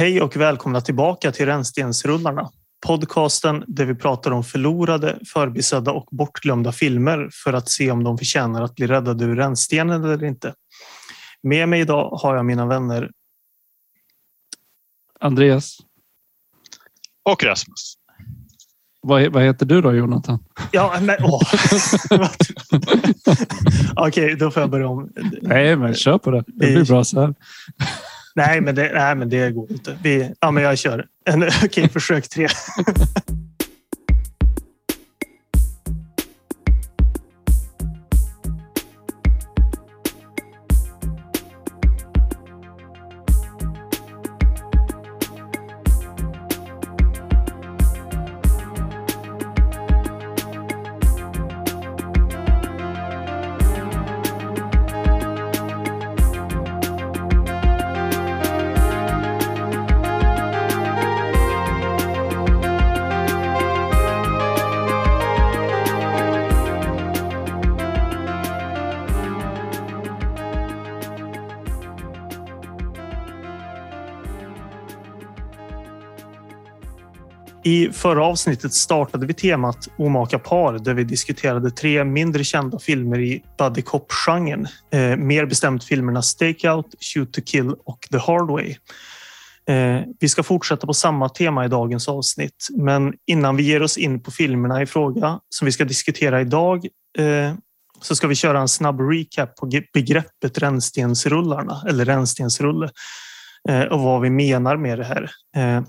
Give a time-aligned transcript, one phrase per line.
[0.00, 2.50] Hej och välkomna tillbaka till Rännstensrullarna.
[2.86, 8.18] Podcasten där vi pratar om förlorade, förbisedda och bortglömda filmer för att se om de
[8.18, 10.54] förtjänar att bli räddade ur rännstenen eller inte.
[11.42, 13.10] Med mig idag har jag mina vänner
[15.20, 15.78] Andreas.
[17.22, 17.94] Och Rasmus.
[19.00, 20.44] Vad, vad heter du då Jonathan?
[20.72, 21.42] Ja, men åh.
[24.06, 25.10] Okej, då får jag börja om.
[25.42, 26.44] Nej, men kör på det.
[26.46, 27.34] Det blir bra så här.
[28.46, 29.98] Nej, men det, nej, men det går inte.
[30.02, 31.06] Vi, ja, men jag kör.
[31.24, 32.48] en Okej, okay, försök tre.
[78.00, 83.42] förra avsnittet startade vi temat Omaka par där vi diskuterade tre mindre kända filmer i
[83.58, 84.66] buddy cop-genren.
[84.92, 88.76] Eh, mer bestämt filmerna Stakeout, Shoot to kill och The Hard Way.
[89.68, 93.98] Eh, vi ska fortsätta på samma tema i dagens avsnitt, men innan vi ger oss
[93.98, 96.86] in på filmerna i fråga som vi ska diskutera idag
[97.18, 97.54] eh,
[98.00, 102.90] så ska vi köra en snabb recap på begreppet rännstensrullarna eller rännstensrulle
[103.68, 105.30] eh, och vad vi menar med det här.
[105.56, 105.82] Eh,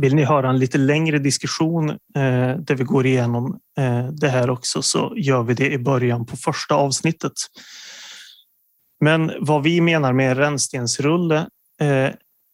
[0.00, 4.50] vill ni höra en lite längre diskussion eh, där vi går igenom eh, det här
[4.50, 7.32] också så gör vi det i början på första avsnittet.
[9.00, 11.38] Men vad vi menar med rännstensrulle
[11.80, 12.10] eh,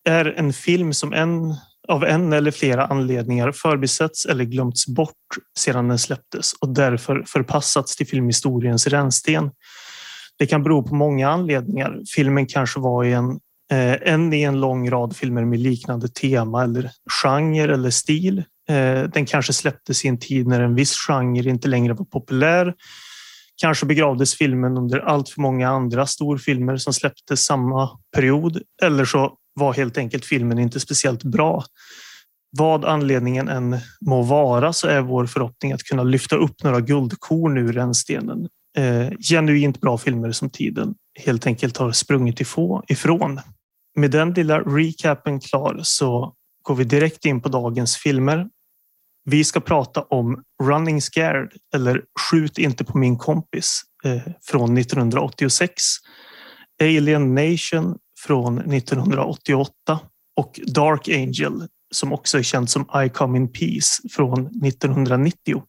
[0.08, 1.54] är en film som en
[1.88, 5.12] av en eller flera anledningar förbisetts eller glömts bort
[5.58, 9.50] sedan den släpptes och därför förpassats till filmhistoriens rännsten.
[10.38, 12.00] Det kan bero på många anledningar.
[12.14, 13.38] Filmen kanske var i en
[13.72, 16.90] Eh, en i en lång rad filmer med liknande tema eller
[17.22, 18.44] genre eller stil.
[18.68, 22.74] Eh, den kanske släpptes i en tid när en viss genre inte längre var populär.
[23.60, 28.62] Kanske begravdes filmen under allt för många andra storfilmer som släpptes samma period.
[28.82, 31.64] Eller så var helt enkelt filmen inte speciellt bra.
[32.58, 37.58] Vad anledningen än må vara så är vår förhoppning att kunna lyfta upp några guldkorn
[37.58, 38.48] ur rännstenen.
[38.78, 42.40] Eh, genuint bra filmer som tiden helt enkelt har sprungit
[42.88, 43.40] ifrån
[43.96, 48.48] med den lilla recapen klar så går vi direkt in på dagens filmer.
[49.24, 55.82] Vi ska prata om Running Scared eller Skjut inte på min kompis eh, från 1986.
[56.82, 60.00] Alien Nation från 1988
[60.36, 65.62] och Dark Angel som också är känd som I Come In Peace från 1990.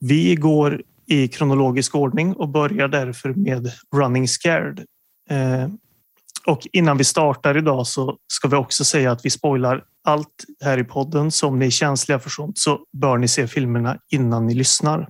[0.00, 4.84] Vi går i kronologisk ordning och börjar därför med Running Scared.
[5.30, 5.68] Eh,
[6.46, 10.78] och innan vi startar idag så ska vi också säga att vi spoilar allt här
[10.78, 11.30] i podden.
[11.30, 15.08] Så om ni är känsliga för sånt så bör ni se filmerna innan ni lyssnar.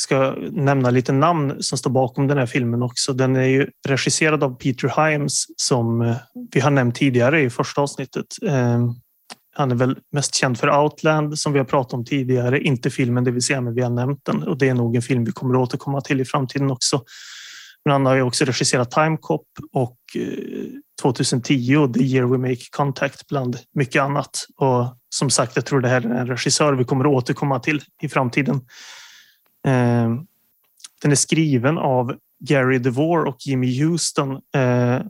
[0.00, 3.12] ska nämna lite namn som står bakom den här filmen också.
[3.12, 6.16] Den är ju regisserad av Peter Himes som eh,
[6.52, 8.26] vi har nämnt tidigare i första avsnittet.
[8.48, 8.94] Ehm,
[9.58, 13.24] han är väl mest känd för Outland som vi har pratat om tidigare, inte filmen
[13.24, 15.32] det vill säga, men vi har nämnt den och det är nog en film vi
[15.32, 17.02] kommer att återkomma till i framtiden också.
[17.84, 20.64] Men han har ju också regisserat Time Cop och eh,
[21.02, 24.46] 2010 The Year We Make Contact bland mycket annat.
[24.56, 27.82] Och som sagt, jag tror det här är en regissör vi kommer att återkomma till
[28.02, 28.56] i framtiden.
[29.66, 30.14] Eh,
[31.02, 35.00] den är skriven av Gary DeVore och Jimmy Houston eh,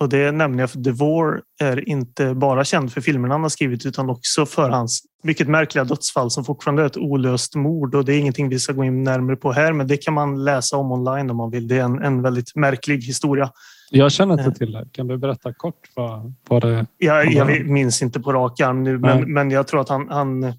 [0.00, 3.86] och det nämner jag för DeVore är inte bara känd för filmerna han har skrivit
[3.86, 7.94] utan också för hans mycket märkliga dödsfall som fortfarande är ett olöst mord.
[7.94, 10.44] Och det är ingenting vi ska gå in närmare på här, men det kan man
[10.44, 11.68] läsa om online om man vill.
[11.68, 13.50] Det är en, en väldigt märklig historia.
[13.90, 14.52] Jag känner inte eh.
[14.52, 14.88] till det.
[14.92, 18.98] Kan du berätta kort vad, vad det jag, jag minns inte på rak arm nu,
[18.98, 20.52] men, men jag tror att han, han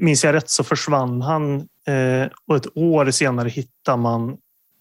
[0.00, 1.54] minns jag rätt så försvann han
[1.86, 4.36] eh, och ett år senare hittar man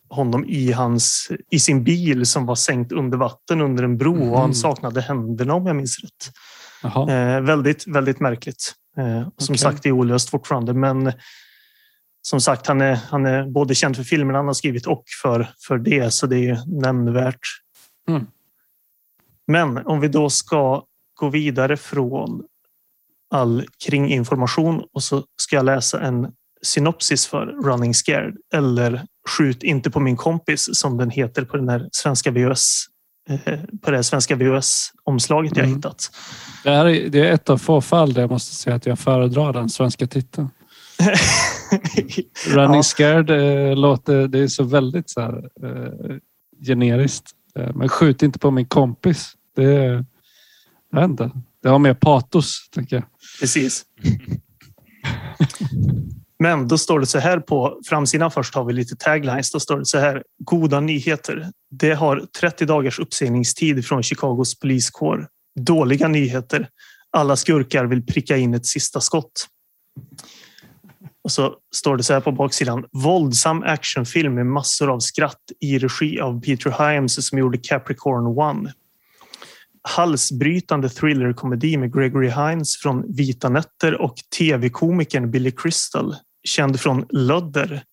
[0.09, 4.29] honom i, hans, i sin bil som var sänkt under vatten under en bro mm.
[4.29, 4.53] och han mm.
[4.53, 6.31] saknade händerna om jag minns rätt.
[7.09, 8.73] Eh, väldigt, väldigt märkligt.
[8.97, 9.57] Eh, som okay.
[9.57, 11.13] sagt, det är olöst fortfarande, men
[12.21, 15.49] som sagt, han är, han är både känd för filmerna han har skrivit och för,
[15.67, 17.39] för det, så det är nämnvärt.
[18.09, 18.27] Mm.
[19.47, 20.83] Men om vi då ska
[21.19, 22.43] gå vidare från
[23.29, 26.31] all kringinformation och så ska jag läsa en
[26.61, 31.69] synopsis för Running Scared eller Skjut inte på min kompis som den heter på den
[31.69, 32.85] här svenska VHS
[33.29, 35.75] eh, på det svenska VHS-omslaget jag Mm.
[35.77, 36.11] hittat.
[36.63, 38.99] Det, här är, det är ett av få fall där jag måste säga att jag
[38.99, 40.49] föredrar den svenska titeln.
[42.47, 42.83] Running Ja.
[42.83, 46.15] Scared eh, låter, det är så väldigt så här, eh,
[46.67, 47.31] generiskt.
[47.59, 49.31] Eh, men skjut inte på min kompis.
[49.55, 50.05] Det, är-
[50.91, 51.31] jag vet inte.
[51.63, 53.05] Det har mer patos, tänker jag.
[53.39, 53.83] Precis.
[56.39, 58.31] Men då står det så här på framsidan.
[58.31, 59.51] Först har vi lite taglines.
[59.51, 60.23] Då står det så här.
[60.43, 61.51] Goda nyheter.
[61.71, 65.27] Det har 30 dagars uppsägningstid från Chicagos poliskår.
[65.59, 66.69] Dåliga nyheter.
[67.11, 69.47] Alla skurkar vill pricka in ett sista skott.
[71.23, 72.85] Och så står det så här på baksidan.
[72.91, 78.73] Våldsam actionfilm med massor av skratt i regi av Peter Hyams som gjorde Capricorn One
[79.87, 86.15] halsbrytande thrillerkomedi med Gregory Hines från Vita nätter och tv-komikern Billy Crystal,
[86.47, 87.83] känd från Ludder.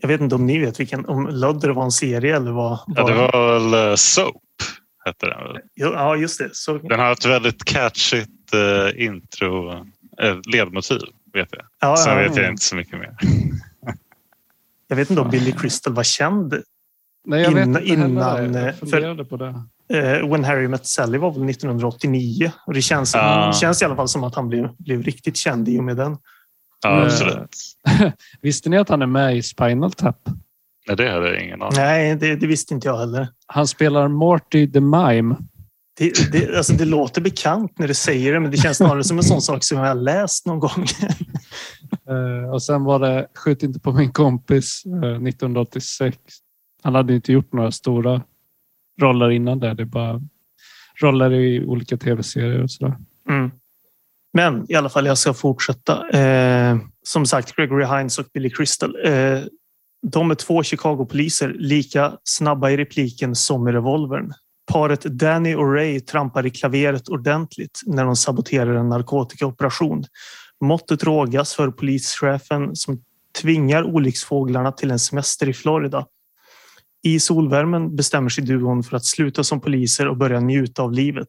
[0.00, 2.78] Jag vet inte om ni vet vilken, om Ludder var en serie eller vad?
[2.86, 4.34] Ja, det var väl eh, Soap,
[5.04, 5.62] hette den.
[5.74, 6.48] Ja, just det.
[6.52, 9.72] Så, Den har ett väldigt catchigt eh, intro,
[10.22, 11.00] eh, ledmotiv,
[11.32, 11.62] vet jag.
[11.80, 12.50] ja, Sen ja, vet jag ja.
[12.50, 13.16] inte så mycket mer.
[14.88, 16.54] jag vet inte om Billy Crystal var känd.
[17.26, 18.42] Nej, jag vet Innan- inte heller.
[18.42, 19.54] innan, eh, Jag funderade på det.
[19.92, 23.52] Eh, When Harry Met Sally var väl 1989 och det känns, Ah.
[23.52, 26.16] känns i alla fall som att han blev, blev riktigt känd i och med den.
[26.84, 27.56] Ja, Eh, absolut.
[28.42, 30.28] Visste ni att han är med i Spinal Tap?
[30.88, 33.28] Nej, det hade jag ingen aning Nej, det, det visste inte jag heller.
[33.46, 35.36] Han spelar Morty the Mime.
[35.98, 39.16] Det, det, alltså det låter bekant när du säger det, men det känns snarare som
[39.18, 40.86] en sån sak som jag har läst någon gång.
[42.08, 46.18] Eh, och sen var det Skjut inte på min kompis eh, 1986.
[46.82, 48.22] Han hade inte gjort några stora
[49.00, 49.74] roller innan det.
[49.74, 50.20] Det är bara
[51.02, 52.96] roller i olika tv-serier och sådär.
[53.28, 53.50] Mm.
[54.32, 56.08] Men i alla fall, jag ska fortsätta.
[56.08, 58.96] Eh, som sagt, Gregory Hines och Billy Crystal.
[59.04, 59.40] Eh,
[60.06, 64.32] de är två Chicago-poliser, lika snabba i repliken som i revolvern.
[64.72, 70.04] Paret Danny och Ray trampar i klaveret ordentligt när de saboterar en narkotikaoperation.
[70.60, 73.02] Måttet rågas för polischefen som
[73.42, 76.06] tvingar olycksfåglarna till en semester i Florida.
[77.02, 81.28] I solvärmen bestämmer sig duon för att sluta som poliser och börja njuta av livet.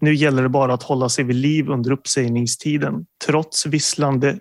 [0.00, 4.38] Nu gäller det bara att hålla sig vid liv under uppsägningstiden trots visslande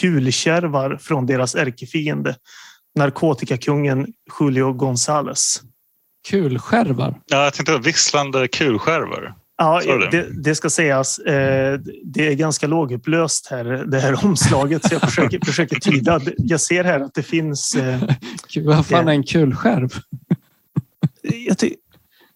[0.00, 2.36] kulkärvar från deras ärkefiende,
[2.94, 4.06] narkotikakungen
[4.40, 5.60] Julio Gonzales.
[6.28, 7.20] Kulskärvar.
[7.26, 9.34] Ja, jag tänkte visslande kulskärvor.
[9.56, 9.80] Ja,
[10.10, 10.42] det?
[10.42, 11.18] det, ska sägas.
[11.18, 16.20] Eh, det är ganska lågupplöst här, det här omslaget, så jag försöker, försöker tyda.
[16.36, 17.74] Jag ser här att det finns...
[17.74, 18.02] Eh,
[18.64, 19.90] Vad fan är en kulskärv?
[21.22, 21.74] jag ty-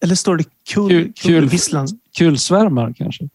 [0.03, 1.87] eller står det kul, Kul- kul, kul- visslan?
[2.17, 3.29] Kulsvärmar kanske?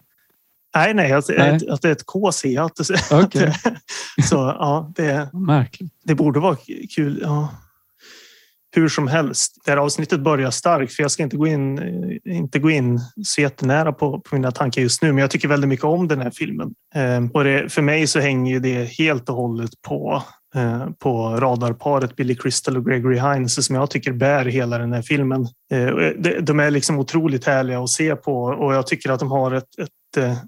[0.75, 1.51] Nej, nej, att, Nej.
[1.57, 2.65] Att, att det är ett K ser jag.
[3.11, 3.55] Att, det-
[4.29, 5.93] så ja, det, Märkligt.
[6.05, 6.57] det borde vara
[6.97, 7.19] kul.
[7.23, 7.49] Ja.
[8.75, 12.37] Hur som helst, det här avsnittet börjar starkt för jag ska inte gå in, eh,
[12.37, 15.69] inte gå in så jättenära på, på mina tankar just nu, men jag tycker väldigt
[15.69, 16.75] mycket om den här filmen.
[16.95, 20.23] Eh, och det, för mig så hänger det helt och hållet på,
[20.55, 25.03] Eh, på radarparet Billy Crystal och Gregory Hines som jag tycker bär hela den här
[25.03, 25.49] filmen.
[25.73, 25.87] Eh,
[26.43, 29.79] de, är liksom otroligt härliga att se på och jag tycker att de har ett,
[29.79, 30.39] ett, eh,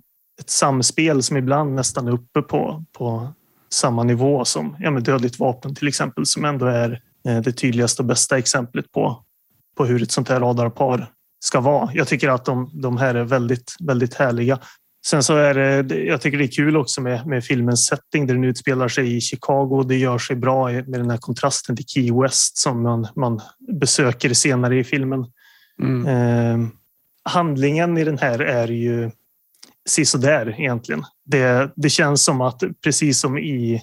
[0.41, 3.29] ett samspel som ibland nästan är uppe på, på
[3.73, 7.01] samma nivå som ja, med Dödligt vapen till exempel, som ändå är
[7.45, 9.25] det tydligaste och bästa exemplet på,
[9.77, 11.11] på hur ett sånt här radarpar
[11.45, 11.91] ska vara.
[11.95, 14.59] Jag tycker att de, de här är väldigt, väldigt härliga.
[15.07, 18.35] Sen så är det, jag tycker det är kul också med, med filmens setting där
[18.35, 19.83] den utspelar sig i Chicago.
[19.83, 23.41] Det gör sig bra med den här kontrasten till Key West som man, man
[23.81, 25.27] besöker senare i filmen.
[25.83, 26.07] Mm.
[26.07, 26.69] Eh,
[27.25, 29.11] handlingen i den här är ju
[29.87, 31.05] sisådär egentligen.
[31.25, 33.83] Det, det känns som att precis som i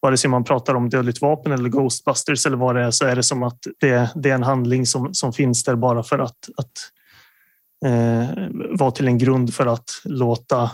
[0.00, 3.16] vare sig man pratar om Dödligt vapen eller Ghostbusters eller vad det är så är
[3.16, 6.48] det som att det, det är en handling som, som finns där bara för att,
[6.56, 6.72] att
[7.84, 8.28] eh,
[8.78, 10.70] vara till en grund för att låta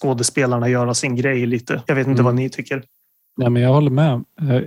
[0.00, 1.82] skådespelarna göra sin grej lite.
[1.86, 2.24] Jag vet inte Mm.
[2.24, 2.84] vad ni tycker.
[3.36, 4.24] Nej, men jag håller med.
[4.40, 4.62] Eh,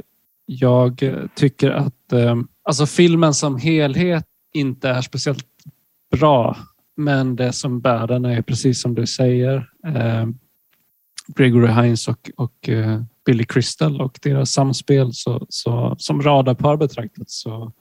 [0.48, 1.02] Jag
[1.36, 5.46] tycker att eh, alltså filmen som helhet inte är speciellt
[6.12, 6.58] bra.
[6.98, 9.70] Men det som bär den är precis som du säger.
[11.28, 12.70] Gregory Hines och, och
[13.26, 15.14] Billy Crystal och deras samspel.
[15.14, 17.72] Så, så, som radarpar betraktat så,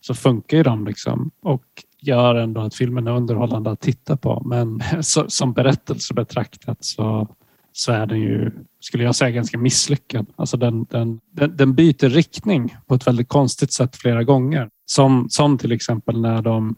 [0.00, 1.64] så funkar ju de liksom och
[2.02, 4.42] gör ändå att filmen är underhållande att titta på.
[4.46, 7.28] Men så, som berättelse betraktat så,
[7.72, 10.26] så är den ju, skulle jag säga, ganska misslyckad.
[10.36, 14.68] Alltså den, den, den, den byter riktning på ett väldigt konstigt sätt flera gånger.
[14.86, 16.76] Som, som till exempel när de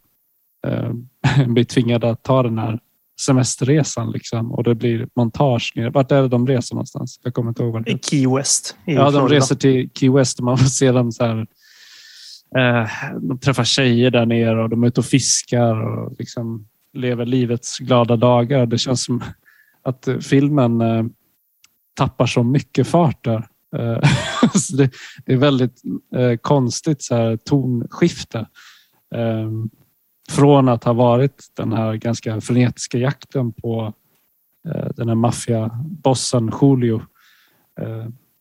[0.66, 0.92] eh,
[1.46, 2.78] blir tvingade att ta den här
[3.20, 5.72] semesterresan liksom, och det blir montage.
[5.76, 5.90] ner.
[5.90, 7.20] Vart är det de reser någonstans?
[7.22, 7.98] Jag kommer inte ihåg.
[8.02, 11.46] Key West Ja, de reser till Key West och man får se dem så här
[12.56, 12.88] Eh,
[13.20, 17.78] de träffar tjejer där nere och de är ute och fiskar och liksom lever livets
[17.78, 18.66] glada dagar.
[18.66, 19.22] Det känns som
[19.82, 21.04] att eh, filmen eh,
[21.94, 23.48] tappar så mycket fart där.
[24.76, 25.82] Det, är väldigt
[26.40, 28.46] konstigt så här, tonskifte.
[30.30, 33.92] Från att ha varit den här ganska frenetiska jakten på
[34.96, 37.02] den här maffiabossen Julio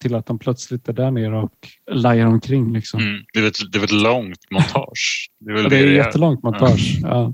[0.01, 2.74] till att de plötsligt är där nere och lajar omkring.
[2.74, 3.00] Liksom.
[3.00, 5.29] Mm, det, är ett, det är ett långt montage.
[5.39, 7.00] Det är, väl ja, det är ett jättelångt montage.
[7.01, 7.34] Ja.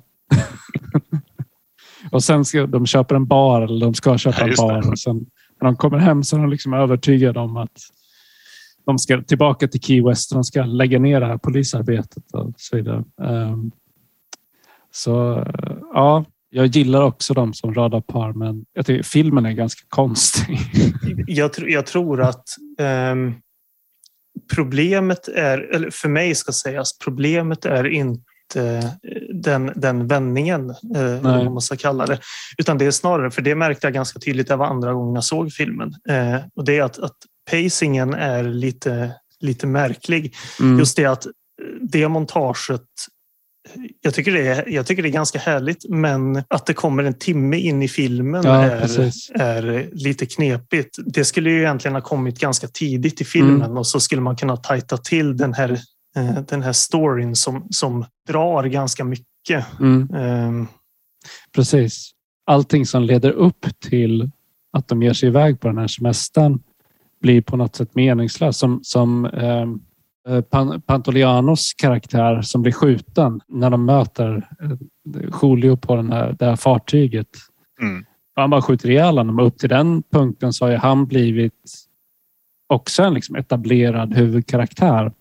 [2.11, 4.91] och sen ska de köpa en bar eller de ska köpa ja, en bar.
[4.91, 5.25] Och sen,
[5.61, 7.79] när de kommer hem så är de liksom övertygade om att
[8.85, 10.33] de ska tillbaka till Key West.
[10.33, 13.03] De ska lägga ner det här polisarbetet och så vidare.
[13.17, 13.71] Um,
[14.91, 15.43] så
[15.93, 20.59] ja, jag gillar också dem som röda par, men jag tycker filmen är ganska konstig.
[21.27, 22.43] jag, jag tror att
[23.11, 23.35] um,
[24.55, 28.95] problemet är, eller för mig ska sägas, problemet är inte
[29.33, 32.19] den, den vändningen, eh, vad man ska kalla det.
[32.57, 35.23] Utan det är snarare, för det märkte jag ganska tydligt, det var andra gången jag
[35.23, 35.93] såg filmen.
[36.09, 37.17] Eh, och det är att, att
[37.51, 40.35] pacingen är lite, lite märklig.
[40.59, 40.79] Mm.
[40.79, 41.27] Just det att
[41.81, 42.81] det montaget
[44.01, 47.13] jag tycker, det är, jag tycker det är ganska härligt, men att det kommer en
[47.13, 50.99] timme in i filmen ja, är, är lite knepigt.
[51.05, 53.77] Det skulle ju egentligen ha kommit ganska tidigt i filmen mm.
[53.77, 55.79] och så skulle man kunna tajta till den här,
[56.15, 59.65] eh, den här storyn som, som drar ganska mycket.
[59.79, 60.13] Mm.
[60.13, 60.67] Um.
[61.55, 62.11] Precis.
[62.45, 64.31] Allting som leder upp till
[64.73, 66.59] att de ger sig iväg på den här semestern
[67.21, 68.57] blir på något sätt meningslös.
[68.57, 69.79] Som, som ehm,
[70.27, 70.41] eh,
[70.79, 74.71] Pantolianos karaktär som blir skjuten när de möter eh,
[75.41, 77.27] Julio på den här, det här fartyget.
[77.81, 78.05] Mm.
[78.35, 79.39] Han bara skjuter ihjäl honom.
[79.39, 81.53] Upp till den punkten så har han blivit
[82.67, 85.11] också en liksom etablerad huvudkaraktär.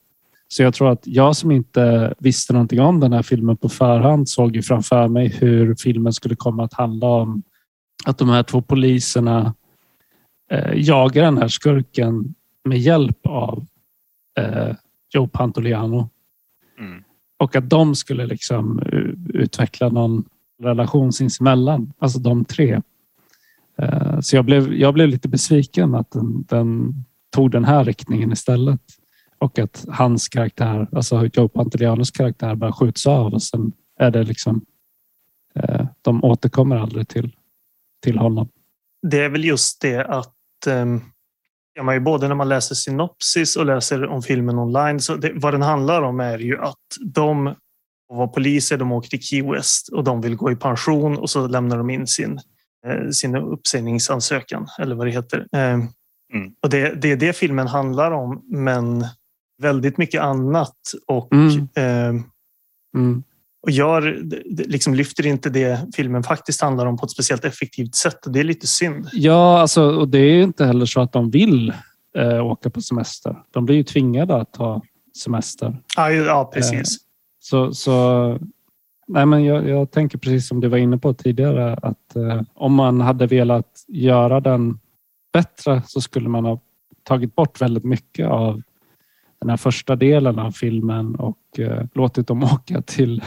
[0.49, 4.29] Så jag tror att jag som inte visste någonting om den här filmen på förhand
[4.29, 7.43] såg ju framför mig hur filmen skulle komma att handla om
[8.05, 9.55] att de här två poliserna
[10.51, 12.35] eh, jagar den här skurken
[12.65, 13.67] med hjälp av
[14.39, 14.75] eh,
[15.15, 16.11] Joe Pantoliano.
[16.79, 17.05] Mm.
[17.39, 18.83] Och att de skulle liksom
[19.29, 20.25] utveckla någon
[20.63, 22.81] relation sinsemellan, alltså de tre.
[23.79, 26.95] Eh, så jag blev, jag blev lite besviken att den, den,
[27.31, 28.81] tog den här riktningen istället.
[29.39, 34.23] Och att hans karaktär, alltså Joe Pantolianos karaktär bara skjuts av och sen är det
[34.23, 34.65] liksom
[35.55, 37.37] eh, de återkommer aldrig till,
[38.03, 38.49] till honom.
[39.03, 40.33] Det är väl just det att
[40.67, 41.01] Ehm,
[41.77, 45.01] ja, man ju både när man läser synopsis och läser om filmen online.
[45.01, 47.55] Så det, vad den handlar om är ju att de
[48.09, 51.47] var poliser, de åker till Key West och de vill gå i pension och så
[51.47, 52.41] lämnar de in sin,
[52.87, 55.47] eh, sin uppsägningsansökan eller vad det heter.
[55.53, 55.81] Ehm,
[56.35, 56.53] mm.
[56.63, 59.05] Och det, det är det filmen handlar om, men
[59.63, 60.77] väldigt mycket annat.
[61.07, 61.69] Och mm.
[61.77, 62.23] Eh,
[62.97, 63.23] mm
[63.67, 64.23] och gör,
[64.69, 68.19] liksom lyfter inte det filmen faktiskt handlar om på ett speciellt effektivt sätt.
[68.27, 69.09] Det är lite synd.
[69.13, 71.73] Ja, alltså, och det är inte heller så att de vill
[72.19, 73.37] eh, åka på semester.
[73.51, 74.83] De blir ju tvingade att ta
[75.23, 75.79] semester.
[75.97, 76.79] Ja, ja precis.
[76.79, 76.85] Eh,
[77.39, 78.39] så, så
[79.07, 82.75] nej, men jag, jag, tänker precis som du var inne på tidigare att eh, om
[82.75, 84.79] man hade velat göra den
[85.33, 86.61] bättre så skulle man ha
[87.03, 88.63] tagit bort väldigt mycket av
[89.41, 93.25] den här första delen av filmen och eh, låtit dem åka till,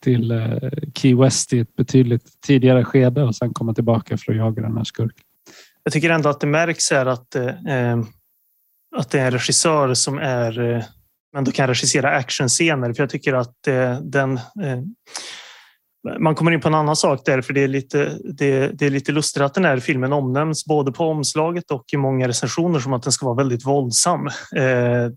[0.00, 0.58] till eh,
[0.94, 4.76] Key West i ett betydligt tidigare skede och sen komma tillbaka för att jaga den
[4.76, 5.24] här skurken.
[5.84, 7.98] Jag tycker ändå att det märks här att, eh, eh
[8.96, 10.84] att det är en regissör som är eh,
[11.32, 12.92] men då kan regissera actionscener.
[12.92, 14.80] För jag tycker att eh, den eh,
[16.18, 18.90] man kommer in på en annan sak där, för det är lite, det, det, är
[18.90, 22.92] lite lustigt att den här filmen omnämns både på omslaget och i många recensioner som
[22.92, 24.26] att den ska vara väldigt våldsam.
[24.56, 25.10] Eh,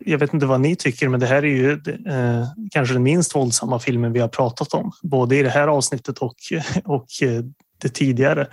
[0.00, 3.34] jag vet inte vad ni tycker, men det här är ju eh, kanske den minst
[3.34, 6.36] våldsamma filmen vi har pratat om, både i det här avsnittet och,
[6.84, 7.42] och eh,
[7.82, 8.46] det tidigare.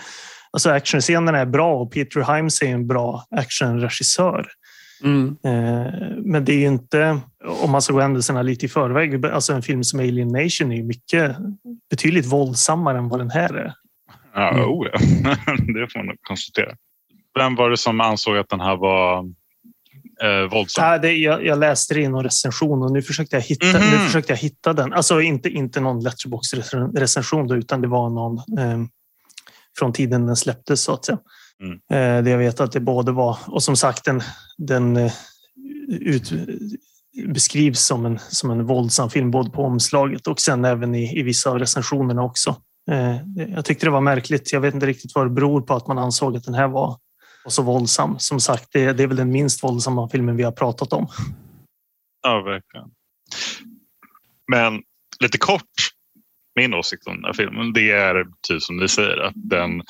[0.51, 4.47] Alltså actionscenerna är bra och Peter Himes är en bra actionregissör.
[5.03, 5.37] Mm.
[5.43, 9.53] Eh, men det är ju inte, om man ska gå händelserna lite i förväg, alltså
[9.53, 11.35] en film som Alien Nation är mycket
[11.89, 13.73] betydligt våldsammare än vad den här är.
[14.33, 14.65] Ja, mm.
[14.65, 14.99] oh ja.
[15.57, 16.75] det får man konstatera.
[17.39, 19.19] Vem var det som ansåg att den här var
[20.23, 20.85] eh, våldsam?
[20.85, 23.91] Ja, det, jag, jag, läste det i någon recension och nu försökte jag hitta, mm.
[23.91, 24.93] nu försökte jag hitta den.
[24.93, 28.79] Alltså inte, inte någon Letterbox-recension utan det var någon eh,
[29.79, 31.17] från tiden den släpptes så att säga.
[31.63, 31.73] Mm.
[31.73, 34.21] Eh, det jag vet att det både var, och som sagt den,
[34.57, 35.13] den eh,
[35.89, 36.33] ut,
[37.25, 41.23] beskrivs som en, som en våldsam film både på omslaget och sen även i, i
[41.23, 42.55] vissa av recensionerna också.
[42.91, 43.15] Eh,
[43.55, 44.53] jag tyckte det var märkligt.
[44.53, 46.97] Jag vet inte riktigt vad det beror på att man ansåg att den här var,
[47.43, 48.19] var så våldsam.
[48.19, 51.07] Som sagt, det, det är väl den minst våldsamma filmen vi har pratat om.
[52.21, 52.87] Ja, verkligen.
[54.51, 54.81] Men
[55.19, 55.63] lite kort,
[56.55, 59.81] min åsikt om den här filmen, det är typ som ni säger att den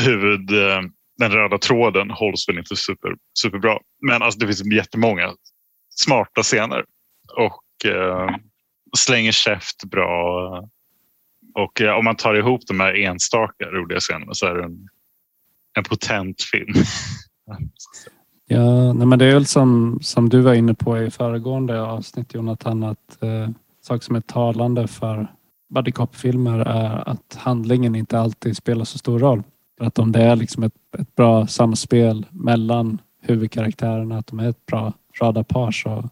[0.00, 0.80] huvud, eh,
[1.18, 3.78] den röda tråden hålls väl inte super, superbra.
[4.06, 5.32] Men alltså det finns jättemånga
[5.94, 6.84] smarta scener
[7.36, 8.36] och eh,
[8.96, 10.68] slänger käft bra.
[11.54, 14.88] Och eh, om man tar ihop de här enstaka roliga scenerna så är det en,
[15.76, 16.74] en potent film.
[18.50, 22.34] Ja, nej, men det är väl som, som du var inne på i föregående avsnitt
[22.34, 23.48] Jonathan, att eh,
[23.80, 25.26] saker som är talande för
[25.74, 29.42] buddy cop-filmer är att handlingen inte alltid spelar så stor roll.
[29.78, 34.66] Att om det är liksom ett, ett bra samspel mellan huvudkaraktärerna, att de är ett
[34.66, 36.10] bra radarpar så,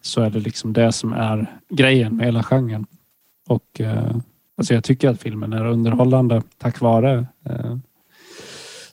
[0.00, 2.86] så är det liksom det som är grejen med hela genren.
[3.48, 4.16] Och eh,
[4.56, 7.76] alltså jag tycker att filmen är underhållande tack vare eh,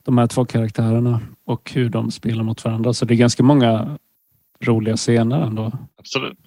[0.03, 2.93] de här två karaktärerna och hur de spelar mot varandra.
[2.93, 3.97] Så det är ganska många
[4.61, 5.71] roliga scener ändå.
[5.99, 6.37] Absolut.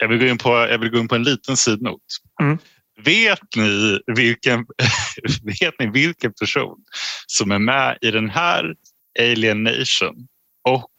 [0.00, 2.00] Jag vill gå in på, jag vill gå in på en liten sidnot.
[2.40, 2.58] Mm.
[3.04, 4.66] Vet, ni vilken,
[5.60, 6.78] vet ni vilken person
[7.26, 8.74] som är med i den här
[9.20, 10.26] Alien Nation
[10.68, 10.90] och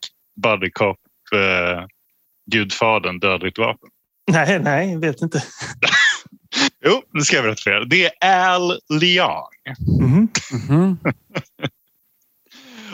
[0.44, 0.98] Buddy Cop
[1.36, 1.86] eh,
[2.52, 3.90] Gudfadern Dödligt vapen?
[4.32, 5.44] Nej, nej, jag vet inte.
[6.86, 7.86] Jo, nu ska jag berätta för er.
[7.86, 9.46] Det är Al Leong.
[10.02, 10.28] Mhm.
[10.70, 10.98] Mhm.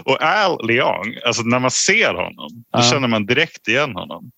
[0.04, 2.82] Och Al Leong, alltså när man ser honom, då Ja.
[2.92, 4.32] känner man direkt igen honom.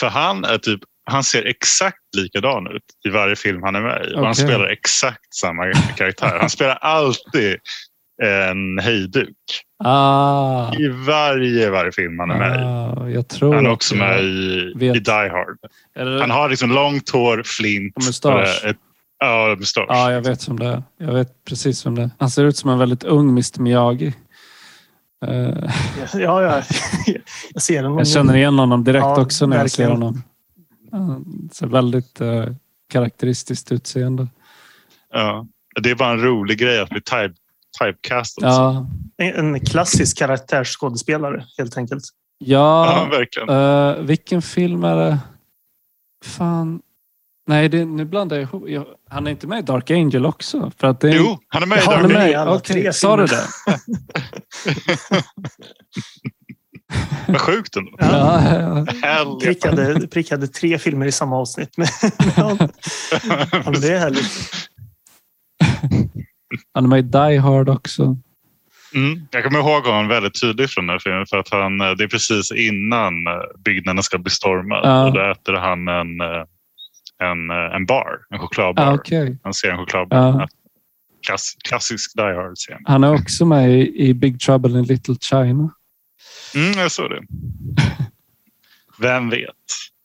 [0.00, 4.06] För han är typ, han ser exakt likadan ut i varje film han är med
[4.10, 4.14] i.
[4.14, 6.36] Och han spelar exakt samma karaktär.
[6.40, 7.56] Han spelar alltid
[8.22, 9.34] en hejduk
[9.84, 12.62] Ah, i varje, varje film han är med i.
[12.64, 14.96] ah, jag tror Han är också jag med i, vet.
[14.96, 15.56] i Die Hard.
[15.94, 17.96] Det- Han har liksom långt hår, flint.
[17.96, 18.64] Och mustasch.
[18.64, 18.76] eh, Ett,
[19.18, 19.84] ja, mustasch.
[19.88, 20.82] Ja, jag vet som det är.
[20.98, 22.10] Jag vet precis som det är.
[22.18, 24.12] Han ser ut som en väldigt ung Mr Miyagi.
[25.26, 25.70] Eh,
[26.14, 26.62] Ja, ja.
[27.54, 27.98] Jag ser den.
[27.98, 30.02] jag känner igen honom direkt Ja, också när jag ser verkligen.
[30.02, 30.22] honom.
[30.92, 32.44] Han ser väldigt eh,
[32.92, 34.28] karaktäristiskt utseende.
[35.12, 35.46] Ja.
[35.82, 37.34] Det är bara en rolig grej att bli type,
[37.80, 38.46] typecastad.
[38.46, 38.86] Ja.
[39.16, 42.04] Ja, En klassisk karaktärsskådespelare helt enkelt.
[42.38, 43.48] ja, ja verkligen.
[43.48, 45.18] eh, vilken film är det?
[46.24, 46.82] Fan.
[47.46, 48.68] Nej, det, nu blandar jag ihop.
[48.68, 50.72] Jag, han är inte med i Dark Angel också?
[50.78, 53.42] För att det är, Jo, han är med i Dark alla Okej, sa du det?
[57.28, 57.96] Vad sjukt ändå.
[57.98, 58.86] Ja.
[59.02, 61.76] Ja, Prickade, prickade tre filmer i samma avsnitt.
[61.76, 61.86] Men,
[62.36, 62.56] ja,
[63.64, 64.50] men det är härligt.
[66.74, 68.16] Han är med i Die Hard också.
[68.94, 69.26] Mm.
[69.30, 72.04] Jag kommer ihåg honom väldigt tydligt från den här filmen för att han, eh, det
[72.04, 73.32] är precis innan eh,
[73.64, 74.80] byggnaden ska bli stormad.
[74.84, 75.06] Ja.
[75.06, 76.44] Och då äter han en, eh,
[77.22, 78.84] en, en bar, en chokladbar.
[78.84, 79.38] Ah, Okej.
[79.42, 80.18] Han ser en chokladbar.
[80.18, 80.48] Ja.
[81.26, 82.78] Klass, klassisk Die Hard-scen.
[82.84, 85.70] Han är också med i, i Big Trouble in Little China.
[86.54, 87.22] Mm, jag såg det.
[89.00, 89.54] Vem vet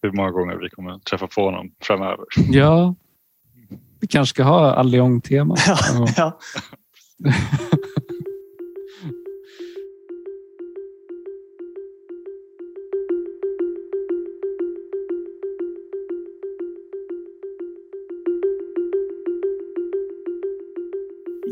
[0.01, 2.25] hur många gånger vi kommer träffa på honom framöver.
[2.49, 2.95] Ja.
[3.99, 5.55] Vi kanske ska ha Alliong-tema.
[5.67, 6.39] Ja, ja.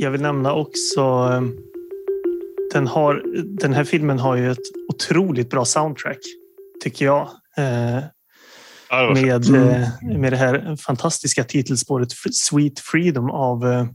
[0.02, 1.42] Jag vill nämna också eh,
[2.72, 3.24] den, har,
[3.60, 4.58] den här filmen har ju ett
[4.94, 6.20] otroligt bra soundtrack,
[6.84, 7.30] tycker jag.
[7.58, 8.00] Eh,
[8.94, 9.70] Ja, med, Mm.
[10.12, 13.86] eh, med det här fantastiska titelspåret Sweet Freedom av eh,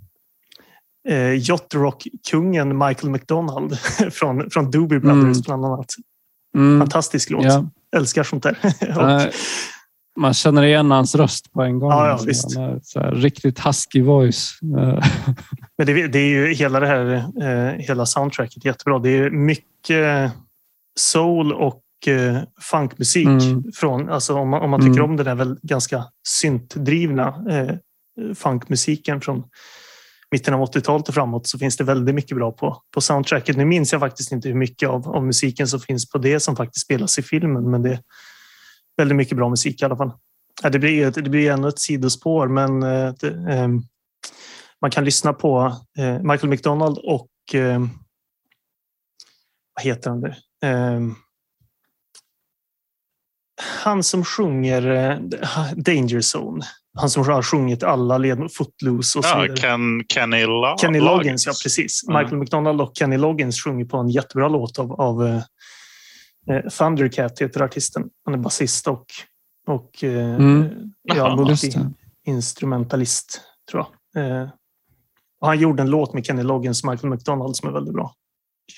[1.09, 3.79] eh, Yacht Rock-kungen Michael McDonald
[4.13, 5.41] från, från Doobie Brothers Mm.
[5.47, 5.87] bland annat.
[6.57, 6.79] Mm.
[6.81, 7.45] Fantastisk låt.
[7.45, 7.71] Ja.
[7.97, 8.59] Älskar sånt där.
[9.27, 9.27] Eh,
[10.19, 11.91] Man känner igen hans röst på en gång.
[11.91, 14.59] Ja, ja, så här, riktigt husky voice.
[15.79, 18.99] Men det, det är ju hela det här, eh, hela soundtracket jättebra.
[18.99, 20.33] Det är mycket
[20.99, 23.27] soul och eh, funkmusik.
[23.27, 23.65] Mm.
[23.75, 25.11] Från, alltså om, man, om man tycker Mm.
[25.11, 27.77] om den där väl ganska syntdrivna eh,
[28.35, 29.45] funkmusiken från
[30.31, 33.57] mitten av 80-talet och framåt så finns det väldigt mycket bra på, på soundtracket.
[33.57, 36.57] Nu minns jag faktiskt inte hur mycket av, av musiken som finns på det som
[36.57, 38.01] faktiskt spelas i filmen, men det är
[38.97, 40.13] väldigt mycket bra musik i alla fall.
[40.63, 43.83] Ja, det, blir, det blir ännu ett sidospår, men eh, det, ehm,
[44.81, 47.91] man kan lyssna på eh, Michael McDonald och ehm,
[49.75, 50.37] vad heter han där?
[50.63, 51.15] Ehm,
[53.85, 55.19] han som sjunger eh,
[55.77, 56.65] Danger Zone.
[56.99, 59.57] Han som har sjungit alla led Footloose och så Ja, vidare.
[59.57, 62.03] Ken, Kenny, La- Kenny Loggins, ja precis.
[62.09, 62.23] Mm.
[62.23, 65.43] Michael McDonald och Kenny Loggins sjunger på en jättebra låt av, av eh,
[66.51, 68.09] eh, Thundercat heter artisten.
[68.25, 69.07] Han är basist och,
[69.67, 70.93] och eh, Mm.
[71.03, 74.43] ja, multi-instrumentalist tror jag.
[74.43, 74.49] Eh,
[75.47, 78.15] och han gjorde en låt med Kenny Loggins och Michael McDonald som är väldigt bra.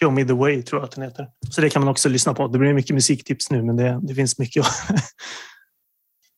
[0.01, 1.29] Show me the way tror jag att den heter.
[1.51, 2.49] Så det kan man också lyssna på.
[2.49, 4.67] Det blir mycket musiktips nu, men det, det finns mycket.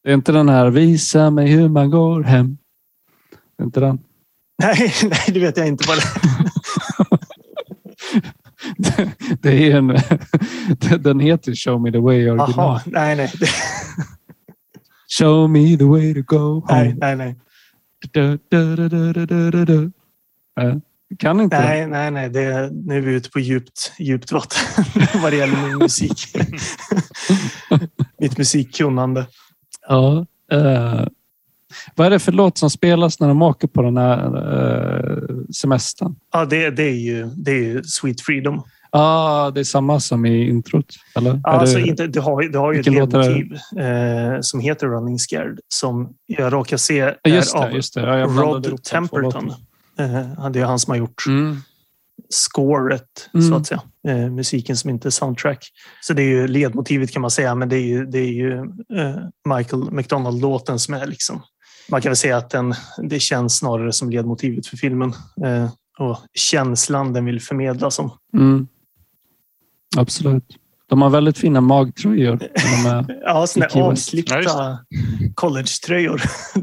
[0.03, 2.59] Det är inte den här Visa mig hur man går hem.
[3.57, 3.99] Det är inte den.
[4.63, 6.05] Nej, nej, det vet jag inte vad det
[8.77, 9.11] Det,
[9.43, 9.87] det är en,
[11.03, 12.31] den heter Show me the way är.
[12.31, 12.51] original.
[12.57, 13.33] Jaha, nej, nej.
[15.19, 16.97] Show me the way to go nej, home.
[17.01, 17.37] nej, nej.
[18.13, 19.93] Du, du, du, du,
[21.19, 21.63] Kan inte det?
[21.69, 22.31] Nej, nej, nej.
[22.31, 24.85] Det, nu är vi ute på djupt, djupt vatten
[25.23, 26.27] vad det gäller min musik.
[28.19, 29.27] Mitt musikkunnande.
[29.89, 30.27] Ja.
[30.53, 31.05] eh,
[31.95, 35.23] vad är det för låt som spelas när de åker på den här eh,
[35.55, 36.15] semestern?
[36.33, 38.63] Ja, det, det, är ju, det är ju Sweet Freedom.
[38.91, 40.95] ah, det är samma som i introt?
[41.17, 41.41] Eller?
[41.45, 42.91] Ja, alltså, det, inte, du, har, du har ju ett det?
[42.91, 47.59] ledmotiv eh, som heter Running Scared som jag råkar se Ja, är just det.
[47.59, 48.01] av Just det.
[48.01, 49.53] Ja, ihop Rod Temperton.
[50.01, 51.57] Eh, det är han som har gjort Mm.
[52.29, 53.49] scoret, Mm.
[53.49, 53.83] så att säga.
[54.09, 55.69] Eh, musiken som inte är soundtrack.
[56.03, 58.53] Så det är ju ledmotivet kan man säga, men det är ju, det är ju
[58.97, 61.43] eh, Michael McDonald-låten som är liksom...
[61.89, 62.75] Man kan väl säga att den,
[63.11, 65.13] det känns snarare som ledmotivet för filmen.
[65.99, 68.11] Och känslan den vill förmedla som.
[68.35, 68.67] Mm.
[69.97, 70.45] Absolut.
[70.89, 72.37] De har väldigt fina magtröjor.
[72.37, 74.79] De är, Ja, såna avklippta
[75.35, 76.23] college-tröjor.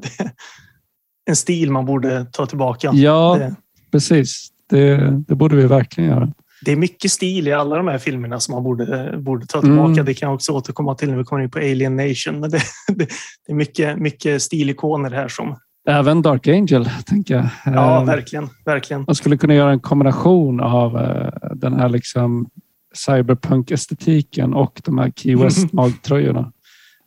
[1.27, 2.91] En stil man borde ta tillbaka.
[2.93, 3.55] ja, Det,
[3.91, 4.47] precis.
[4.69, 6.31] Det, det borde vi verkligen göra.
[6.65, 9.91] det är mycket stil i alla de här filmerna som man borde, borde ta tillbaka.
[9.91, 10.05] Mm.
[10.05, 12.39] Det kan jag också återkomma till när vi kommer in på Alien Nation.
[12.39, 13.05] Men det, det,
[13.47, 15.55] det är mycket, mycket stilikoner här som...
[15.89, 17.45] Även Dark Angel, tänker jag.
[17.65, 18.49] Ja, Eh, verkligen.
[18.65, 19.03] verkligen.
[19.07, 22.49] Man skulle kunna göra en kombination av eh, den här liksom
[22.95, 26.51] cyberpunk-estetiken och de här Key West magtröjorna.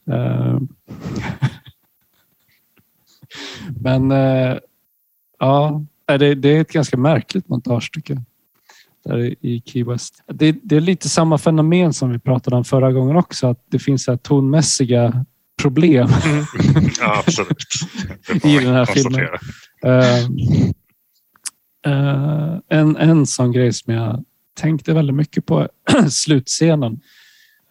[3.80, 4.56] Men eh,
[5.38, 8.22] ja, det, det är ett ganska märkligt montage tycker jag.
[9.04, 10.22] Där i- Key West.
[10.32, 13.46] Det, det är lite samma fenomen som vi pratade om förra gången också.
[13.46, 15.24] Att det finns så här tonmässiga
[15.62, 16.08] problem
[17.00, 17.56] Ja, absolut.
[18.44, 19.38] I den här konstatera.
[19.84, 20.24] Eh,
[21.86, 24.24] eh, en, en sån grej som jag
[24.60, 25.68] tänkte väldigt mycket på
[26.10, 27.00] slutscenen.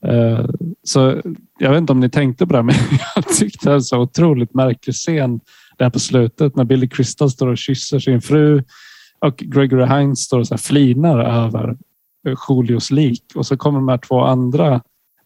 [0.05, 0.45] Eh,
[0.83, 1.21] så
[1.59, 2.75] jag vet inte om ni tänkte på det, men
[3.15, 5.39] jag tyckte det var en så otroligt märklig scen
[5.79, 8.63] där på slutet när Billy Crystal står och kysser sin fru
[9.19, 11.77] och Gregory Hines står och så här flinar över
[12.49, 14.81] Julios lik och så kommer de här två andra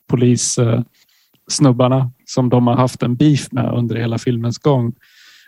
[0.08, 4.94] polissnubbarna som de har haft en beef med under hela filmens gång.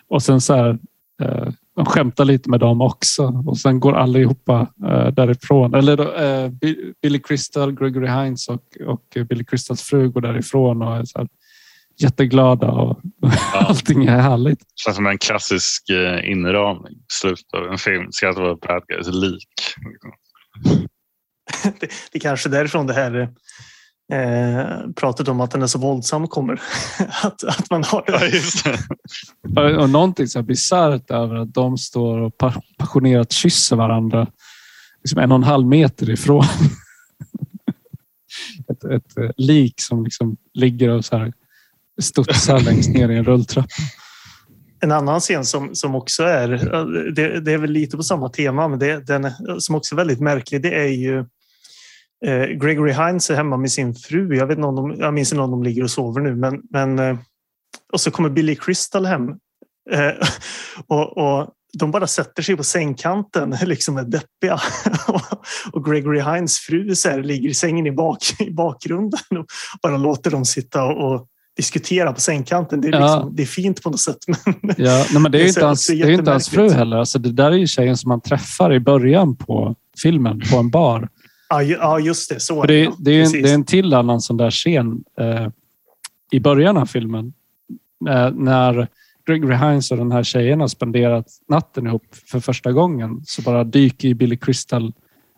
[0.08, 0.80] Och sen så här,
[1.22, 5.74] eh, de skämtar lite med dem också och sen går allihopa eh, därifrån.
[5.74, 6.52] Eller då, eh,
[7.02, 11.28] Billy Crystal, Gregory Hines och, och Billy Crystals fru går därifrån och är så här
[11.98, 13.32] jätteglada och Ja.
[13.54, 14.60] allting är härligt.
[14.76, 16.96] känns som en klassisk eh, inramning.
[17.22, 18.12] Slutet av en film.
[18.12, 19.48] Ska det vara bad guys lik.
[21.64, 21.80] Det,
[22.12, 23.30] det är kanske därifrån det här
[24.14, 26.62] eh, pratet om att den är så våldsam kommer.
[27.24, 28.28] att, att man har Ja, det.
[28.30, 28.66] just
[29.56, 29.78] det.
[29.78, 34.28] Och, någonting så bisarrt över att de står och pa- passionerat kysser varandra
[35.04, 36.44] liksom en och en halv meter ifrån.
[38.72, 41.34] ett, ett eh, lik som liksom ligger och så här
[42.02, 43.68] studsar längst ner i en rulltrappa.
[44.80, 46.48] En annan scen som, som också är,
[47.12, 50.20] det, det är väl lite på samma tema, men det, den som också är väldigt
[50.20, 51.20] märklig, det är ju
[52.26, 54.36] eh, Gregory Hines är hemma med sin fru.
[54.36, 56.62] Jag, vet inte om de, jag minns inte om de ligger och sover nu, men,
[56.70, 57.18] men eh,
[57.94, 59.30] och så kommer Billy Crystal hem
[59.92, 60.12] eh,
[60.88, 64.60] och, och de bara sätter sig på sängkanten, liksom är deppiga.
[65.72, 69.46] och Gregory Hines fru så här, ligger i sängen i, bak, i bakgrunden och
[69.82, 71.28] bara låter dem sitta och, och
[71.58, 72.82] diskutera på sängkanten.
[72.82, 73.00] Det är, Ja.
[73.16, 74.18] liksom, det är fint på något sätt.
[74.28, 76.98] Men Ja, nej, men det är ju inte hans, det är inte hans fru heller.
[76.98, 80.70] Alltså, det där är ju tjejen som man träffar i början på filmen på en
[80.70, 81.10] bar.
[81.50, 82.40] Ja, ju- ja just det.
[82.40, 85.48] Så För det, det, är en, det är en till annan sån där scen eh,
[86.32, 87.34] i början av filmen.
[88.10, 88.88] Eh, när
[89.28, 93.64] Gregory Hines och den här tjejen har spenderat natten ihop för första gången så bara
[93.64, 94.94] dyker Billy Crystal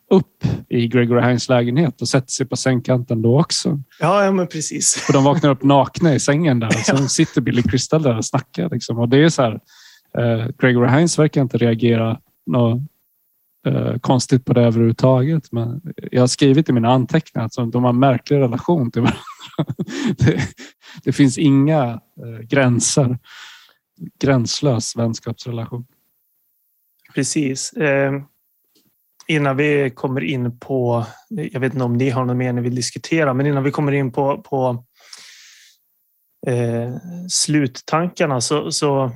[0.09, 3.79] upp i Gregory Hines lägenhet och sätter sig på sängkanten då också.
[3.99, 4.95] Ja, ja, men precis.
[4.95, 8.25] För de vaknar upp nakna i sängen där och sen sitter Billy Crystal där och
[8.25, 8.69] snackar.
[8.69, 8.99] Liksom.
[8.99, 9.59] Och det är så här,
[10.17, 12.81] eh, Gregory Hines verkar inte reagera något
[13.67, 15.51] eh, konstigt på det överhuvudtaget.
[15.51, 19.21] Men jag har skrivit i mina anteckningar att de har en märklig relation till varandra.
[20.17, 20.41] det,
[21.03, 21.83] det finns inga
[22.23, 23.17] eh, gränser.
[24.19, 25.85] Gränslös vänskapsrelation.
[27.15, 27.73] precis.
[29.27, 32.75] Innan vi kommer in på, jag vet inte om ni har något mer ni vill
[32.75, 34.83] diskutera, men innan vi kommer in på, på
[36.47, 36.95] eh,
[37.29, 39.11] sluttankarna så, så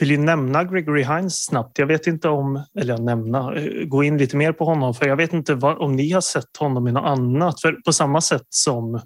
[0.00, 1.78] vill jag nämna Gregory Hines snabbt.
[1.78, 5.16] Jag vet inte om, eller nämna, eh, gå in lite mer på honom, för jag
[5.16, 7.60] vet inte vad, om ni har sett honom i något annat.
[7.60, 9.00] För på samma sätt som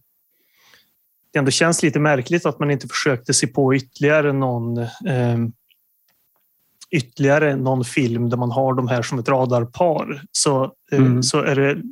[1.33, 5.39] det ändå känns lite märkligt att man inte försökte se på ytterligare någon eh,
[6.93, 10.23] ytterligare någon film där man har de här som ett radarpar.
[10.33, 11.23] Så, eh, mm.
[11.23, 11.83] så är det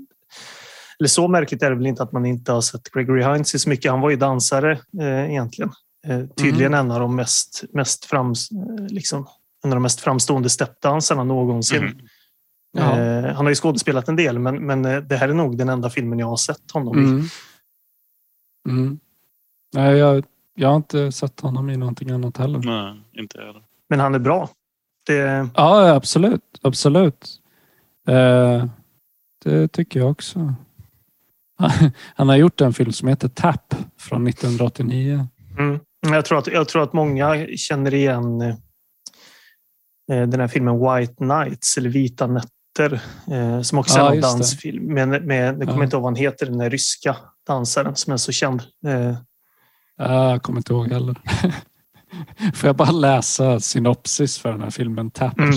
[1.00, 3.58] eller så märkligt är det väl inte att man inte har sett Gregory Hines i
[3.58, 3.90] så mycket.
[3.90, 5.70] Han var ju dansare eh, egentligen.
[6.06, 6.86] Eh, tydligen mm.
[6.86, 9.26] en av de mest, mest, fram, eh, liksom,
[9.64, 11.82] en av de mest framstående steppdansarna någonsin.
[11.82, 11.98] Mm.
[12.72, 12.98] Ja.
[12.98, 15.68] Eh, han har ju skådespelat en del, men, men eh, det här är nog den
[15.68, 17.04] enda filmen jag har sett honom i.
[17.04, 17.26] Mm.
[18.68, 18.98] mm.
[19.74, 22.58] Nej, jag, jag har inte sett honom i någonting annat heller.
[22.58, 23.62] Nej, inte heller.
[23.88, 24.48] Men han är bra.
[25.10, 25.48] Det...
[25.54, 26.42] Ja, absolut.
[26.62, 27.28] Absolut.
[28.08, 28.64] Eh,
[29.44, 30.54] det tycker jag också.
[32.14, 35.26] Han har gjort en film som heter Tap från 1989.
[35.58, 35.80] Mm.
[36.00, 38.56] Jag, tror att, jag tror att många känner igen eh,
[40.08, 44.86] den här filmen White Nights eller Vita nätter eh, som också ja, är en dansfilm.
[44.86, 44.94] Det.
[44.94, 45.84] Men med, jag kommer ja.
[45.84, 48.62] inte ihåg vad han heter, den där ryska dansaren som är så känd.
[48.86, 49.14] Eh.
[49.96, 51.16] Jag kommer inte ihåg heller.
[52.54, 55.38] Får jag bara läsa synopsis för den här filmen Tap?
[55.38, 55.54] Mm.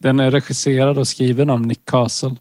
[0.00, 2.36] Den är regisserad och skriven av Nick Castle.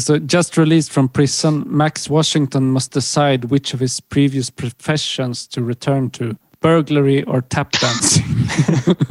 [0.00, 5.60] So just released from prison, Max Washington must decide which of his previous professions to
[5.60, 6.24] return to.
[6.60, 8.24] Burglary or tap dancing.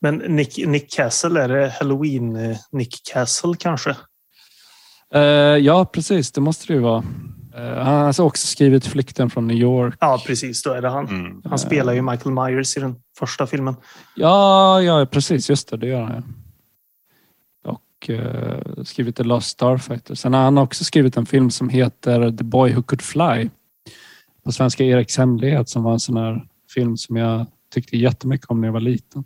[0.00, 3.96] Men Nick, Nick Castle, är det Halloween eh, Nick Castle kanske?
[5.14, 5.20] Uh,
[5.58, 6.32] ja, precis.
[6.32, 7.04] Det måste det ju vara.
[7.58, 9.96] Uh, han har också skrivit Flykten från New York.
[10.00, 10.62] Ja, precis.
[10.62, 11.08] Då är det han.
[11.08, 11.42] Mm.
[11.44, 13.76] Han spelar ju Michael Myers i den första filmen.
[14.14, 15.50] Ja, ja precis.
[15.50, 16.12] Just det, det gör han.
[17.64, 20.14] Ja och uh, skrivit The Lost Starfighter.
[20.14, 23.50] Sen har han också skrivit en film som heter The Boy Who Could Fly.
[24.44, 28.60] På svenska Eriks hemlighet som var en sån här film som jag tyckte jättemycket om
[28.60, 29.24] när jag var liten.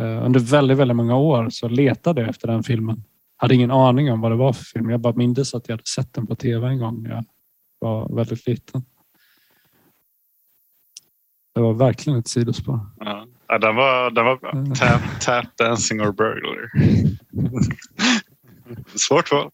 [0.00, 3.04] Uh, under väldigt, väldigt många år så letade jag efter den filmen.
[3.36, 4.90] Hade ingen aning om vad det var för film.
[4.90, 7.24] Jag bara mindes att jag hade sett den på tv en gång när jag
[7.84, 8.82] var väldigt liten.
[11.54, 12.80] Det var verkligen ett sidospår.
[12.98, 13.26] Ja.
[13.48, 14.52] Ja, den var, den var bra.
[14.52, 14.74] Mm.
[14.74, 16.70] Tap, tap dancing or burglar.
[18.98, 19.50] Svårt val.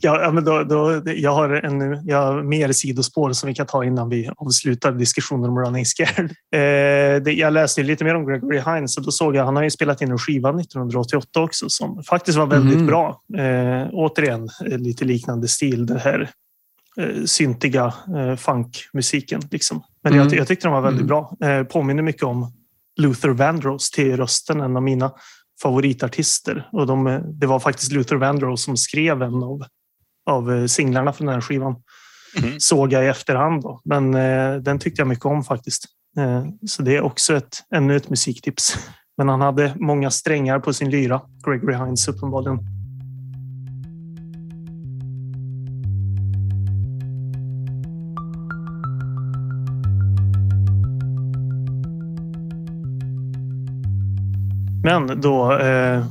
[0.00, 3.84] ja, men då, då, jag, har en, jag har mer sidospår som vi kan ta
[3.84, 6.30] innan vi avslutar diskussionen om Running Scared.
[6.30, 9.62] Eh, det, jag läste lite mer om Gregory Hines och då såg jag han har
[9.62, 12.86] ju spelat in en skiva 1988 också som faktiskt var väldigt mm.
[12.86, 13.22] bra.
[13.38, 15.86] Eh, återigen lite liknande stil.
[15.86, 16.30] Det här
[17.00, 19.42] eh, syntiga eh, funkmusiken.
[19.50, 19.82] Liksom.
[20.02, 20.28] Men mm.
[20.28, 21.08] jag, jag tyckte den var väldigt mm.
[21.08, 21.36] bra.
[21.48, 22.52] Eh, påminner mycket om
[22.96, 25.12] Luther Vandross till rösten, en av mina
[25.62, 26.68] favoritartister.
[26.72, 29.64] Och de, det var faktiskt Luther Vandross som skrev en av,
[30.26, 31.76] av eh, singlarna från den här skivan.
[32.38, 32.60] Mm.
[32.60, 33.62] Såg jag i efterhand.
[33.62, 33.80] Då.
[33.84, 35.84] Men eh, den tyckte jag mycket om faktiskt.
[36.18, 38.78] Eh, så det är också ett, ännu ett musiktips.
[39.16, 42.58] Men han hade många strängar på sin lyra, Gregory Hines uppenbarligen.
[54.86, 56.06] Men då, eh,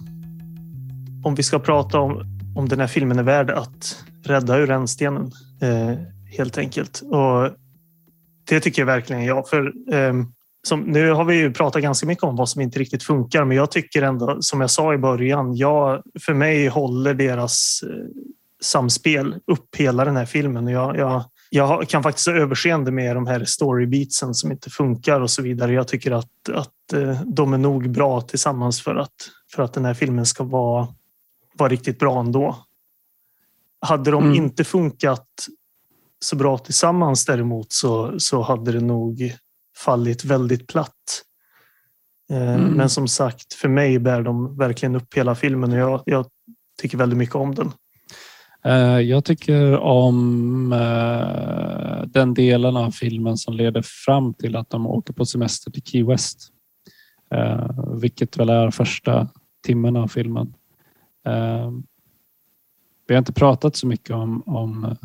[1.24, 2.24] om vi ska prata om
[2.56, 6.00] om den här filmen är värd att rädda ur rännstenen eh,
[6.38, 7.02] helt enkelt.
[7.02, 7.52] Och
[8.50, 9.44] det tycker jag verkligen ja.
[9.50, 10.14] För eh,
[10.68, 13.58] som, nu har vi ju pratat ganska mycket om vad som inte riktigt funkar, men
[13.58, 15.56] jag tycker ändå som jag sa i början.
[15.56, 18.06] Jag, för mig håller deras eh,
[18.62, 20.68] samspel upp hela den här filmen.
[20.68, 21.24] Jag, jag,
[21.56, 25.74] jag kan faktiskt ha överseende med de här storybeatsen som inte funkar och så vidare.
[25.74, 29.86] Jag tycker att, att eh, de är nog bra tillsammans för att, för att den
[29.86, 30.88] här filmen ska vara,
[31.54, 32.66] vara riktigt bra ändå.
[33.82, 34.36] Hade de mm.
[34.36, 35.28] inte funkat
[36.20, 39.34] så bra tillsammans däremot så, så hade det nog
[39.78, 41.22] fallit väldigt platt.
[42.30, 42.72] Eh, mm.
[42.72, 46.26] Men som sagt, för mig bär de verkligen upp hela filmen och jag, jag
[46.82, 47.72] tycker väldigt mycket om den.
[48.66, 54.88] Eh, jag tycker om eh, den delen av filmen som leder fram till att de
[54.88, 56.50] åker på semester till Key West.
[57.32, 59.28] Eh, vilket väl är första
[59.64, 60.54] timmen av filmen.
[63.08, 64.96] Vi har inte pratat så mycket om, om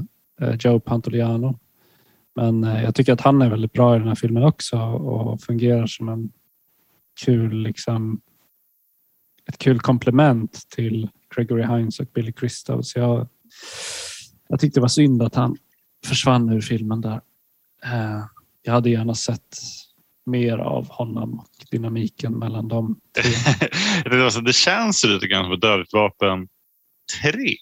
[0.61, 1.59] Joe Pantoliano.
[2.37, 5.87] Men jag tycker att han är väldigt bra i den här filmen också och fungerar
[5.87, 6.33] som en
[7.25, 8.21] kul, liksom,
[9.49, 12.85] ett kul komplement till Gregory Hines och Billy Crystal.
[12.85, 13.29] Så jag,
[14.49, 15.57] jag tyckte det var synd att han
[16.07, 17.21] försvann ur filmen där.
[17.85, 18.25] Eh,
[18.63, 19.59] jag hade gärna sett
[20.27, 23.01] mer av honom och dynamiken mellan dem.
[24.45, 26.49] det känns lite grann som Dödligt vapen
[27.23, 27.57] 3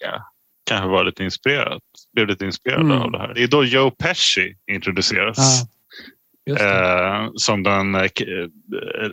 [0.65, 1.83] kanske var lite inspirerat.
[2.13, 3.01] Blev lite inspirerad mm.
[3.01, 3.33] av det här.
[3.33, 5.63] Det är då Joe Pesci introduceras.
[5.63, 8.09] Ah, eh, som den eh,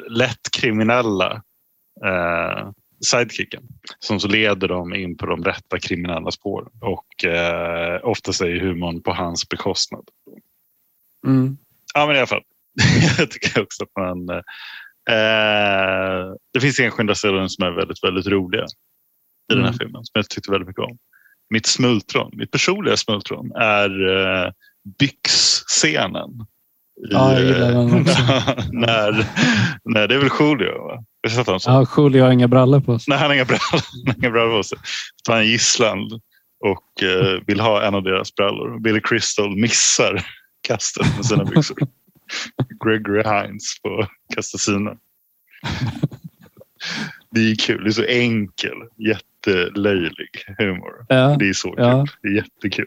[0.09, 1.42] lätt kriminella
[2.05, 2.70] eh,
[3.01, 3.63] sidekicken
[3.99, 9.03] som så leder dem in på de rätta kriminella spåren och eh, oftast är humorn
[9.03, 10.05] på hans bekostnad.
[11.27, 11.57] Mm.
[11.95, 12.43] Ja, men i alla fall.
[13.19, 14.31] jag tycker också att man...
[15.11, 18.65] Eh, det finns enskilda ställen som är väldigt, väldigt roliga
[19.53, 19.79] i den här Mm.
[19.79, 20.99] filmen som jag tyckte väldigt mycket om.
[21.51, 24.51] Mitt smultron, mitt personliga smultron är eh,
[24.99, 26.47] byxscenen.
[26.97, 28.23] Ja, jag gillar den också.
[28.73, 29.27] när,
[29.85, 30.87] när, det är väl Julio?
[30.87, 31.05] Va?
[31.23, 31.71] Visst han så?
[31.71, 33.11] Ja, Julio har inga brallor på sig.
[33.13, 33.83] Nej, han har inga brallor,
[34.17, 34.79] inga brallor på sig.
[35.29, 35.99] Han är gisslan
[36.65, 38.81] och eh, vill ha en av deras brallor.
[38.81, 40.27] Billy Crystal missar
[40.69, 41.79] kastet med sina byxor.
[42.85, 44.91] Gregory Hines får kasta sina.
[47.31, 47.85] Det är kul.
[47.85, 50.29] Det är så enkel, jättelöjlig
[50.59, 51.07] humor.
[51.09, 51.85] Ja, Det är så kul.
[51.85, 52.07] Ja.
[52.23, 52.87] Det är jättekul.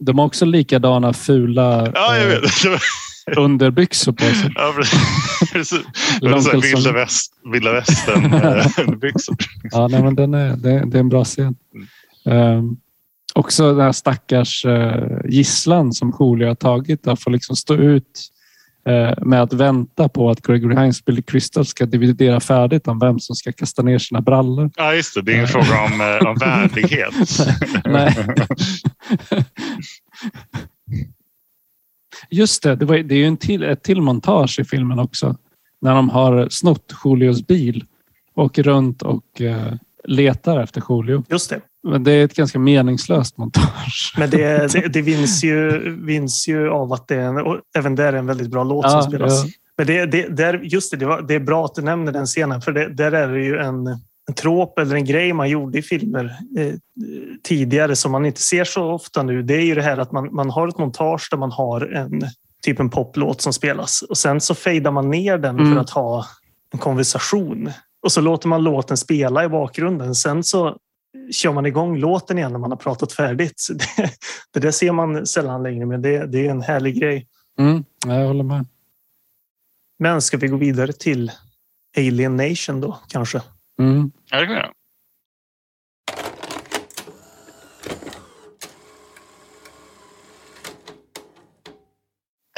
[0.00, 2.50] De har också likadana fula Ja, jag eh, vet.
[3.36, 4.52] underbyxor på sig.
[4.54, 4.74] Ja,
[5.52, 5.80] precis.
[6.20, 8.32] Vilda, väst, vilda västern
[9.02, 9.36] eh.
[9.70, 11.54] Ja, nej, men den är, det, är en bra scen.
[12.24, 12.76] Um,
[13.34, 18.02] också den här stackars uh, gisslan som Julio har tagit där får liksom stå ut
[18.02, 18.33] eh,
[19.20, 23.18] med att vänta på att Gregory Hines och Billy Crystal ska dividera färdigt om vem
[23.18, 24.70] som ska kasta ner sina brallor.
[24.76, 25.22] Ja, just det.
[25.22, 27.14] Det är en fråga om, eh, om värdighet.
[27.84, 28.16] Nej.
[32.30, 35.36] Just det, det, var, det är ju en till, ett till montage i filmen också.
[35.80, 37.84] När de har snott Julios bil
[38.34, 41.24] och åker runt och eh, letar efter Julio.
[41.28, 41.60] Just det.
[41.84, 44.14] Men det är ett ganska meningslöst montage.
[44.18, 47.94] Men det, det, det vinns, ju, vinns ju av att det är en, och även
[47.94, 49.44] där är en väldigt bra låt som Ja, spelas.
[49.44, 49.50] ja.
[49.78, 52.26] Men det, det, där, just det, det, var, det är bra att du nämner den
[52.26, 53.86] scenen för det, där är det ju en,
[54.28, 56.24] en trop eller en grej man gjorde i filmer
[56.58, 56.74] eh,
[57.42, 59.42] tidigare som man inte ser så ofta nu.
[59.42, 62.22] Det är ju det här att man, man har ett montage där man har en
[62.64, 65.72] typ en poplåt som spelas och sen så fejdar man ner den Mm.
[65.74, 66.26] för att ha
[66.72, 67.70] en konversation
[68.02, 70.14] och så låter man låten spela i bakgrunden.
[70.14, 70.76] Sen så
[71.32, 73.66] kör man igång låten igen när man har pratat färdigt.
[73.74, 74.10] Det,
[74.52, 77.28] det där ser man sällan längre, men det, det är en härlig grej.
[77.58, 78.66] Mm, jag håller med.
[79.98, 81.32] Men ska vi gå vidare till
[81.96, 83.42] Alien Nation då kanske?
[83.78, 84.12] Mm.
[84.30, 84.72] Ja, det kan göra.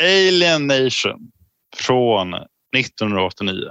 [0.02, 1.32] Alien Nation
[1.76, 2.34] från
[2.76, 3.68] 1989.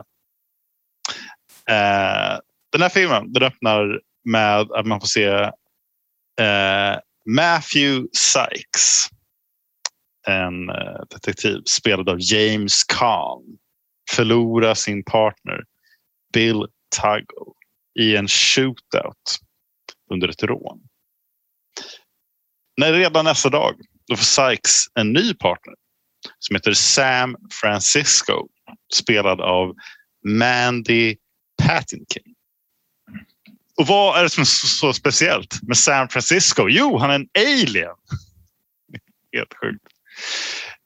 [1.69, 2.39] Eh,
[2.71, 5.27] den här filmen den öppnar med att man får se
[6.41, 9.09] eh, Matthew Sykes.
[10.27, 13.57] En eh, detektiv spelad av James Caan.
[14.11, 15.63] Förlora sin partner
[16.33, 16.65] Bill
[17.01, 17.53] Tuggle
[17.99, 19.39] i en shootout
[20.11, 20.81] under ett rån.
[22.77, 23.75] När redan nästa dag
[24.07, 25.73] då får Sykes en ny partner
[26.39, 28.47] som heter Sam Francisco
[28.93, 29.75] spelad av
[30.27, 31.15] Mandy
[31.63, 32.34] Patinkin.
[33.77, 36.67] Och vad är det som är så, så speciellt med Sam Francisco?
[36.69, 37.95] Jo, han är en alien.
[39.35, 39.87] Helt sjukt.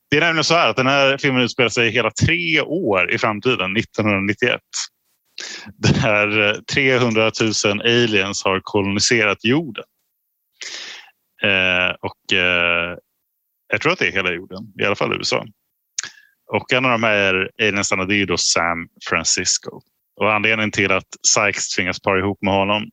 [0.10, 3.18] Det är nämligen så här att den här filmen utspelar sig hela tre år i
[3.18, 4.62] framtiden, 1991
[5.78, 7.32] där 300
[7.66, 9.84] 000 aliens har koloniserat jorden.
[11.44, 12.98] Eh, och eh,
[13.68, 15.46] jag tror att det är hela jorden, i alla fall USA.
[16.52, 19.82] Och en av de här aliensarna det är ju då Sam Francisco.
[20.20, 22.90] Och anledningen till att Sykes tvingas para ihop med honom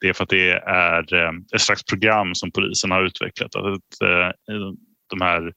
[0.00, 3.56] det är för att det är eh, ett slags program som polisen har utvecklat.
[3.56, 4.30] Att eh,
[5.10, 5.52] de här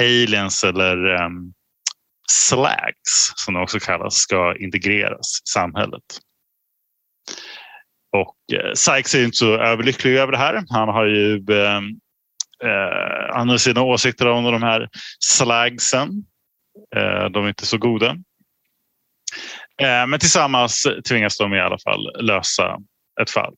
[0.00, 1.28] aliens eller eh,
[2.30, 6.02] slags som de också kallas ska integreras i samhället.
[8.12, 8.36] Och
[8.74, 10.64] Sykes är inte så överlycklig över det här.
[10.68, 11.80] Han har ju eh,
[13.34, 16.08] han har sina åsikter om de här slagsen.
[16.96, 18.16] Eh, de är inte så goda.
[19.82, 22.78] Eh, men tillsammans tvingas de i alla fall lösa
[23.20, 23.54] ett fall.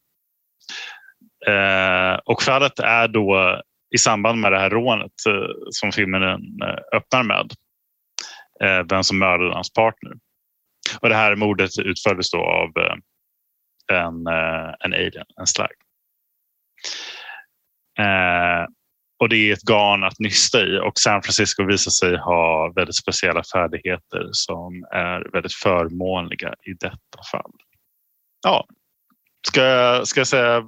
[1.47, 3.61] Eh, och fallet är då
[3.95, 6.23] i samband med det här rånet eh, som filmen
[6.95, 7.53] öppnar med.
[8.91, 10.13] Vem som mördade hans partner.
[11.01, 12.73] Och det här mordet utfördes då av
[13.93, 14.27] en,
[14.81, 15.71] en alien, en slag.
[19.19, 22.97] Och det är ett garn att nysta i och San Francisco visar sig ha väldigt
[22.97, 27.51] speciella färdigheter som är väldigt förmånliga i detta fall.
[28.43, 28.67] Ja,
[29.49, 30.61] ska jag, ska jag säga,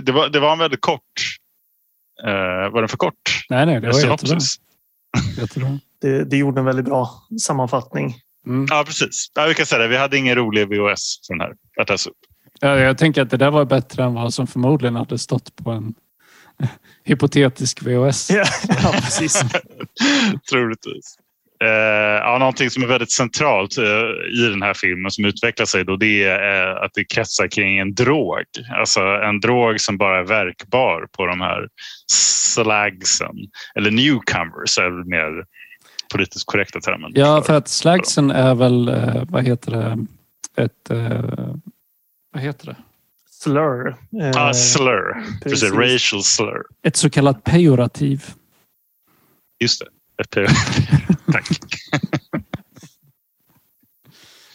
[0.00, 1.12] det var, det var en väldigt kort,
[2.24, 3.44] eh, var den för kort?
[3.48, 4.18] Nej, nej, det var jättebra.
[4.18, 4.56] Synopsis.
[5.38, 5.78] jättebra.
[6.00, 8.14] Det, det gjorde en väldigt bra sammanfattning.
[8.46, 8.66] Mm.
[8.70, 9.30] Ja, precis.
[9.34, 9.88] Ja, vi kan säga det.
[9.88, 12.16] Vi hade ingen rolig VHS för den här att läsa upp.
[12.60, 15.70] Ja, jag tänker att det där var bättre än vad som förmodligen hade stått på
[15.70, 15.94] en
[17.08, 18.30] hypotetisk VHS.
[18.30, 18.44] Ja,
[18.82, 19.42] ja precis.
[20.50, 21.16] Troligtvis.
[21.64, 21.68] Eh,
[22.22, 25.96] ja, någonting som är väldigt centralt eh, i den här filmen som utvecklar sig då
[25.96, 28.44] det är eh, att det kretsar kring en drog.
[28.78, 31.68] Alltså en drog som bara är verkbar på de här
[32.12, 33.36] slagsen
[33.74, 35.44] eller newcomers är väl mer
[36.12, 37.12] politiskt korrekta termen.
[37.14, 40.06] Ja, för att slagsen är väl, eh, vad heter det,
[40.62, 41.54] ett, eh,
[42.32, 42.76] vad heter det?
[43.42, 43.88] Slur.
[43.88, 45.12] Eh, Ah, slur.
[45.42, 45.42] Precis.
[45.42, 45.72] precis.
[45.72, 46.62] Racial slur.
[46.82, 48.24] Ett så kallat pejorativ.
[49.60, 49.86] Just det.
[50.22, 50.50] Ett.
[51.32, 51.48] Tack.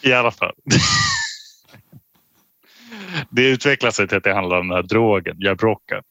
[0.02, 0.54] I alla fall.
[3.30, 6.02] Det utvecklar sig till att det handlar om den här drogen, Jabroka.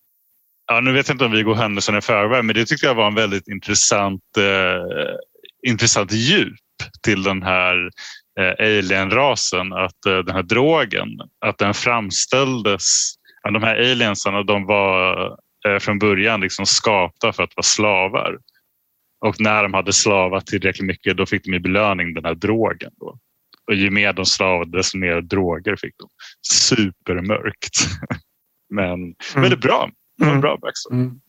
[0.68, 2.96] Ja, nu vet jag inte om vi går händelserna i förväg, men det tyckte jag
[2.96, 5.16] var en väldigt intressant, eh,
[5.68, 6.56] intressant djup
[7.04, 7.90] till den här eh,
[8.60, 9.74] alienrasen.
[9.74, 11.10] Att eh, den här drogen,
[11.46, 13.14] att den framställdes.
[13.54, 15.28] De här aliensarna, de var
[15.68, 18.38] eh, från början liksom skapta för att vara slavar.
[19.26, 22.92] Och när de hade slavat tillräckligt mycket då fick de i belöning den här drogen.
[23.00, 23.18] Då.
[23.68, 26.08] Och ju mer de slavade desto mer droger fick de.
[26.48, 27.78] Supermörkt.
[28.70, 29.90] Men väldigt bra.
[30.18, 30.42] Det var Mm.
[30.42, 30.98] bra backstory.
[30.98, 31.20] Mm.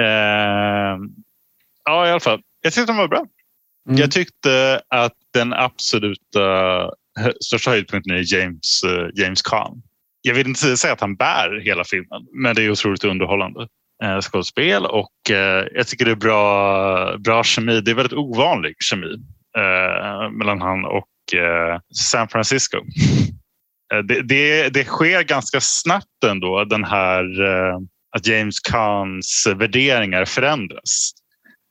[0.00, 0.98] Eh,
[1.84, 2.40] ja, i alla fall.
[2.60, 3.26] Jag tyckte den var bra.
[3.86, 4.00] Mm.
[4.00, 6.40] Jag tyckte att den absoluta
[7.44, 9.82] största höjdpunkten är James, eh, James Caan.
[10.22, 13.68] Jag vill inte säga att han bär hela filmen, men det är otroligt underhållande
[14.02, 17.80] eh, skådespel och eh, jag tycker det är bra, bra kemi.
[17.80, 19.14] Det är väldigt ovanlig kemi
[19.58, 21.06] eh, mellan han och
[21.94, 22.78] San Francisco.
[24.04, 27.24] Det, det, det sker ganska snabbt ändå den här
[28.16, 31.12] att James Khans värderingar förändras.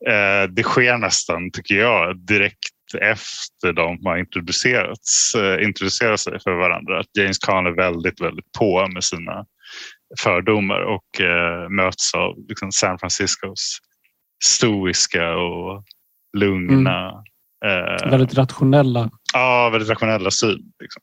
[0.07, 2.59] Eh, det sker nästan, tycker jag, direkt
[3.01, 6.99] efter de har introducerats, eh, introducerat sig för varandra.
[6.99, 9.45] Att James Caan är väldigt, väldigt på med sina
[10.19, 13.79] fördomar och eh, möts av liksom, San Franciscos
[14.43, 15.83] stoiska och
[16.37, 17.23] lugna
[17.65, 19.09] eh, Väldigt rationella.
[19.33, 20.73] Ja, väldigt rationella syn.
[20.79, 21.01] Liksom.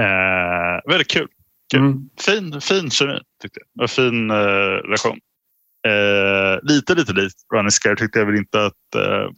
[0.00, 1.28] Eh, väldigt kul.
[1.72, 1.80] Kul.
[1.80, 2.10] Mm.
[2.20, 3.84] Fin, fin kemi tyckte jag.
[3.84, 5.18] Och fin eh, relation.
[5.88, 9.30] Eh, lite, lite likt Running Scare tyckte jag väl inte att, eh,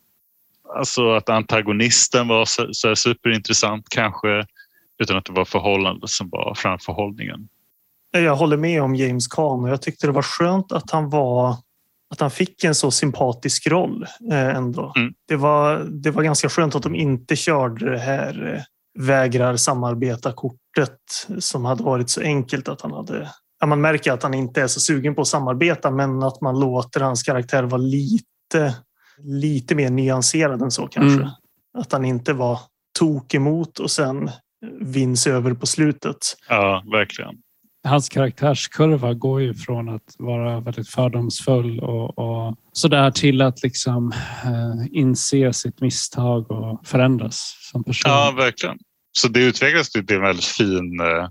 [0.78, 4.46] alltså att antagonisten var så, så superintressant kanske.
[5.02, 7.48] Utan att det var förhållandet som var framförhållningen.
[8.12, 11.56] Jag håller med om James Caan och jag tyckte det var skönt att han var
[12.10, 14.92] att han fick en så sympatisk roll eh, ändå.
[14.96, 15.12] Mm.
[15.28, 18.62] Det, var, det var ganska skönt att de inte körde det här eh,
[19.04, 20.98] vägrar samarbeta kortet
[21.38, 23.30] som hade varit så enkelt att han hade
[23.60, 26.60] ja, man märker att han inte är så sugen på att samarbeta men att man
[26.60, 28.74] låter hans karaktär vara lite
[29.22, 31.20] lite mer nyanserad än så kanske.
[31.20, 31.30] Mm.
[31.78, 32.58] Att han inte var
[32.98, 34.30] tok emot och sen
[34.80, 36.16] vinns över på slutet.
[36.48, 37.34] Ja, verkligen.
[37.84, 44.12] Hans karaktärskurva går ju från att vara väldigt fördomsfull och, och sådär till att liksom
[44.44, 48.10] eh, inse sitt misstag och förändras som person.
[48.10, 48.78] Ja, verkligen.
[49.12, 51.28] Så det utvecklas till en väldigt fin eh,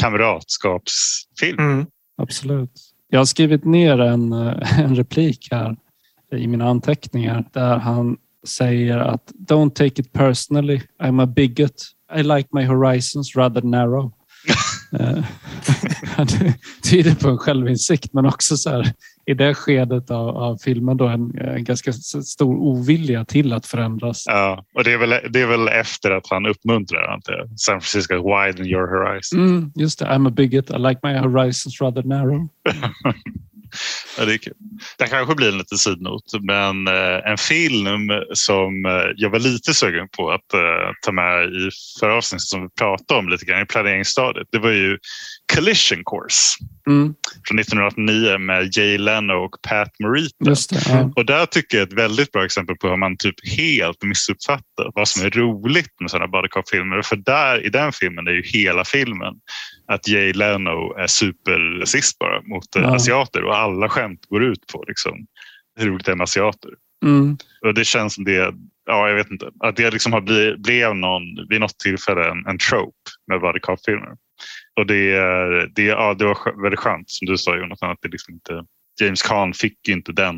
[0.00, 1.58] kamratskapsfilm.
[1.58, 1.86] Mm.
[2.16, 2.72] Absolut.
[3.08, 5.76] Jag har skrivit ner en, eh, en replik här
[6.36, 8.16] i mina anteckningar där han
[8.46, 10.80] säger att Don't take it personally.
[11.02, 11.92] I'm a bigot.
[12.16, 14.12] I like my horizons rather narrow.
[15.00, 15.24] Eh,
[16.16, 18.92] det tyder på en självinsikt men också så här,
[19.26, 24.24] i det skedet av, av filmen då en, en ganska stor ovilja till att förändras.
[24.26, 27.80] Ja, och det är, väl, det är väl efter att han uppmuntrar han till San
[27.80, 29.40] Francisco widen your horizon.
[29.40, 30.70] Mm, just det, I'm a bigot.
[30.70, 32.48] I like my horizons rather narrow.
[34.18, 34.54] Ja, det är kul.
[34.98, 39.74] Det kanske blir en liten sidnot, men eh, en film som eh, jag var lite
[39.74, 41.70] sugen på att eh, ta med i
[42.00, 44.48] förra avsnittet som vi pratade om lite grann i planeringsstadiet.
[44.52, 44.98] Det var ju
[45.54, 46.54] Collision Course
[46.86, 47.14] Mm,
[47.48, 50.34] från 1989 med Jay Leno och Pat Morita.
[50.70, 50.82] det.
[50.88, 51.12] Ja.
[51.16, 54.90] Och där tycker jag är ett väldigt bra exempel på hur man typ helt missuppfattar
[54.94, 57.02] vad som är roligt med sådana body cop-filmer.
[57.02, 59.34] För där i den filmen är ju hela filmen
[59.86, 62.94] att Jay Leno är superrasist bara mot Ja.
[62.94, 65.26] asiater och alla skämt går ut på liksom,
[65.80, 66.70] hur roligt det är med asiater.
[67.04, 67.36] Mm,
[67.66, 68.54] Och det känns som det,
[68.86, 72.46] ja jag vet inte, att det liksom har blivit, blev någon, vid något tillfälle en,
[72.46, 74.12] en trope med body cop-filmer.
[74.80, 78.08] Och det, är- det, ja, det var väldigt skönt som du sa Jonathan att det
[78.08, 78.64] liksom inte,
[79.00, 80.36] James Caan fick inte den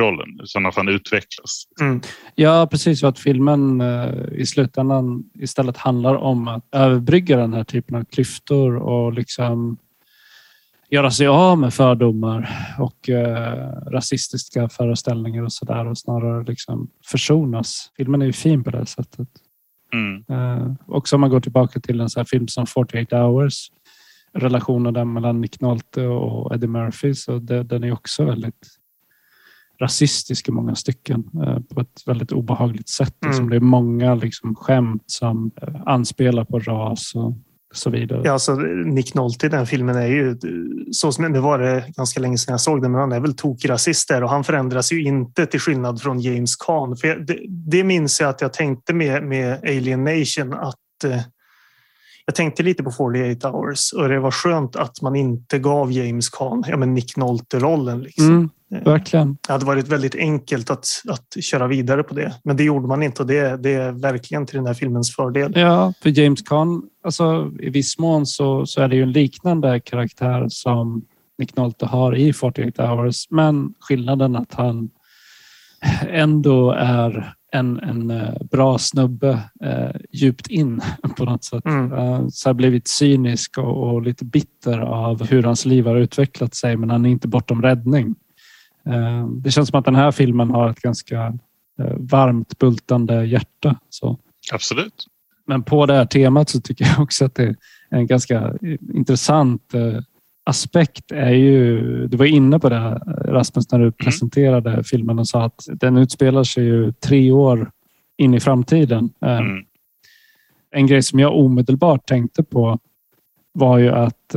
[0.00, 1.64] rollen utan att han utvecklas.
[1.80, 2.00] Mm.
[2.34, 3.02] Ja, precis.
[3.02, 8.04] Och att filmen eh, i slutändan istället handlar om att överbrygga den här typen av
[8.04, 9.76] klyftor och liksom
[10.90, 17.92] göra sig av med fördomar och eh, rasistiska föreställningar och sådär och snarare liksom försonas.
[17.96, 19.28] Filmen är ju fin på det sättet.
[19.92, 20.24] Mm.
[20.28, 23.70] Eh, också om man går tillbaka till en sån här film som 48 hours.
[24.32, 27.14] Relationen där mellan Nick Nolte och Eddie Murphy.
[27.14, 28.78] Så det, den är också väldigt
[29.80, 33.16] rasistisk i många stycken eh, på ett väldigt obehagligt sätt.
[33.22, 33.30] Mm.
[33.30, 37.34] Liksom det är många liksom, skämt som eh, anspelar på ras och
[37.74, 38.22] så vidare.
[38.24, 38.54] Ja, alltså,
[38.84, 40.38] Nick Nolte i den filmen är ju
[40.92, 43.36] så som nu var det ganska länge sedan jag såg den, men han är väl
[43.36, 46.96] tokrasist där och han förändras ju inte till skillnad från James Caan.
[46.96, 51.20] För jag, det, det minns jag att jag tänkte med, med Alien Nation att eh,
[52.26, 56.28] jag tänkte lite på 48 hours och det var skönt att man inte gav James
[56.28, 58.00] Caan ja, men Nick Nolte-rollen.
[58.00, 58.26] Liksom.
[58.26, 59.38] Mm, verkligen.
[59.46, 63.02] Det hade varit väldigt enkelt att, att köra vidare på det, men det gjorde man
[63.02, 65.52] inte och det, det är verkligen till den här filmens fördel.
[65.56, 69.80] Ja, för James Caan, alltså, i viss mån så, så är det ju en liknande
[69.80, 71.02] karaktär som
[71.38, 74.90] Nick Nolte har i 48 hours, men skillnaden att han
[76.08, 80.80] ändå är en, en eh, bra snubbe eh, djupt in
[81.16, 81.64] på något sätt.
[81.64, 81.92] Mm.
[81.92, 86.54] Eh, så har blivit cynisk och, och, lite bitter av hur hans liv har utvecklat
[86.54, 88.14] sig men han är inte bortom räddning.
[88.88, 91.38] Eh, det känns som att den här filmen har ett ganska
[91.78, 93.76] eh, varmt bultande hjärta.
[93.90, 94.18] Så.
[94.52, 95.06] Absolut.
[95.46, 97.56] Men på det här temat så tycker jag också att det är
[97.90, 98.54] en ganska
[98.94, 100.00] intressant eh,
[100.44, 104.84] aspekt är ju, du var inne på det Rasmus när du presenterade mm.
[104.84, 107.70] filmen och sa att den utspelar sig ju tre år
[108.16, 109.10] in i framtiden.
[109.20, 109.64] Mm.
[110.70, 112.78] En grej som jag omedelbart tänkte på
[113.52, 114.28] var ju att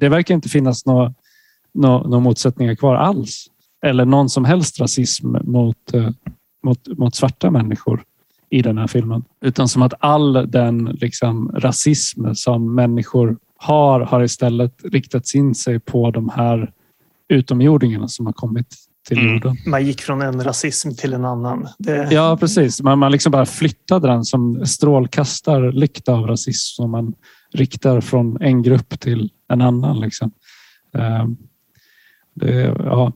[0.00, 1.14] det verkar inte finnas några
[1.74, 3.46] nå, nå motsättningar kvar alls.
[3.84, 6.10] Eller någon som helst rasism mot, eh,
[6.62, 8.02] mot, mot svarta människor
[8.50, 9.24] i den här filmen.
[9.40, 15.80] Utan som att all den liksom, rasism som människor har, har istället riktats in sig
[15.80, 16.72] på de här
[17.28, 18.74] utomjordingarna som har kommit
[19.08, 19.32] till mm.
[19.32, 19.56] jorden.
[19.66, 21.68] Man gick från en rasism till en annan.
[21.78, 22.12] Det...
[22.12, 22.82] Ja, precis.
[22.82, 27.14] Man, man liksom bara flyttade den som strålkastar lykt av rasism som man
[27.52, 30.00] riktar från en grupp till en annan.
[30.00, 30.30] Liksom.
[30.94, 31.36] Ehm,
[32.34, 33.12] det, ja,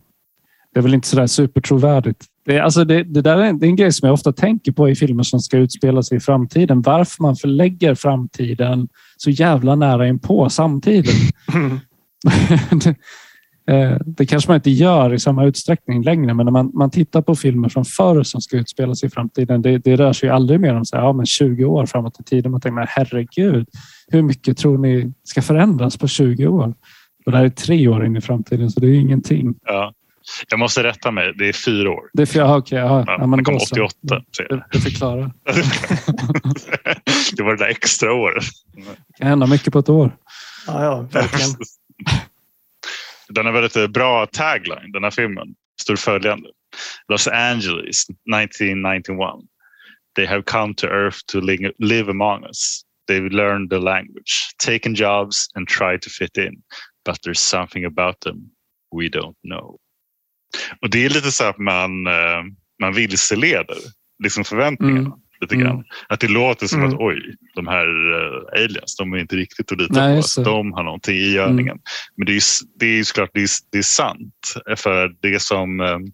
[0.79, 2.25] det är väl inte så där supertrovärdigt.
[2.45, 4.89] Det, alltså det, det där är, det är en grej som jag ofta tänker på
[4.89, 6.83] i filmer som ska utspela sig i framtiden.
[6.83, 11.15] Varför man förlägger framtiden så jävla nära inpå samtiden.
[11.55, 11.81] Mm.
[13.65, 16.91] det, eh, det kanske man inte gör i samma utsträckning längre, men när man, man
[16.91, 20.29] tittar på filmer från förr som ska utspela sig i framtiden, det, det rör sig
[20.29, 22.53] aldrig mer om så här, ja, men 20 år framåt i tiden.
[22.53, 23.69] Man tänker, men herregud,
[24.09, 26.75] hur mycket tror ni ska förändras på 20 år?
[27.27, 29.55] Och det här är tre år in i framtiden, så det är ingenting.
[29.65, 29.93] Ja.
[30.49, 31.35] Jag måste rätta mig.
[31.39, 32.11] Det är fyra år.
[32.13, 33.95] Det är fyra, okay, ja, ja, men det kom 88.
[34.39, 35.33] Det, det förklarar.
[37.37, 38.45] det var det där extra året.
[38.75, 38.83] Det
[39.19, 40.17] kan hända mycket på ett år.
[40.67, 41.51] Ja, ja verkligen.
[43.29, 45.55] Den har väldigt bra tagline, den här filmen.
[45.81, 46.49] Står följande.
[47.09, 49.19] Los Angeles 1991.
[50.17, 51.41] They have come to earth to
[51.79, 52.83] live among us.
[53.09, 56.63] They've learned the language, taken jobs and tried to fit in.
[57.05, 58.51] But there's something about them
[58.93, 59.79] we don't know.
[60.83, 62.43] Och det är lite så att man, eh,
[62.83, 63.77] man vilseleder
[64.25, 64.99] liksom förväntningarna.
[64.99, 65.13] Mm.
[65.41, 65.71] Lite grann.
[65.71, 65.85] Mm.
[66.09, 66.95] Att det låter som mm.
[66.95, 70.19] att oj, de här uh, aliens, de är inte riktigt att lita på.
[70.19, 71.73] Att de har någonting i görningen.
[71.73, 71.83] Mm.
[72.17, 72.43] Men det är,
[72.79, 74.55] det är såklart det är, det är sant.
[74.77, 76.13] För det som um,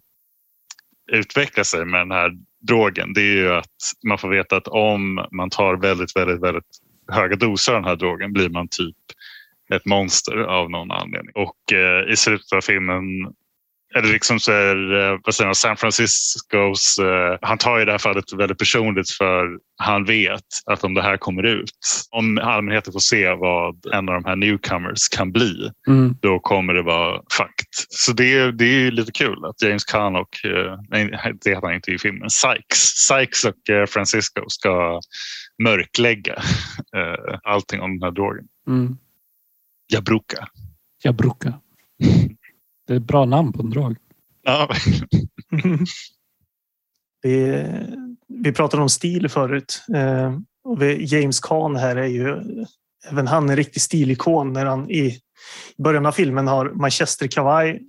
[1.11, 2.31] utvecklar sig med den här
[2.67, 3.75] drogen, det är ju att
[4.07, 6.69] man får veta att om man tar väldigt, väldigt, väldigt
[7.11, 8.95] höga doser av den här drogen blir man typ
[9.73, 11.31] ett monster av någon anledning.
[11.35, 13.03] Och eh, i slutet av filmen
[13.95, 17.91] eller liksom så är, eh, vad säger man, San Franciscos, uh, han tar i det
[17.91, 21.71] här fallet väldigt personligt för han vet att om det här kommer ut,
[22.11, 26.15] om allmänheten får se vad en av de här newcomers kan bli, mm.
[26.21, 27.69] då kommer det vara fakt.
[27.89, 31.09] Så det, det är lite kul att James Caan och, uh, nej
[31.41, 34.99] det heter han inte i filmen, Sykes, Sykes och Francisco ska
[35.63, 36.41] mörklägga
[37.43, 38.45] allting om den här drogen.
[38.67, 38.97] Mm.
[39.93, 40.47] Jabruka.
[41.03, 41.53] Jabruka.
[42.87, 43.97] Det är ett bra namn på en drog.
[44.43, 44.69] Ja.
[47.23, 47.65] vi,
[48.27, 49.83] vi pratade om stil förut.
[49.95, 52.41] Eh, och James Caan här är ju
[53.09, 55.19] även han en riktig stilikon när han i
[55.77, 57.81] början av filmen har manchesterkavaj,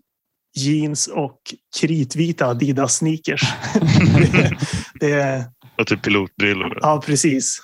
[0.56, 1.40] jeans och
[1.80, 3.42] kritvita Adidas sneakers.
[4.32, 4.56] det,
[5.00, 5.44] det är,
[5.78, 6.78] och typ pilotbrillor.
[6.82, 7.62] Ja, precis.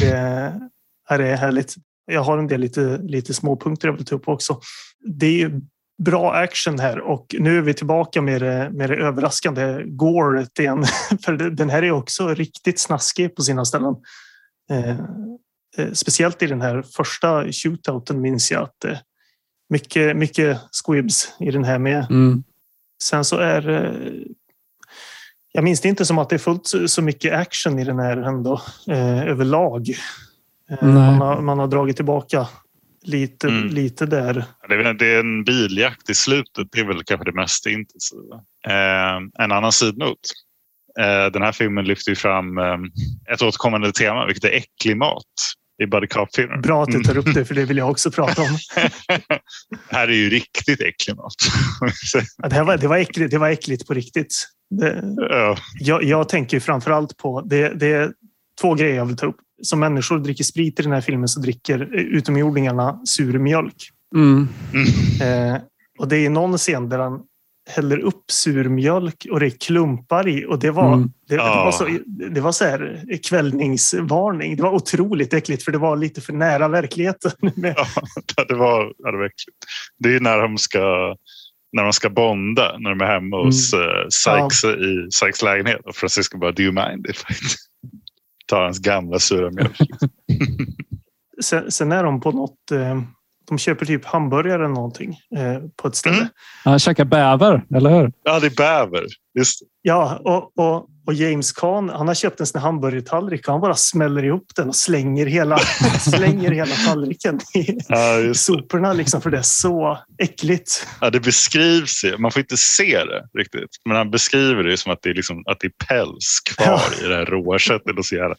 [0.00, 1.74] Det är, är härligt.
[2.06, 4.60] Jag har en del lite, lite småpunkter jag vill ta upp också.
[5.04, 5.60] Det är
[5.98, 10.84] bra action här och nu är vi tillbaka med det, med det överraskande goret igen.
[11.24, 13.94] För den här är också riktigt snaskig på sina ställen.
[14.70, 14.90] Eh,
[15.78, 18.98] eh, speciellt i den här första shootouten minns jag att eh,
[19.68, 22.06] mycket, mycket squibs i den här med.
[22.10, 22.42] Mm.
[23.02, 24.22] Sen så är eh,
[25.52, 28.16] jag minns det inte som att det är fullt så mycket action i den här
[28.16, 28.60] ändå
[29.26, 29.94] överlag.
[30.80, 32.48] Man, har, man har dragit tillbaka
[33.06, 33.68] lite, Mm.
[33.68, 34.44] lite där.
[34.68, 36.68] Det är, det en biljakt i slutet.
[36.72, 38.34] Det är väl kanske det mest intensiva.
[38.68, 40.18] Eh, en annan sidnot.
[41.00, 42.78] Eh, den här filmen lyfter fram eh,
[43.32, 45.24] ett återkommande tema, vilket är äcklig mat
[45.82, 46.56] i buddy cop-filmer.
[46.56, 48.58] Bra att du tar upp det, för det vill jag också prata om.
[49.90, 51.34] här är ju riktigt äcklig mat.
[52.42, 54.34] Ja, Det, här var, det, var äckligt, det var äckligt på riktigt.
[54.70, 55.56] Det, ja.
[55.80, 57.40] jag, jag tänker framför allt på...
[57.40, 58.12] Det, det är
[58.60, 59.36] två grejer jag vill ta upp.
[59.62, 63.90] Som människor dricker sprit i den här filmen så dricker eh, utomjordingarna sur mjölk.
[64.14, 64.48] Mm.
[65.22, 65.60] Eh,
[65.98, 67.20] och det är någon scen där han
[67.70, 70.44] häller upp sur mjölk och det är klumpar i.
[70.48, 71.08] Och det var, Mm.
[71.28, 71.64] det, det Ja.
[71.64, 71.88] var, så,
[72.30, 74.56] det var så här kvällningsvarning.
[74.56, 77.32] Det var otroligt äckligt för det var lite för nära verkligheten.
[77.56, 77.74] Med,
[78.36, 79.58] Ja, det var, ja, det var äckligt.
[79.98, 81.14] Det är ju när de ska
[81.72, 83.86] när de ska bonda, när de är hemma hos Mm.
[83.88, 85.80] uh, Sykes i Sykes lägenhet.
[85.84, 87.34] Och Francisco bara, do you mind if I
[88.46, 89.76] tar hans gamla sura mjölk?
[91.42, 92.70] sen, sen är de på något...
[92.72, 93.00] Eh,
[93.48, 96.16] de köper typ hamburgare eller någonting eh, på ett ställe.
[96.16, 96.28] Mm.
[96.64, 98.12] Han käkar bäver, eller hur?
[98.22, 99.06] ja, det är bäver.
[99.38, 99.62] Just.
[99.82, 103.74] Ja, och, och, och James Caan, han har köpt en sån hamburgertallrik och han bara
[103.74, 105.58] smäller ihop den och slänger hela,
[106.00, 110.86] slänger hela tallriken i Ja, soporna liksom, för det är så äckligt.
[111.00, 112.18] Ja, det beskrivs ju.
[112.18, 113.70] Man får inte se det riktigt.
[113.88, 117.08] Men han beskriver det som att det är, liksom, att det är päls kvar i
[117.08, 117.98] det här råa köttet.
[117.98, 118.36] Och så jävla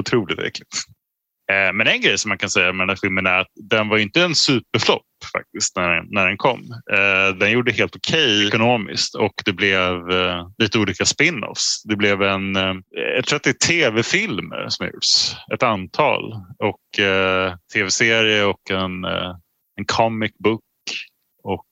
[0.00, 0.76] otroligt äckligt.
[1.50, 3.88] Eh, men en grej som man kan säga med den här filmen är att den
[3.88, 6.60] var inte en superflopp faktiskt när, när den kom.
[6.92, 11.82] Eh, den gjorde helt okej ekonomiskt och det blev eh, lite olika spin-offs.
[11.84, 12.54] Det blev en,
[12.90, 16.80] jag tror att det är tv-filmer som har gjorts, ett antal och
[17.72, 19.04] tv-serie och en,
[19.76, 20.60] en comic book
[21.42, 21.66] och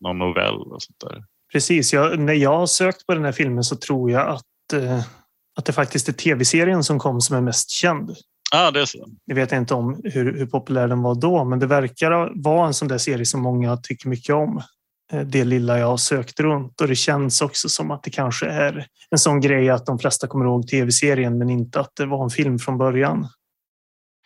[0.00, 1.24] någon novell och sånt där.
[1.52, 4.82] Precis, jag, när jag har sökt på den här filmen så tror jag att,
[5.58, 8.16] att det faktiskt är tv-serien som kom som är mest känd.
[8.54, 9.08] Ja, ah, det är så.
[9.24, 12.74] Jag vet inte om hur, hur populär den var då, men det verkar vara en
[12.74, 14.62] sån där serie som många tycker mycket om.
[15.12, 18.46] Eh, Det lilla jag har sökt runt och det känns också som att det kanske
[18.46, 22.24] är en sån grej att de flesta kommer ihåg tv-serien, men inte att det var
[22.24, 23.28] en film från början.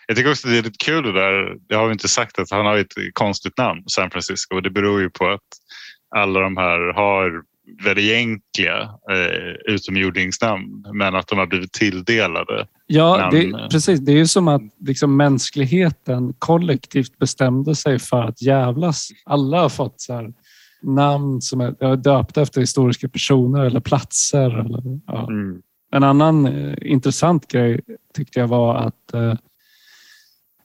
[0.07, 1.57] Jag tycker också det är lite kul det där.
[1.69, 4.57] Jag har ju inte sagt att han har ett konstigt namn, San Francisco.
[4.57, 5.49] Och det beror ju på att
[6.17, 7.43] alla de här har
[7.85, 12.67] väldigt enkla eh, utomjordingsnamn men att de har blivit tilldelade.
[12.91, 14.01] Ja, Men- det, precis.
[14.01, 19.09] Det är ju som att liksom, mänskligheten kollektivt bestämde sig för att jävlas.
[19.25, 20.33] Alla har fått så här,
[20.83, 24.59] namn som är döpta efter historiska personer eller platser.
[24.59, 25.29] Eller, ja.
[25.93, 27.81] En annan eh, intressant grej
[28.15, 29.35] tyckte jag var att eh,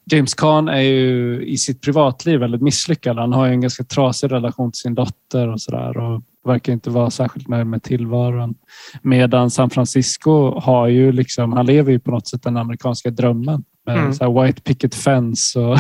[0.06, 3.18] James Caan är ju i sitt privatliv väldigt misslyckad.
[3.18, 6.90] Han har ju en ganska trasig relation till sin dotter och sådär och verkar inte
[6.90, 8.56] vara särskilt nöjd med tillvaron.
[9.02, 13.64] Medan San Francisco har ju liksom, han lever ju på något sätt den amerikanska drömmen
[13.86, 14.14] med Mm.
[14.14, 15.78] så white picket fence och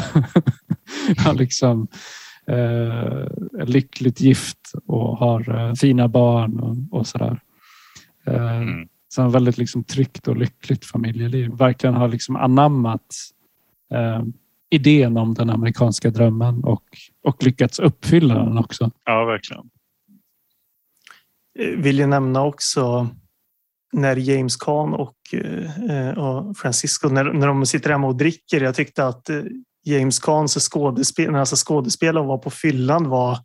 [1.17, 1.87] han liksom
[2.47, 2.55] eh,
[3.59, 4.57] är lyckligt gift
[4.87, 7.39] och har eh, fina barn och, och sådär.
[8.27, 8.87] Eh, Mm.
[9.09, 11.51] så han väldigt liksom tryggt och lyckligt familjeliv.
[11.51, 13.01] Verkligen har liksom anammat
[13.93, 14.23] eh,
[14.69, 16.83] idén om den amerikanska drömmen och,
[17.23, 18.91] och lyckats uppfylla den också.
[19.05, 19.63] Ja, verkligen.
[21.59, 23.09] Eh, Vill ju nämna också
[23.93, 25.15] när James Caan och,
[25.89, 28.61] eh, och Francisco, när, när de sitter hemma och dricker.
[28.61, 29.41] Jag tyckte att eh,
[29.85, 33.37] James Caans skådespel, när alltså skådespelare var på fyllan var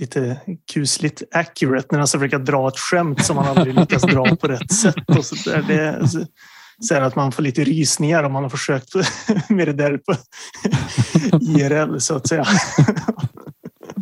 [0.00, 0.40] lite
[0.72, 4.48] kusligt accurate när han ska försöka dra ett skämt som han aldrig lyckas dra på
[4.48, 5.10] rätt sätt.
[5.18, 5.64] Och så där.
[5.68, 6.08] Det
[6.82, 8.94] så, här att man får lite rysningar om man har försökt
[9.48, 10.14] med det där på
[11.58, 12.44] IRL så att säga.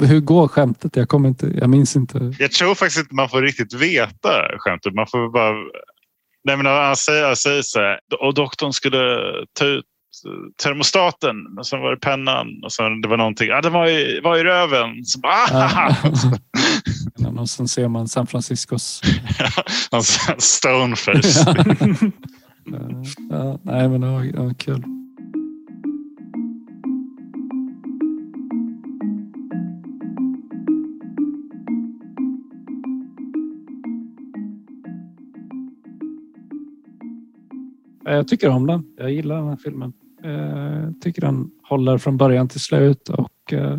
[0.01, 0.97] Hur går skämtet?
[0.97, 2.35] Jag, kommer inte, jag minns inte.
[2.39, 4.95] Jag tror faktiskt inte man får riktigt veta skämtet.
[4.95, 5.53] Man får bara...
[6.45, 7.99] Nej, men han säger, han säger så här.
[8.21, 9.19] Och doktorn skulle
[9.59, 9.85] ta ut
[10.63, 13.49] termostaten och sen var det pennan och sen det var någonting.
[13.49, 15.05] Ja, det var i, var i röven.
[15.05, 15.97] Så bara, ah!
[17.41, 19.03] och sen ser man San Franciscos...
[19.91, 21.55] Hans stoneface.
[23.31, 24.85] Ja, nej, men det var, det var kul.
[38.05, 38.85] Jag tycker om den.
[38.97, 39.93] Jag gillar den här filmen.
[40.23, 43.79] Jag tycker den håller från början till slut och eh,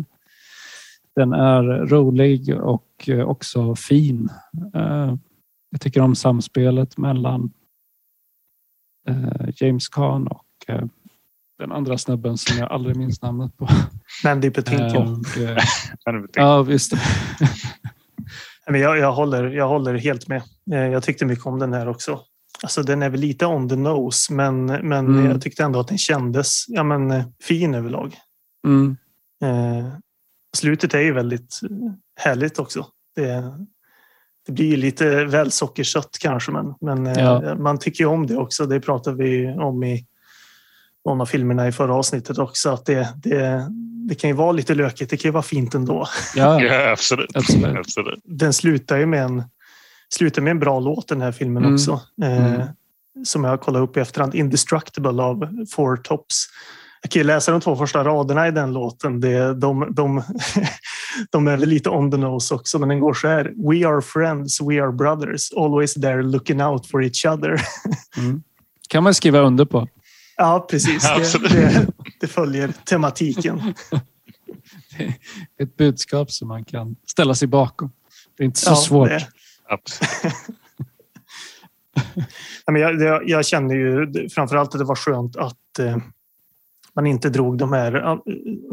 [1.16, 4.28] den är rolig och eh, också fin.
[5.70, 7.52] Jag tycker om samspelet mellan
[9.56, 10.84] James Caan och eh,
[11.58, 13.68] den andra snubben som jag aldrig minns namnet på.
[14.24, 15.24] Mandy Patinkin.
[15.46, 15.64] Eh,
[16.34, 16.92] ja, visst.
[18.68, 20.42] Men jag, jag, håller, jag håller helt med.
[20.72, 22.20] Eh, Jag tyckte mycket om den här också.
[22.62, 25.26] Alltså, den är väl lite on the nose, men, men Mm.
[25.26, 28.16] jag tyckte ändå att den kändes ja, men, eh, fin överlag.
[28.66, 28.96] Mm.
[29.42, 29.92] Eh,
[30.56, 32.86] slutet är ju väldigt eh, härligt också.
[33.16, 33.54] Det,
[34.46, 37.54] det blir ju lite väl sockersött kanske, men, men eh, Ja.
[37.54, 38.66] man tycker ju om det också.
[38.66, 40.06] Det pratade vi om i
[41.04, 42.70] någon av filmerna i förra avsnittet också.
[42.70, 43.66] Att det, det,
[44.08, 45.10] det kan ju vara lite lökigt.
[45.10, 46.06] Det kan ju vara fint ändå.
[46.36, 47.36] Ja, Ja, absolut.
[47.36, 47.76] Absolut.
[47.76, 48.20] absolut.
[48.24, 49.42] Den slutar ju med en,
[50.14, 51.74] slutar med en bra låt den här filmen Mm.
[51.74, 52.00] också.
[52.22, 52.66] Eh, Mm.
[53.24, 54.34] Som jag kollade upp i efterhand.
[54.34, 56.46] Indestructible av Four Tops.
[57.02, 59.20] Jag kan ju läsa de två första raderna i den låten.
[59.20, 60.16] Det, de, de,
[61.30, 63.44] de är väl lite on the nose också, men den går så här.
[63.70, 67.62] We are friends, we are brothers, always there looking out for each other.
[68.16, 68.42] mm.
[68.88, 69.88] kan man skriva under på.
[70.36, 71.02] Ja, precis.
[71.32, 71.86] Det, det,
[72.20, 73.60] det följer tematiken.
[75.62, 77.92] Ett budskap som man kan ställa sig bakom.
[78.36, 79.08] Det är inte så Ja, svårt.
[79.08, 79.28] det-
[79.68, 80.10] absolut.
[82.66, 85.96] Ja, men jag, jag, jag känner ju framförallt att det var skönt att eh,
[86.96, 88.18] man inte drog de här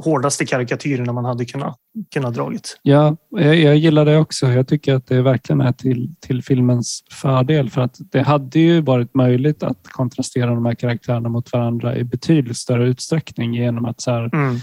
[0.03, 1.77] hårdaste karikatyrerna man hade kunnat,
[2.13, 2.79] kunnat dragit.
[2.81, 4.47] Ja, jag, jag gillar det också.
[4.47, 8.81] Jag tycker att det verkligen är till, till filmens fördel för att det hade ju
[8.81, 14.01] varit möjligt att kontrastera de här karaktärerna mot varandra i betydligt större utsträckning genom att
[14.01, 14.55] så här, Mm.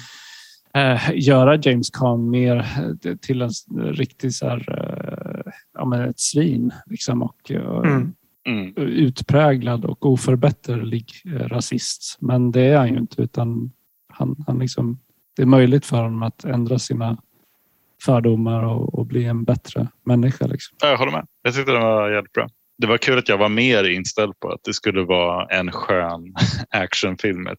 [0.74, 2.56] eh, göra James Caan mer
[3.04, 3.50] eh, till en
[3.92, 8.12] riktig så här, eh, ja, men ett svin liksom, och eh, Mm.
[8.48, 8.76] Mm.
[8.76, 12.16] utpräglad och oförbätterlig eh, rasist.
[12.20, 13.72] Men det är han ju inte utan
[14.12, 14.98] han, han liksom,
[15.36, 17.22] det är möjligt för honom att ändra sina
[18.02, 20.46] fördomar och, och bli en bättre människa.
[20.46, 20.76] Liksom.
[20.80, 21.26] Ja, Jag håller med.
[21.42, 22.48] Jag tyckte den var jävligt bra.
[22.78, 26.34] Det var kul att jag var mer inställd på att det skulle vara en skön
[26.70, 27.58] actionfilm ett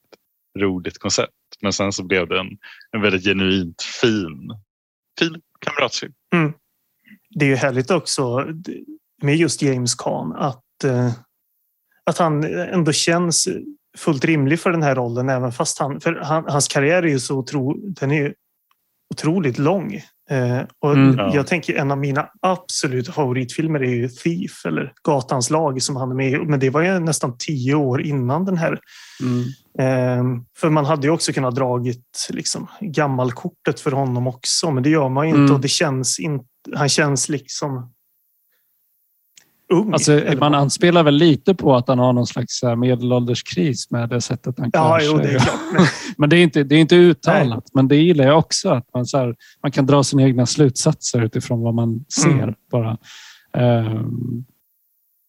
[0.60, 1.32] roligt koncept.
[1.62, 2.58] Men sen så blev det en,
[2.92, 4.52] en väldigt genuint fin,
[5.20, 6.14] fin kamratfilm.
[7.30, 8.48] Det är ju härligt också
[9.22, 10.64] med just James Caan att,
[12.06, 13.48] att han ändå känns
[13.98, 17.20] fullt rimlig för den här rollen även fast han, för han, hans karriär är ju
[17.20, 18.34] så otro, den är
[19.14, 19.94] otroligt lång.
[20.30, 21.18] Eh, och Mm.
[21.18, 21.32] Ja.
[21.36, 26.12] Jag tänker en av mina absoluta favoritfilmer är ju Thief eller Gatans lag som han
[26.12, 26.38] är med i.
[26.38, 28.80] Men det var ju nästan tio år innan den här
[29.80, 34.90] Ehm, För man hade ju också kunnat dragit liksom, gammalkortet för honom också, men det
[34.90, 35.56] gör man ju inte Mm.
[35.56, 36.46] och det känns inte.
[36.76, 37.94] Han känns liksom
[39.72, 39.94] ung.
[39.94, 44.22] Alltså, man anspelar väl lite på att han har någon slags här medelålderskris med det
[44.22, 45.36] sättet han Ja, klär jo, det sig.
[45.36, 45.60] är klart.
[46.18, 47.64] Men, det är inte, det är inte uttalat.
[47.74, 48.70] Men det gillar jag också.
[48.70, 52.44] Att man, så här, man kan dra sina egna slutsatser utifrån vad man ser.
[52.44, 52.54] Mm.
[52.72, 52.98] bara.
[53.58, 54.46] Ehm,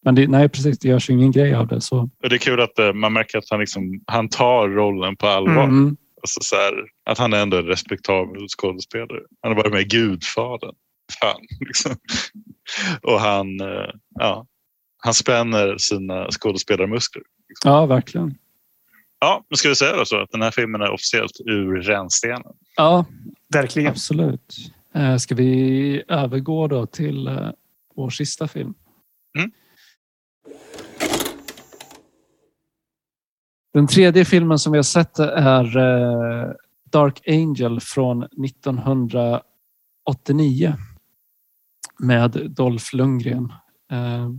[0.04, 0.78] men det, nej, precis.
[0.78, 1.80] Det görs ingen grej av det.
[1.80, 1.98] Så.
[2.22, 5.26] Och det är kul att eh, man märker att han, liksom, han tar rollen på
[5.26, 5.64] allvar.
[5.64, 5.96] Mm.
[6.22, 6.72] Alltså så här,
[7.10, 9.20] att han är ändå en respektabel skådespelare.
[9.42, 10.74] Han har varit med i Gudfadern.
[11.20, 11.96] Fan, liksom.
[13.02, 14.46] Och han, eh, ja,
[14.96, 17.22] han spänner sina skådespelarmuskler.
[17.64, 18.34] Ja, verkligen.
[19.20, 22.42] Ja, nu ska vi säga då så att den här filmen är officiellt ur rännstenen.
[22.76, 23.04] Ja,
[23.54, 23.90] verkligen.
[23.90, 24.56] absolut.
[24.94, 27.50] Eh, ska vi övergå då till eh,
[27.96, 28.74] vår sista film?
[29.38, 29.50] Mm.
[33.74, 35.64] Den tredje filmen som vi har sett är
[36.90, 40.74] Dark Angel från 1989
[42.02, 43.52] med Dolph Lundgren.
[43.92, 44.30] Eh,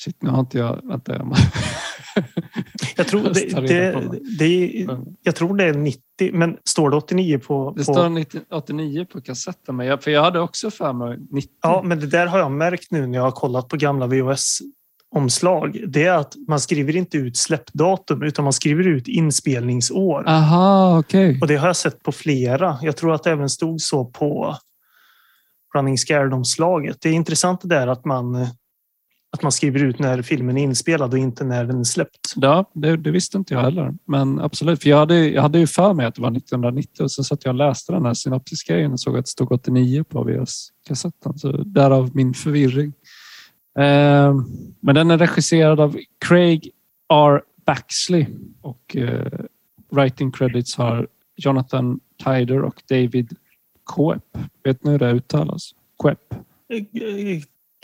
[0.00, 0.80] shit, nu har inte jag...
[0.84, 1.36] Vänta, jag
[2.96, 4.08] Jag tror det, det,
[4.38, 4.86] det.
[5.22, 6.00] jag tror det är 90,
[6.32, 7.74] men står det 89 på...
[7.76, 11.50] Det står 90 89 på kassetten, men jag, för jag hade också för mig 90.
[11.62, 15.84] Ja, men det där har jag märkt nu när jag har kollat på gamla VHS-omslag.
[15.86, 20.28] Det är att man skriver inte ut släppdatum utan man skriver ut inspelningsår.
[20.28, 21.38] Aha, okej.
[21.40, 22.78] Och det har jag sett på flera.
[22.82, 24.56] Jag tror att det även stod så på
[25.74, 27.00] Running Scared-omslaget.
[27.00, 28.46] Det är intressant det där att man,
[29.32, 32.32] att man skriver ut när filmen är inspelad och inte när den är släppt.
[32.36, 33.94] Ja, det, det visste inte jag heller.
[34.04, 37.10] Men absolut, för jag hade, jag hade ju för mig att det var 1990 och
[37.10, 40.24] så satt jag och läste den här synopsisgrejen och såg att det stod 89 på
[40.24, 41.38] VHS-kassetten.
[41.38, 42.92] Så därav min förvirring.
[43.78, 44.34] Eh,
[44.80, 45.96] men den är regisserad av
[46.26, 46.70] Craig
[47.12, 47.42] R.
[47.66, 48.26] Baxley
[48.60, 49.40] och eh,
[49.92, 51.06] writing credits har
[51.36, 53.36] Jonathan Tyder och David
[53.84, 54.38] Koep.
[54.64, 55.74] Vet ni hur det uttalas?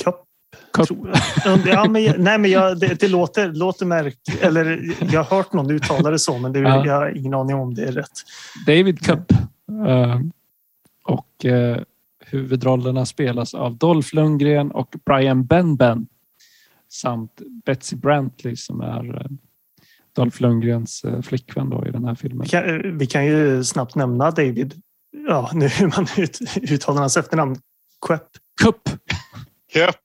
[0.05, 0.25] Kapp,
[0.73, 0.87] Kopp.
[0.89, 1.09] tror
[1.45, 1.59] jag.
[1.67, 4.43] Ja, men, nej, men jag, det, det låter, låter märkt.
[4.43, 6.87] Eller jag har hört någon uttala det så, men det, Ja.
[6.87, 8.13] jag har ingen aning om det är rätt.
[8.67, 9.33] David Cup.
[9.87, 10.21] Eh,
[11.05, 11.79] och eh,
[12.27, 16.07] huvudrollerna spelas av Dolph Lundgren och Brian Benben
[16.89, 19.27] samt Betsy Brantley som är eh,
[20.17, 22.41] Dolph Lundgrens eh, flickvän då i den här filmen.
[22.43, 24.83] Vi kan, vi kan ju snabbt nämna David.
[25.11, 26.39] Ja, nu hur man ut,
[26.71, 27.57] uttalar hans efternamn.
[28.07, 28.29] Quepp.
[28.63, 28.81] Cup!
[29.75, 29.97] Japp.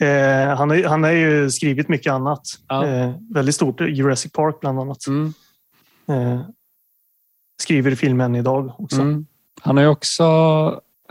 [0.00, 2.40] Eh, han, har, han har ju skrivit mycket annat.
[2.68, 2.86] Ja.
[2.86, 3.80] Eh, väldigt stort.
[3.80, 5.06] Jurassic Park bland annat.
[5.06, 5.34] Mm.
[6.08, 6.40] Eh,
[7.62, 9.00] skriver filmen idag också.
[9.00, 9.26] Mm.
[9.60, 10.24] Han har ju också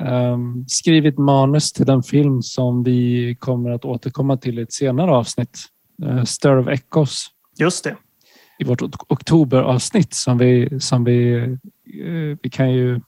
[0.01, 5.11] um, skrivit manus till den film som vi kommer att återkomma till i ett senare
[5.11, 5.59] avsnitt.
[6.03, 7.25] Uh, Stir of Echoes.
[7.59, 7.97] Just det.
[8.61, 11.35] I vårt oktoberavsnitt som vi, som vi,
[12.03, 13.01] uh, vi kan ju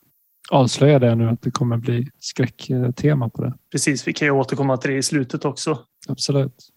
[0.51, 3.53] avslöja det nu att det kommer bli skräcktema på det.
[3.71, 5.79] Precis, vi kan ju återkomma till det i slutet också.
[6.07, 6.69] Absolut.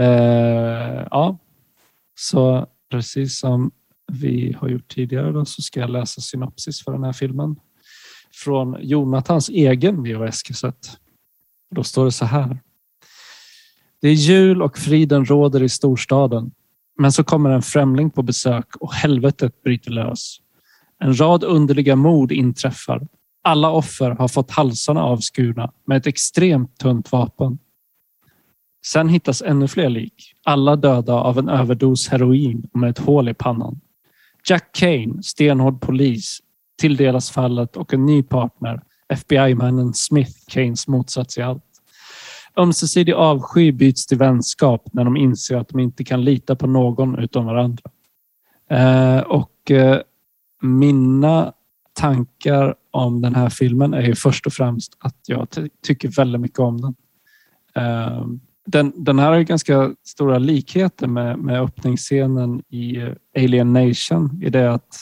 [0.00, 0.06] Uh,
[1.10, 1.38] ja,
[2.18, 3.70] så precis som
[4.12, 7.56] vi har gjort tidigare då, så ska jag läsa synopsis för den här filmen.
[8.32, 10.98] Från Jonathans egen VHS-kassett.
[11.70, 12.58] Då står det så här.
[14.00, 16.52] Det är jul och friden råder i storstaden.
[17.00, 20.36] Men så kommer en främling på besök och helvetet bryter lös.
[20.98, 23.06] En rad underliga mord inträffar.
[23.42, 27.58] Alla offer har fått halsarna avskurna med ett extremt tunt vapen.
[28.86, 33.28] Sen hittas ännu fler lik, alla döda av en överdos heroin och med ett hål
[33.28, 33.80] i pannan.
[34.48, 36.38] Jack Kane, stenhård polis,
[36.80, 41.69] tilldelas fallet och en ny partner, FBI-mannen Smith, Kanes motsats i allt.
[42.56, 47.18] Ömsesidig avsky byts till vänskap när de inser att de inte kan lita på någon
[47.18, 47.90] utom varandra.
[48.70, 50.00] Eh, och eh,
[50.62, 51.52] mina
[51.92, 55.48] tankar om den här filmen är ju först och främst att jag
[55.86, 56.94] tycker väldigt mycket om den.
[57.74, 58.26] Eh,
[58.66, 64.50] den, den här har ganska stora likheter med, med öppningsscenen i eh, Alien Nation i
[64.50, 64.96] det att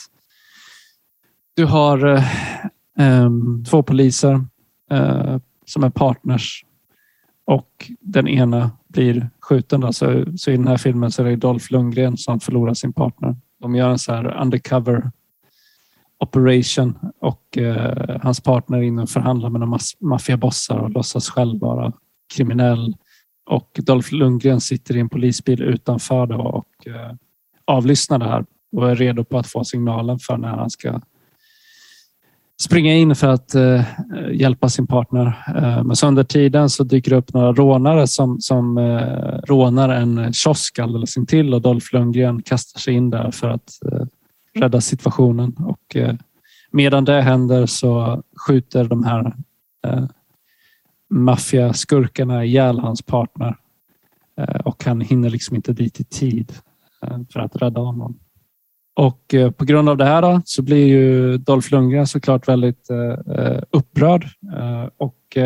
[1.53, 2.23] du har eh,
[2.99, 3.29] eh
[3.69, 4.45] två poliser
[4.91, 6.65] eh, som är partners
[7.49, 9.81] och den ena blir skjuten.
[9.81, 9.93] Då.
[9.93, 13.35] Så, så i den här filmen så är det Dolph Lundgren som förlorar sin partner.
[13.61, 15.11] De gör en så här undercover
[16.19, 21.59] operation och eh, hans partner är inne och förhandlar med några maffiabossar och låtsas själv
[21.59, 21.93] vara
[22.35, 22.95] kriminell
[23.45, 27.11] och Dolph Lundgren sitter i en polisbil utanför då och eh,
[27.65, 31.01] avlyssnar det här och är redo på att få signalen för när han ska
[32.61, 33.83] springa in för att eh,
[34.31, 35.25] hjälpa sin partner.
[35.55, 39.89] Eh, men så under tiden så dyker det upp några rånare som, som eh, rånar
[39.89, 44.05] en kiosk alldeles intill och Dolph Lundgren kastar sig in där för att eh,
[44.53, 45.55] rädda situationen.
[45.59, 46.15] Och, eh,
[46.71, 49.33] medan det händer så skjuter de här
[49.87, 50.05] eh,
[51.09, 53.57] maffiaskurkarna ihjäl hans partner
[54.37, 56.53] eh, och han hinner liksom inte dit i tid
[57.01, 58.19] eh, för att rädda honom.
[58.99, 62.89] Och eh, på grund av det här då, så blir ju Dolph Lundgren såklart väldigt
[62.89, 64.23] eh, upprörd
[64.53, 65.37] eh, och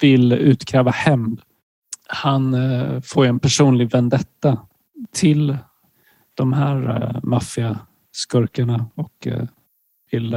[0.00, 1.40] vill utkräva hämnd.
[2.08, 2.56] Han
[3.02, 4.58] får en personlig vendetta
[5.12, 5.56] till
[6.34, 9.28] de här maffiaskurkarna och
[10.10, 10.36] vill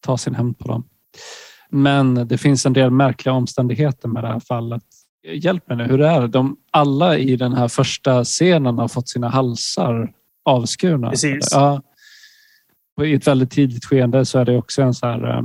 [0.00, 0.84] ta sin hämnd på dem.
[1.70, 4.84] Men det finns en del märkliga omständigheter med det här fallet.
[5.34, 6.28] Hjälp mig nu, hur är det?
[6.28, 10.12] De, alla i den här första scenen har fått sina halsar
[10.44, 11.10] avskurna.
[11.10, 11.48] Precis.
[11.52, 11.82] Ja.
[13.02, 15.42] I ett väldigt tidigt skede så är det också en så här eh,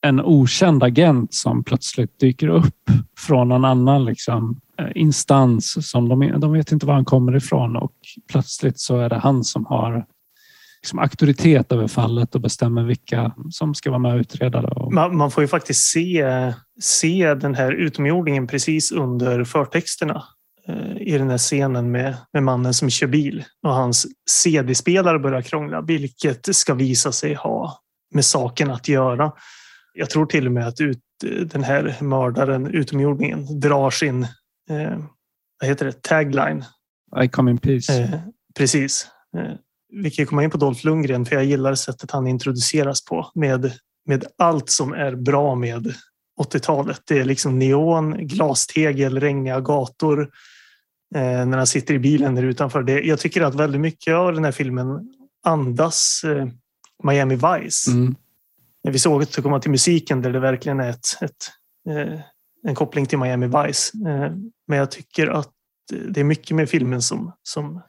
[0.00, 5.90] en okänd agent som plötsligt dyker upp från en annan liksom, eh, instans.
[5.90, 7.92] Som de, de vet inte var han kommer ifrån och
[8.30, 10.06] plötsligt så är det han som har
[10.82, 14.62] liksom auktoritet över fallet och bestämmer vilka som ska vara med och utreda.
[14.62, 14.94] Det.
[14.94, 20.24] Man, man, får ju faktiskt se, se den här utomjordingen precis under förtexterna
[21.00, 25.80] i den här scenen med, med mannen som kör bil och hans CD-spelare börjar krångla,
[25.80, 27.80] vilket ska visa sig ha
[28.14, 29.32] med saken att göra.
[29.94, 31.02] Jag tror till och med att ut,
[31.46, 34.22] den här mördaren, utomjordingen, drar sin
[34.70, 34.98] eh,
[35.60, 36.64] vad heter det, tagline.
[37.22, 38.02] I come in peace.
[38.02, 38.20] Eh,
[38.58, 39.06] precis.
[39.36, 39.54] Eh,
[40.02, 43.72] vi kan komma in på Dolph Lundgren för jag gillar sättet han introduceras på med,
[44.06, 45.94] med allt som är bra med
[46.40, 47.00] 80-talet.
[47.06, 50.30] Det är liksom neon, glastegel, regniga gator
[51.14, 52.82] när han sitter i bilen där utanför.
[52.82, 56.46] Det, jag tycker att väldigt mycket av den här filmen andas eh,
[57.02, 57.90] Miami Vice.
[57.90, 58.14] Mm.
[58.82, 61.50] Vi såg att komma till musiken där det verkligen är ett, ett
[61.90, 62.20] eh,
[62.62, 63.98] en koppling till Miami Vice.
[64.08, 64.32] Eh,
[64.66, 65.50] men jag tycker att
[66.08, 67.82] det är mycket med filmen som, som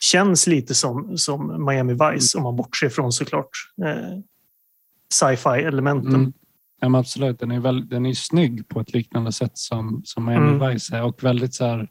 [0.00, 2.38] känns lite som, som Miami Vice mm.
[2.38, 3.48] om man bortser från såklart
[3.84, 4.18] eh,
[5.12, 6.14] sci-fi elementen.
[6.14, 6.32] Mm.
[6.80, 10.52] Ja, absolut, den är, väl, den är snygg på ett liknande sätt som, som Miami
[10.52, 10.70] mm.
[10.70, 11.86] Vice är och väldigt så här, eh,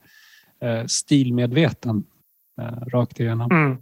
[0.87, 2.03] stilmedveten
[2.61, 3.51] eh, rakt igenom.
[3.51, 3.77] Mm.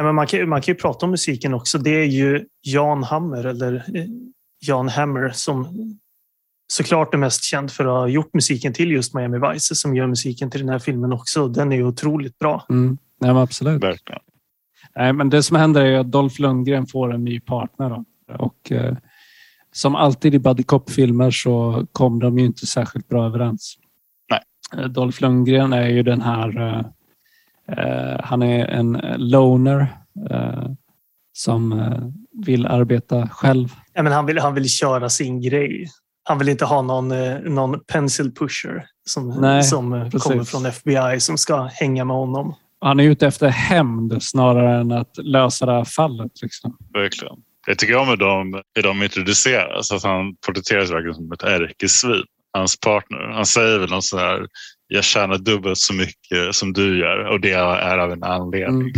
[0.00, 1.78] Men man, kan, man kan ju prata om musiken också.
[1.78, 4.04] Det är ju Jan Hammer eller eh,
[4.66, 5.68] Jan Hammer som
[6.72, 10.06] såklart är mest känd för att ha gjort musiken till just Miami Vice som gör
[10.06, 11.48] musiken till den här filmen också.
[11.48, 12.66] Den är ju otroligt bra.
[12.70, 12.98] Mm.
[13.18, 13.82] Ja, absolut.
[13.82, 14.22] Verkligen.
[14.96, 17.88] Nej, men det som händer är att Dolph Lundgren får en ny partner.
[17.88, 18.04] Då.
[18.38, 18.96] Och, eh,
[19.72, 23.78] som alltid i buddy cop-filmer så kom de ju inte särskilt bra överens.
[24.72, 26.60] Eh, Dolph Lundgren är ju den här...
[26.60, 26.84] Eh,
[27.78, 29.86] eh han är en loner.
[30.30, 30.66] Eh,
[31.36, 31.98] som eh,
[32.46, 33.68] vill arbeta själv.
[33.92, 35.88] Ja, men han, vill, han vill köra sin grej.
[36.24, 37.08] Han vill inte ha någon,
[37.54, 40.22] någon pencil pusher som, Nej, som precis.
[40.22, 42.54] kommer från FBI som ska hänga med honom.
[42.80, 46.32] Han är ute efter hämnd snarare än att lösa det här fallet.
[46.42, 46.76] Liksom.
[46.92, 47.36] Verkligen.
[47.66, 49.92] Jag tycker om hur de, hur de introduceras.
[49.92, 52.22] Att han porträtteras verkligen som ett ärkesvin.
[52.54, 53.18] Hans partner.
[53.34, 54.46] Han säger väl något så här.
[54.86, 58.92] Jag tjänar dubbelt så mycket som du gör och det är av en anledning.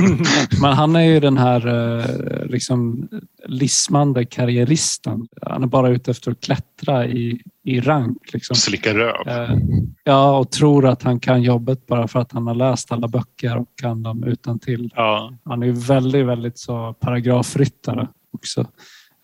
[0.00, 0.18] Mm.
[0.62, 3.08] Men han är ju den här eh, liksom,
[3.46, 5.28] lismande karriäristen.
[5.42, 8.32] Han är bara ute efter att klättra i, i rank.
[8.32, 8.56] Liksom.
[8.56, 9.28] Slicka röv.
[9.28, 9.56] Eh,
[10.04, 13.56] Ja, och tror att han kan jobbet bara för att han har läst alla böcker
[13.56, 14.90] och kan dem utan till.
[14.96, 18.66] Ja, Han är ju väldigt, väldigt så paragrafryttare också.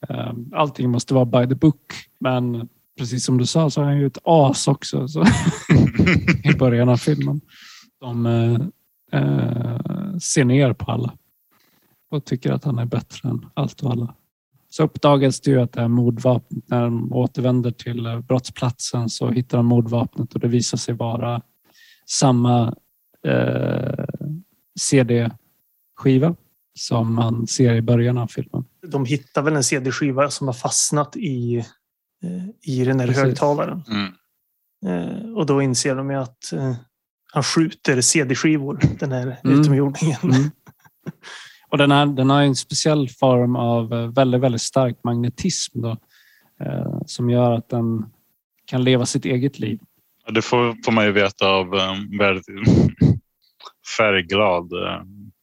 [0.09, 1.93] Eh, Allting måste vara by the book.
[2.21, 2.69] Men
[2.99, 5.25] precis som du sa så är han ju ett as också så,
[6.45, 7.41] i början av filmen.
[8.01, 8.61] De eh,
[9.21, 11.13] eh, ser ner på alla
[12.11, 14.15] och tycker att han är bättre än allt och alla.
[14.71, 19.31] Så uppdagas det ju att det här mordvapnet, när de återvänder till eh, brottsplatsen så
[19.31, 21.43] hittar de mordvapnet och det visar sig vara
[22.07, 22.75] samma
[23.27, 24.05] eh,
[24.81, 26.37] CD-skiva
[26.79, 28.65] som man ser i början av filmen.
[28.87, 31.65] De hittar väl en CD-skiva som har fastnat i,
[32.63, 33.23] i den här Precis.
[33.23, 33.83] högtalaren.
[33.91, 34.13] mm.
[34.87, 36.75] Eh, Och då inser de ju att eh,
[37.33, 39.61] han skjuter CD-skivor, den här Mm.
[39.61, 40.19] utomjordingen.
[40.23, 40.51] Mm.
[41.71, 45.97] Och den, här, den har en speciell form av eh, väldigt, väldigt stark magnetism då,
[46.65, 48.05] eh, som gör att den
[48.65, 49.79] kan leva sitt eget liv.
[50.27, 52.47] Ja, Det får, får man ju veta av um, väldigt
[53.99, 54.73] färgglad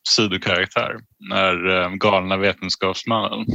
[0.07, 0.95] sidokaraktär.
[1.29, 3.45] När um, galna vetenskapsmannen.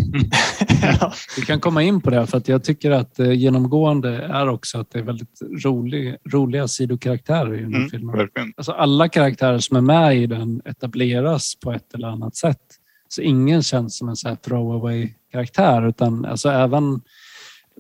[1.37, 4.79] Vi kan komma in på det för att jag tycker att eh, genomgående är också
[4.79, 8.29] att det är väldigt rolig, roliga sidokaraktärer i den här Mm, filmen.
[8.57, 12.63] Alltså alla karaktärer som är med i den etableras på ett eller annat sätt.
[13.09, 17.01] Så ingen känns som en så här throwaway karaktär utan alltså även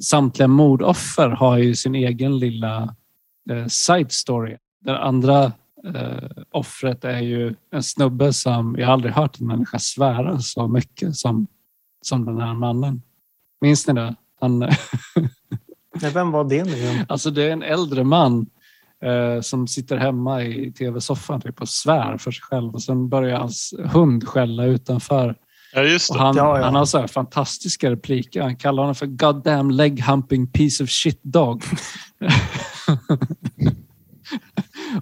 [0.02, 2.94] samtliga mordoffer har ju sin egen lilla
[3.50, 4.56] eh, side story.
[4.84, 5.52] Det andra
[5.94, 11.16] eh, offret är ju en snubbe som jag aldrig hört en människa svära så mycket
[11.16, 11.46] som,
[12.02, 13.02] som den här mannen.
[13.60, 14.14] Minns ni det?
[14.40, 14.58] Han,
[16.00, 17.04] Nej, vem var det nu?
[17.08, 18.46] Alltså det är en äldre man
[19.04, 23.38] eh, som sitter hemma i tv-soffan typ, och svär för sig själv och sen börjar
[23.38, 25.36] hans hund skälla utanför.
[25.72, 26.64] Ja, just han, Ja, ja.
[26.64, 28.42] han har så här fantastiska repliker.
[28.42, 31.64] Han kallar honom för goddamn leg humping piece of shit dog.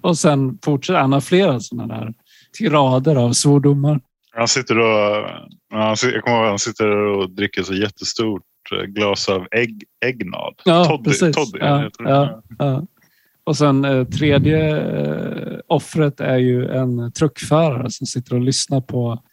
[0.01, 2.13] och sen fortsätter han har flera sådana där
[2.53, 4.01] tirader av svordomar.
[4.31, 5.29] Han sitter och,
[5.71, 10.53] han jag kommer ihåg, han sitter och dricker så jättestort eh, glas av ägg, äggnad.
[10.65, 11.35] Ja, Toddy, precis.
[11.35, 12.41] Toddy Ja, ja.
[12.59, 12.85] Ja.
[13.43, 19.23] Och sen eh, tredje eh, offret är ju en truckförare som sitter och lyssnar på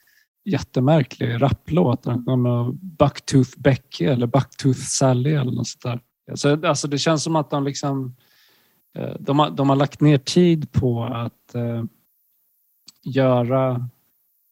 [0.44, 2.07] jättemärklig rapplåt.
[2.07, 6.00] Han kommer Bucktooth Becky eller Bucktooth Sally eller något sånt där.
[6.36, 8.16] Så, alltså, det känns som att de liksom
[9.18, 11.84] de har, de har lagt ner tid på att eh,
[13.05, 13.88] göra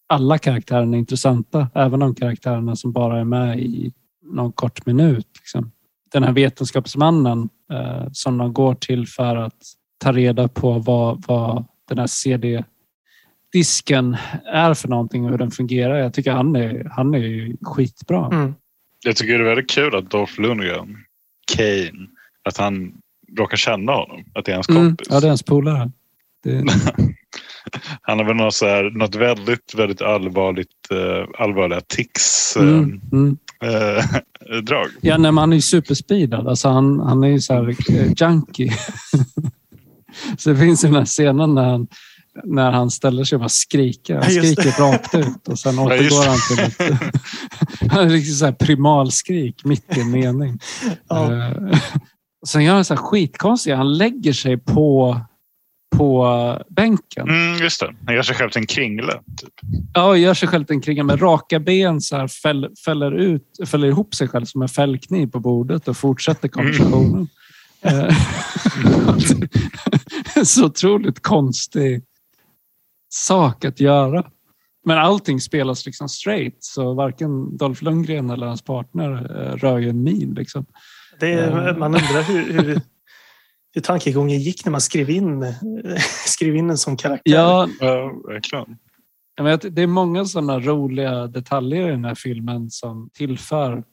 [0.07, 1.69] alla karaktärerna intressanta.
[1.75, 3.93] Även de karaktärerna som bara är med i
[4.23, 5.29] någon kort minut.
[5.39, 5.73] Liksom.
[6.13, 9.63] Den här vetenskapsmannen eh, som de går till för att
[9.99, 12.67] ta reda på vad, vad den här CD-disken
[14.45, 15.99] är för någonting och hur den fungerar.
[15.99, 18.27] Jag tycker han är, han är ju skitbra.
[18.27, 18.55] Mm.
[19.05, 20.97] Jag tycker det är väldigt kul att Dolph Lundgren,
[21.57, 22.07] Kane,
[22.43, 22.93] att han
[23.39, 24.25] råkar känna honom.
[24.35, 25.07] Att det är hans Mm, kompis.
[25.11, 25.91] ja, det är ens polare.
[26.45, 26.65] Det,
[28.03, 32.57] Han har väl något, så här, något väldigt, väldigt allvarligt, eh, allvarliga tics.
[32.57, 33.37] Eh, mm, mm.
[33.63, 34.05] eh,
[34.63, 34.87] drag.
[35.01, 36.49] Ja, nej, han är ju superspeedad.
[36.49, 38.73] Alltså han, han är ju så här eh, junkie.
[40.39, 41.87] så det finns ju den här scenen när han,
[42.45, 44.15] när han ställer sig och bara skriker.
[44.15, 47.13] Han Ja, skriker rakt ut och sen Ja, återgår han till ett
[47.93, 50.59] han är liksom så här primalskrik mitt i en mening.
[51.09, 51.31] Ja.
[52.45, 53.77] Eh, sen gör han så här skitkonstigt.
[53.77, 55.21] Han lägger sig på,
[55.97, 57.29] på bänken.
[57.29, 57.95] Mm, just det.
[58.07, 59.13] Han gör sig själv till en kringle.
[59.13, 59.53] Typ.
[59.95, 63.13] Ja, och gör sig själv till en kringa med raka ben så här, fäll, fäller,
[63.13, 67.29] ut, fäller ihop sig själv som en fällkniv på bordet och fortsätter konversationen.
[67.83, 68.17] Eh,
[70.45, 72.03] så otroligt konstig
[73.11, 74.25] sak att göra.
[74.85, 79.89] Men allting spelas liksom straight, så varken Dolph Lundgren eller hans partner eh, rör ju
[79.89, 80.35] en min.
[80.35, 80.67] Liksom.
[81.21, 82.81] Det är, man undrar hur, hur,
[83.75, 85.55] hur tankegången gick när man skrev in,
[86.27, 87.33] skrev in en sån karaktär.
[87.33, 88.79] Ja, Ja, verkligen.
[89.37, 93.85] Jag vet, det är många sådana roliga detaljer i den här filmen som tillför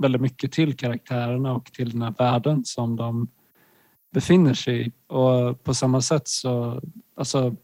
[0.00, 3.28] väldigt mycket till karaktärerna och till den här världen som de
[4.14, 4.92] befinner sig i.
[5.06, 6.82] Och på samma sätt så,
[7.16, 7.56] alltså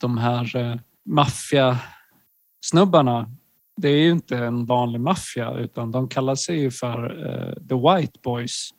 [0.00, 3.30] de här eh, maffiasnubbarna
[3.76, 7.74] det är ju inte en vanlig maffia utan de kallar sig ju för uh, The
[7.74, 8.70] White Boys.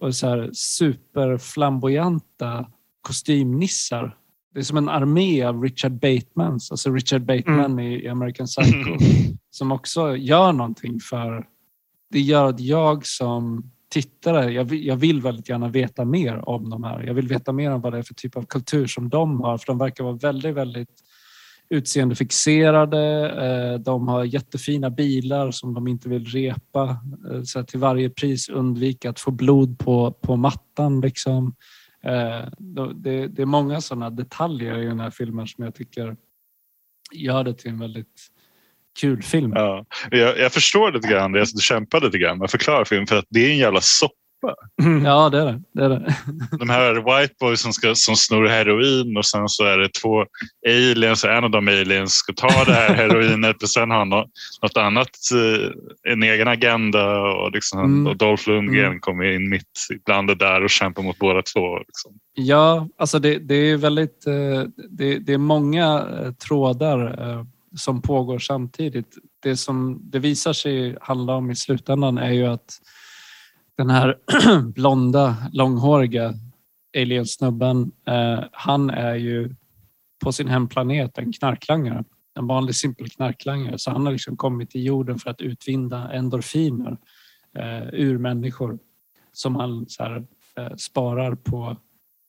[0.00, 2.66] Och så här superflamboyanta
[3.00, 4.16] kostymnissar.
[4.54, 7.78] Det är som en armé av Richard Batemans, alltså Richard Bateman Mm.
[7.78, 8.98] i, American Psycho,
[9.50, 11.46] som också gör någonting för...
[12.10, 16.70] Det gör att jag som tittare, jag vill, jag vill väldigt gärna veta mer om
[16.70, 17.02] de här.
[17.02, 19.58] Jag vill veta mer om vad det är för typ av kultur som de har,
[19.58, 20.88] för de verkar vara väldigt, väldigt
[21.68, 23.30] utseendefixerade.
[23.30, 26.98] Eh, de har jättefina bilar som de inte vill repa.
[27.30, 31.00] Eh, så att till varje pris undvika att få blod på, på mattan.
[31.00, 31.54] Liksom.
[32.04, 32.48] Eh,
[32.94, 36.16] det, det är många sådana detaljer i den här filmen som jag tycker
[37.12, 38.28] gör det till en väldigt
[39.00, 39.52] kul film.
[39.54, 39.86] Ja.
[40.10, 43.26] Jag, jag förstår lite grann, jag kämpade lite grann med att förklara filmen för att
[43.28, 44.14] det är en jävla soppa.
[45.04, 45.60] Ja, det är det.
[45.74, 46.14] det, är det.
[46.58, 50.24] De här white boys som, ska, som snor heroin och sen så är det två
[50.68, 54.28] aliens en av de aliens ska ta det här heroinet och sen har han nå-
[54.62, 58.06] något annat, eh, en egen agenda och, liksom, Mm.
[58.06, 59.00] och Dolph Lundgren Mm.
[59.00, 61.78] kommer in mitt ibland det där och kämpar mot båda två.
[61.78, 62.12] Liksom.
[62.34, 64.26] Ja, alltså det, det är väldigt...
[64.26, 67.44] eh, Det, det är många eh, trådar
[67.76, 69.14] som pågår samtidigt.
[69.42, 72.78] Det som det visar sig handla om i slutändan är ju att
[73.76, 74.18] den här
[74.74, 76.34] blonda, långhåriga
[76.96, 79.54] aliensnubben, eh, han är ju
[80.24, 82.04] på sin hemplanet en knarklangare.
[82.38, 83.78] En vanlig simpel knarklangare.
[83.78, 86.98] Så han har liksom kommit till jorden för att utvinna endorfiner
[87.58, 88.78] eh, ur människor
[89.32, 91.76] som han så här, eh, sparar på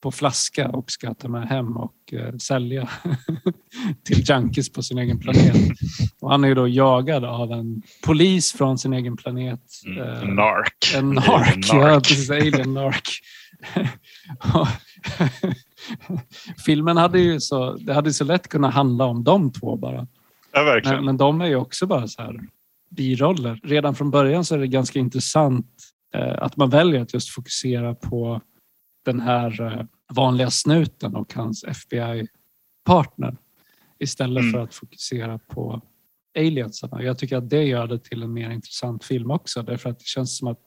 [0.06, 2.88] på flaska och ska ta med hem och eh, sälja
[4.04, 5.56] till junkies på sin egen planet.
[6.20, 9.60] Och han är då jagad av en polis från sin egen planet.
[9.86, 9.98] Mm.
[10.02, 10.94] Eh, En nark.
[10.94, 12.08] en En nark, ja nark.
[12.08, 12.30] precis.
[12.30, 13.08] Alien nark.
[16.66, 20.06] Filmen hade ju så, det hade så lätt kunnat handla om de två bara.
[20.52, 20.80] Ja.
[20.84, 22.40] Men, men de är ju också bara så här
[22.90, 23.60] biroller.
[23.62, 25.66] Redan från början så är det ganska intressant
[26.14, 28.40] eh, att man väljer att just fokusera på
[29.04, 29.84] den här eh,
[30.14, 33.36] vanliga snuten och hans FBI-partner
[33.98, 34.52] istället Mm.
[34.52, 35.82] för att fokusera på
[36.38, 37.02] aliensarna.
[37.02, 40.06] Jag tycker att det gör det till en mer intressant film också därför att det
[40.06, 40.62] känns som att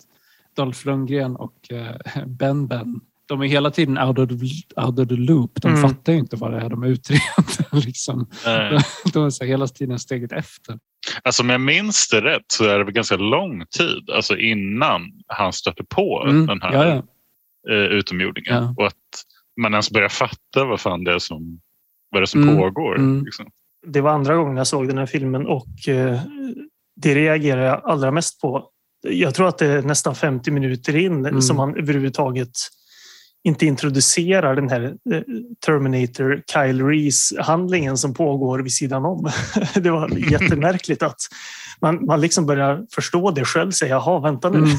[0.56, 4.36] Dolph Lundgren och eh, Ben Ben de är hela tiden out of the,
[4.82, 5.62] out of the loop.
[5.62, 5.82] De Mm.
[5.82, 7.86] fattar inte vad det är de utreder.
[7.86, 8.30] liksom.
[9.14, 10.80] De är så hela tiden steget efter.
[11.24, 15.54] Alltså om jag minns det rätt så är det ganska lång tid alltså innan han
[15.54, 17.04] stötte på Mm, den här ja, ja.
[17.70, 18.64] Eh, utomjordingen.
[18.64, 18.74] Ja.
[18.78, 18.96] Och att
[19.62, 21.60] man ens börjar fatta vad fan det är som,
[22.12, 22.98] vad det är som Mm, pågår.
[22.98, 23.26] mm.
[23.26, 23.46] Liksom.
[23.88, 26.22] Det var andra gången jag såg den här filmen och eh,
[27.02, 28.70] det reagerar jag allra mest på.
[29.08, 31.42] Jag tror att det är nästan 50 minuter in Mm.
[31.42, 32.50] som man överhuvudtaget
[33.44, 35.22] inte introducerar den här eh,
[35.66, 39.32] Terminator Kyle Reese-handlingen som pågår vid sidan om.
[39.76, 41.18] Det var jättemärkligt att
[41.82, 43.72] man, man liksom börjar förstå det själv.
[43.72, 44.58] Säga, jaha, vänta nu.
[44.58, 44.70] Mm.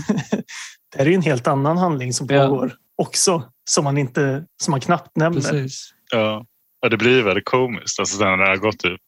[0.93, 2.47] Det här är ju en helt annan handling som Ja.
[2.47, 5.41] pågår också, som man, inte, som man knappt nämner.
[5.41, 5.91] Precis.
[6.13, 6.47] Ja.
[6.81, 7.99] Ja, det blir väldigt komiskt.
[7.99, 9.01] Alltså, när det har gått typ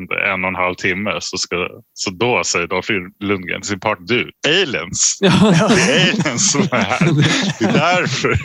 [0.00, 3.80] inte, en och en halv timme så, ska, så då säger Dolph Lundgren till sin
[3.80, 5.18] part du, aliens.
[5.20, 5.30] Ja.
[5.50, 7.12] Det är aliens som är här.
[7.58, 8.38] Det är därför.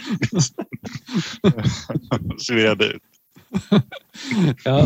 [2.37, 3.01] så vi ut.
[4.63, 4.79] ja.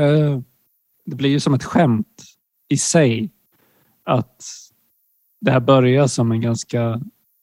[0.00, 0.40] Eh,
[1.06, 2.24] Det blir ju som ett skämt
[2.68, 3.30] i sig
[4.04, 4.42] att
[5.40, 7.00] det här börjar som en ganska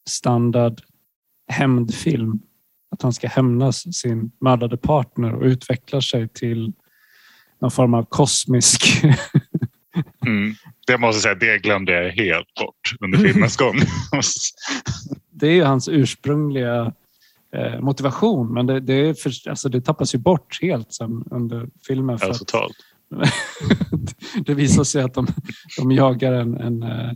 [0.09, 0.81] standard
[1.47, 2.39] hämndfilm.
[2.91, 6.73] Att han ska hämnas sin mördade partner och utvecklar sig till
[7.59, 9.03] någon form av kosmisk...
[10.25, 10.55] Mm.
[10.87, 13.75] Det måste jag säga, det glömde jag helt bort under filmens gång.
[15.31, 16.93] Det är ju hans ursprungliga
[17.55, 21.69] eh, motivation men det, det, är för, alltså det tappas ju bort helt sen under
[21.87, 22.19] filmen.
[22.19, 22.75] För ja, totalt.
[24.45, 25.27] det visar sig att de,
[25.77, 27.11] de jagar en, en uh,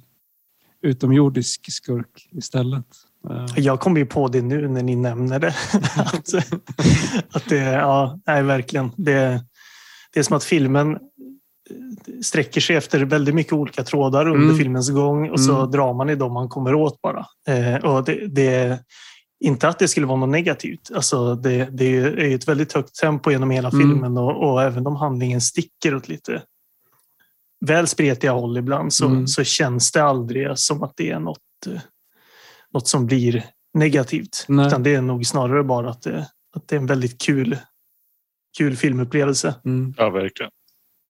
[0.82, 2.86] utomjordisk skurk istället.
[3.30, 5.56] Uh, Jag kommer ju på det nu när ni nämner det.
[5.96, 6.34] att,
[7.36, 8.92] att det, ja, nej, verkligen.
[8.98, 9.44] Det,
[10.14, 10.98] det är som att filmen
[12.24, 14.58] sträcker sig efter väldigt mycket olika trådar under Mm.
[14.58, 15.72] filmens gång och så Mm.
[15.72, 17.26] drar man i dem man kommer åt bara.
[17.48, 18.80] Eh, och det, det,
[19.44, 20.92] inte att det skulle vara något negativt.
[20.96, 23.82] Alltså det, det är ett väldigt högt tempo genom hela Mm.
[23.82, 26.42] filmen och, och även om handlingen sticker åt lite
[27.66, 29.28] väl spretiga håll ibland så, Mm.
[29.28, 31.82] så känns det aldrig som att det är något, eh,
[32.76, 34.46] något som blir negativt.
[34.48, 34.68] Nej.
[34.68, 37.58] Utan det är nog snarare bara att det, att det är en väldigt kul,
[38.58, 39.56] kul filmupplevelse.
[39.66, 39.94] mm.
[39.98, 40.52] Ja, verkligen.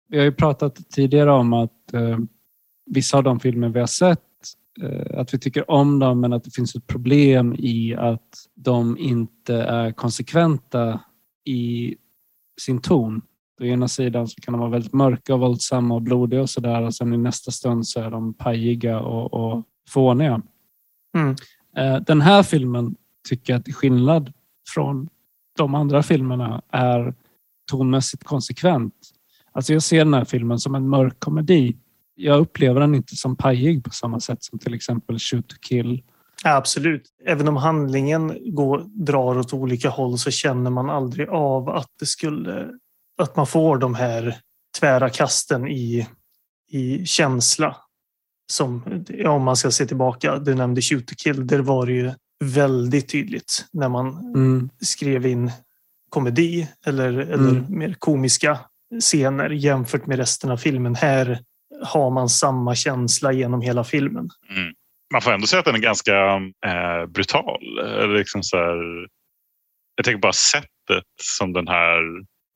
[0.07, 2.17] Vi har ju pratat tidigare om att eh,
[2.85, 4.19] vissa av de filmer vi har sett,
[4.81, 8.97] eh, att vi tycker om dem men att det finns ett problem i att de
[8.97, 11.01] inte är konsekventa
[11.45, 11.95] i
[12.61, 13.21] sin ton.
[13.61, 16.81] Å ena sidan så kan de vara väldigt mörka och våldsamma och blodiga och sådär
[16.81, 20.41] och sen i nästa stund så är de pajiga och, och fåniga.
[21.15, 21.35] Mm.
[21.77, 22.95] Eh, Den här filmen
[23.29, 24.33] tycker jag till skillnad
[24.73, 25.09] från
[25.57, 27.13] de andra filmerna är
[27.71, 28.93] tonmässigt konsekvent.
[29.51, 31.77] Alltså jag ser den här filmen som en mörk komedi.
[32.15, 36.03] Jag upplever den inte som pajig på samma sätt som till exempel Shoot to kill.
[36.43, 37.09] Ja, absolut.
[37.25, 42.05] Även om handlingen går, drar åt olika håll så känner man aldrig av att det
[42.05, 42.69] skulle
[43.17, 44.37] att man får de här
[44.79, 46.07] tvära kasten i,
[46.71, 47.75] i känsla.
[48.51, 51.93] Som, ja, om man ska se tillbaka, du nämnde Shoot to kill, där var det
[51.93, 52.11] ju
[52.43, 54.69] väldigt tydligt när man Mm.
[54.81, 55.51] skrev in
[56.09, 57.65] komedi eller, eller Mm.
[57.69, 58.59] mer komiska
[58.99, 60.95] scener jämfört med resten av filmen.
[60.95, 61.39] Här
[61.83, 64.29] har man samma känsla genom hela filmen.
[64.49, 64.73] Mm.
[65.13, 66.15] Man får ändå säga att den är ganska
[66.65, 67.79] eh, brutal.
[67.79, 69.07] Eller Liksom så här,
[69.95, 71.99] jag tänker bara sättet som den här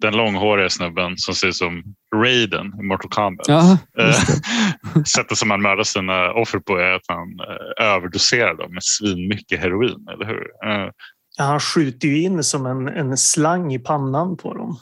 [0.01, 1.83] den långhåriga snubben som ser ut som
[2.15, 3.47] Raiden i Mortal Kombat.
[3.47, 8.73] Ja, Eh, Sättet som han mördar sina offer på är att han eh, överdoserar dem
[8.73, 10.41] med svinmycket heroin, eller hur?
[10.65, 10.89] Eh,
[11.37, 14.77] Ja, han skjuter ju in som en, en slang i pannan på dem.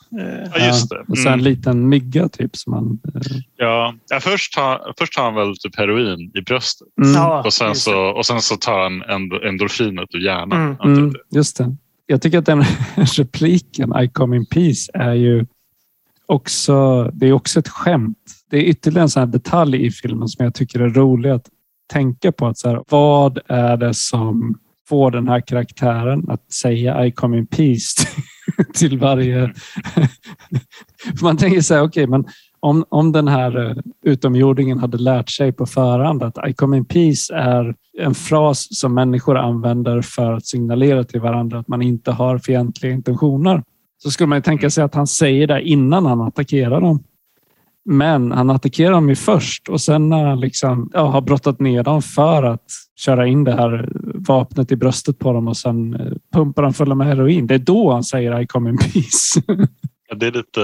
[0.56, 1.04] Ja, just det.
[1.08, 1.44] Och sen en Mm.
[1.44, 3.00] liten mygga typ som man...
[3.16, 3.22] eh,
[3.58, 7.22] Ja, ja, först, tar, först tar han väl typ heroin i bröstet Mm.
[7.46, 10.52] Och sen, så, och sen så tar han end- endorfinet ur hjärnan.
[10.62, 10.72] Mm.
[10.72, 11.76] antar Mm, just det.
[12.08, 12.64] Jag tycker att den
[13.18, 15.46] repliken, I come in peace, är ju
[16.26, 18.18] också, det är också ett skämt.
[18.50, 21.50] Det är ytterligare en sån här detalj i filmen som jag tycker är rolig att
[21.92, 22.48] tänka på.
[22.48, 24.60] Att så här, vad är det som
[24.90, 28.08] får den här karaktären att säga I come in peace
[28.74, 29.54] till varje...
[31.22, 32.26] Man tänker så här, okej, men
[32.60, 33.76] om, om den här eh,
[34.08, 38.94] utomjordingen hade lärt sig på förhand att I come in peace är en fras som
[38.94, 43.64] människor använder för att signalera till varandra att man inte har fientliga intentioner.
[43.98, 47.04] Så skulle man ju tänka sig att han säger det innan han attackerar dem.
[47.86, 51.84] Men han attackerar dem ju först och sen när han liksom, ja, har brottat ner
[51.84, 52.66] dem för att
[52.96, 53.90] köra in det här
[54.28, 57.48] vapnet i bröstet på dem och sen eh, pumpar de fulla med heroin.
[57.48, 59.42] Det är då han säger I come in peace.
[60.10, 60.62] Ja, det är lite,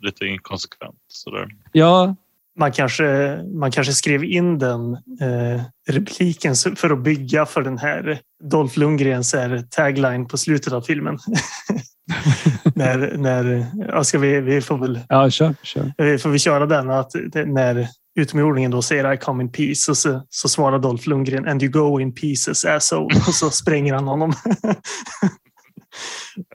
[0.00, 0.98] lite inkonsekvent.
[1.08, 1.48] Sådär.
[1.72, 2.14] ja,
[2.58, 8.20] man, kanske, man kanske skrev in den eh, repliken för att bygga för den här
[8.44, 11.18] Dolph Lundgrens här tagline på slutet av filmen.
[12.74, 15.94] när, när, ja, ska vi, vi får väl ja kör, kör.
[15.98, 16.90] Eh, Får vi köra den?
[16.90, 17.10] Att
[17.46, 21.62] när utomjordingen då säger I come in peace och så, så svarar Dolph Lundgren and
[21.62, 24.32] you go in pieces asshole och så spränger han honom.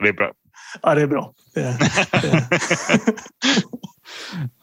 [0.01, 0.31] Det är bra.
[0.81, 1.33] ja, det är bra.
[1.53, 1.77] Det,
[2.11, 2.49] det,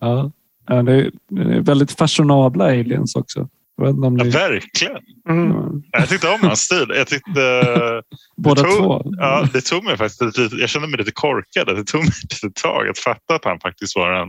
[0.01, 0.33] Ja.
[0.67, 3.49] Ja, det är det väldigt fashionabla aliens också.
[3.77, 4.31] Jag vet om Ja, ni...
[4.31, 4.97] verkligen.
[5.29, 5.83] mm.
[5.91, 6.87] Jag tyckte om hans stil.
[6.97, 7.63] Jag tyckte,
[8.37, 9.03] Båda tog- två.
[9.19, 11.67] ja, det tog mig faktiskt lite, jag kände mig lite korkad.
[11.77, 12.13] Det tog mig
[12.47, 14.29] ett tag att fatta att han faktiskt var den,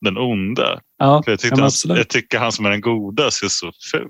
[0.00, 0.80] den onda.
[0.98, 3.72] ja, För jag, ja, tyckte han, jag tycker han som är den goda ser så
[3.92, 4.08] ful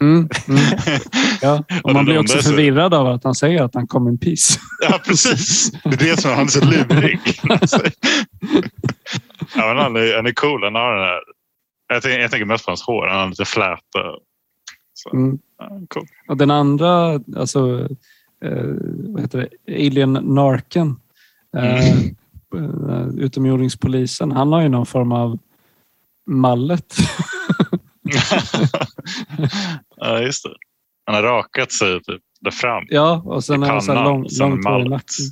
[0.00, 0.60] Mm, mm,
[1.42, 1.64] ja.
[1.68, 4.08] Och Och man blir också är så- förvirrad av att han säger att han kom
[4.08, 4.60] in peace.
[4.88, 5.70] Ja, precis.
[5.84, 7.20] Det är det som han är så lurig.
[9.56, 10.64] ja, men han, är, han är cool.
[10.64, 11.20] Han har den här,
[11.88, 13.06] jag, tänker, jag tänker mest på hans hår.
[13.06, 14.00] Han har lite fläta.
[15.12, 15.38] Mm.
[15.58, 16.06] ja, cool.
[16.28, 17.88] Och den andra, alltså,
[18.44, 18.74] eh,
[19.08, 19.74] vad heter det?
[19.74, 20.96] Alien Narken.
[21.56, 24.32] Eh, eh, utomjordingspolisen.
[24.32, 25.38] Han har ju någon form av
[26.26, 26.96] mallet.
[29.96, 30.54] ja, just det.
[31.06, 32.84] Han har rakat sig typ där fram.
[32.88, 35.24] ja, och sen är det så här lång, långt hår i nacken.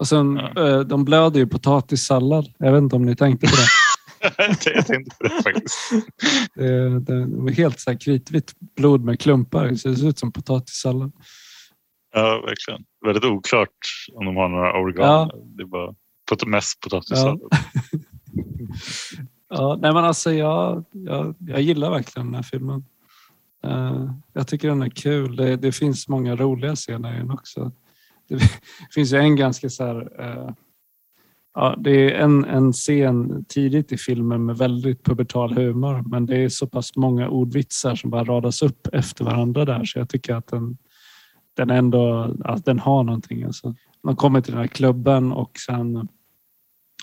[0.00, 0.68] Och sen, Ja.
[0.68, 2.48] eh, de blöder ju potatissallad.
[2.58, 3.68] Jag vet inte om ni tänkte på det.
[4.74, 5.76] jag tänkte på det faktiskt.
[6.54, 9.66] Det, det var helt så här kritvitt blod med klumpar.
[9.66, 11.12] Det ser ut som potatissallad.
[12.14, 12.84] Ja, verkligen.
[13.04, 13.68] Väldigt oklart
[14.12, 15.06] om de har några organ.
[15.06, 15.30] Ja.
[15.56, 15.94] Det är bara
[16.46, 17.40] mest potatissallad.
[19.52, 22.84] Ja, nej men alltså jag, jag, jag gillar verkligen den här filmen.
[23.64, 25.36] Eh, jag tycker den är kul.
[25.36, 27.72] Det, det finns många roliga scener i den också.
[28.30, 28.50] Det
[28.94, 30.20] finns ju en ganska så här...
[30.20, 30.50] eh,
[31.54, 36.36] ja, det är en, en scen tidigt i filmen med väldigt pubertal humor men det
[36.36, 40.34] är så pass många ordvitsar som bara radas upp efter varandra där så jag tycker
[40.34, 40.76] att den,
[41.54, 43.44] den ändå att den har någonting.
[43.44, 43.74] Alltså.
[44.02, 46.08] Man kommer till den här klubben och sen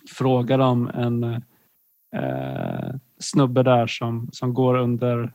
[0.10, 1.24] frågar de en
[2.16, 5.34] eh, snubbe där som, som går under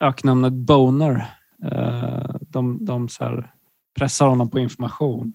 [0.00, 1.26] öknamnet Boner.
[1.64, 3.52] Eh, de de så här
[3.94, 5.32] pressar honom på information.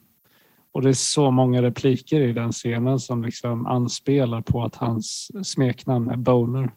[0.71, 5.31] Och det är så många repliker i den scenen som liksom anspelar på att hans
[5.43, 6.71] smeknamn är Boner.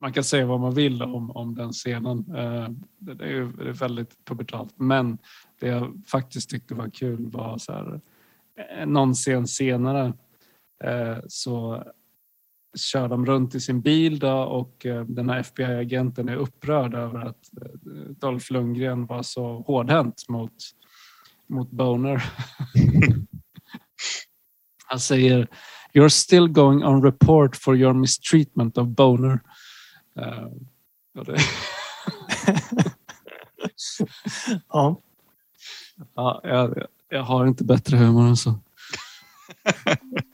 [0.00, 2.18] Man kan säga vad man vill om, om den scenen.
[2.18, 2.68] Eh,
[2.98, 4.74] det, är ju det är väldigt pubertalt.
[4.76, 5.18] Men
[5.60, 8.00] det jag faktiskt tyckte var kul var så här,
[8.78, 10.12] eh, någon scen senare
[10.84, 11.84] eh, så
[12.76, 17.50] kör de runt i sin bil då och den här FBI-agenten är upprörd över att
[18.20, 20.54] Dolph Lundgren var så hårdhänt mot,
[21.52, 22.24] mot Boner.
[24.86, 25.48] Han säger
[25.94, 29.40] You're still going on report for your mistreatment of Boner.
[30.18, 30.48] Uh,
[31.24, 31.38] det...
[34.68, 35.00] ja.
[36.14, 38.60] ja jag, jag har inte bättre humor än så.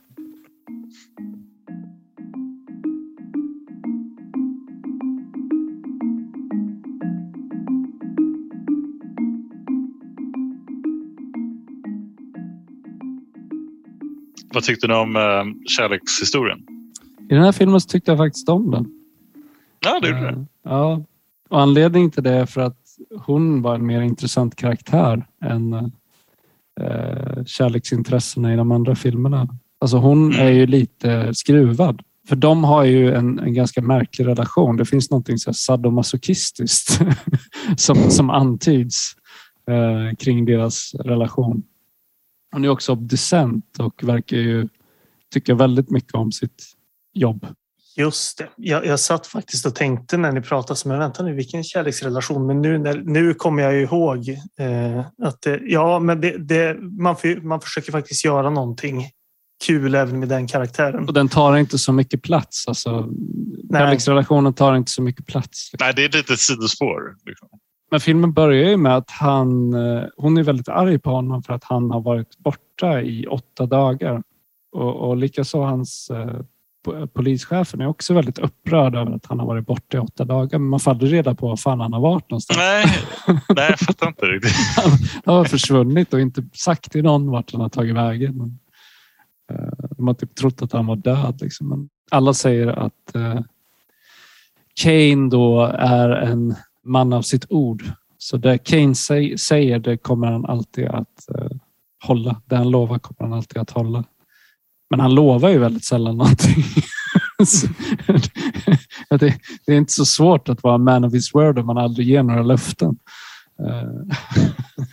[14.59, 16.59] Vad tyckte du om uh, kärlekshistorien?
[17.31, 18.87] I den här filmen så tyckte jag faktiskt om den.
[19.81, 20.47] Ja, det gjorde uh, det.
[20.63, 21.05] Ja,
[21.49, 22.79] och anledningen till det är för att
[23.27, 29.49] hon var en mer intressant karaktär än uh, kärleksintressena i de andra filmerna.
[29.79, 30.47] Alltså hon mm.
[30.47, 32.03] är ju lite skruvad.
[32.29, 34.77] För de har ju en, en ganska märklig relation.
[34.77, 37.01] Det finns någonting så sadomasochistiskt
[37.77, 39.13] som, som antyds
[39.71, 41.63] eh, kring deras relation.
[42.51, 44.69] Han är också obducent och verkar ju
[45.33, 46.65] tycka väldigt mycket om sitt
[47.15, 47.47] jobb.
[47.97, 48.49] Just det.
[48.57, 52.47] Jag, jag satt faktiskt och tänkte när ni pratade, men vänta nu, vilken kärleksrelation?
[52.47, 57.17] Men nu, när, nu kommer jag ihåg eh, att det, ja, men det, det, man,
[57.17, 59.11] för, man försöker faktiskt göra någonting
[59.67, 61.07] kul även med den karaktären.
[61.07, 62.69] Och den tar inte så mycket plats.
[62.69, 63.09] Alltså,
[63.73, 65.71] kärleksrelationen tar inte så mycket plats.
[65.81, 67.17] Nej, det är ett litet sidospår.
[67.27, 67.49] Liksom.
[67.91, 71.55] Men filmen börjar ju med att han, eh, hon är väldigt arg på honom för
[71.55, 74.23] att han har varit borta i åtta dagar.
[74.73, 76.41] Och, och likaså hans eh,
[77.13, 80.59] polischefen är också väldigt upprörd över att han har varit borta i åtta dagar.
[80.59, 82.59] Men man får aldrig reda på var fan han har varit någonstans.
[82.59, 82.87] Nej,
[83.49, 84.53] nej jag fattar inte riktigt.
[84.77, 84.91] han,
[85.25, 88.37] han har försvunnit och inte sagt till någon vart han har tagit vägen.
[88.37, 88.59] Men,
[89.59, 91.39] uh, de har typ trott att han var död.
[91.41, 91.69] Liksom.
[91.69, 93.41] Men alla säger att uh,
[94.83, 96.55] Kane då är en
[96.89, 97.85] man av sitt ord.
[98.19, 98.95] Så det Kane
[99.39, 101.51] säger, det kommer han alltid att eh,
[102.05, 102.43] hålla.
[102.47, 104.05] Det han lovar kommer han alltid att hålla.
[104.91, 106.65] Men han lovar ju väldigt sällan någonting.
[109.09, 109.35] det,
[109.67, 112.23] det, är inte så svårt att vara man of his word om man aldrig ger
[112.23, 112.99] några löften.
[113.67, 114.17] Eh.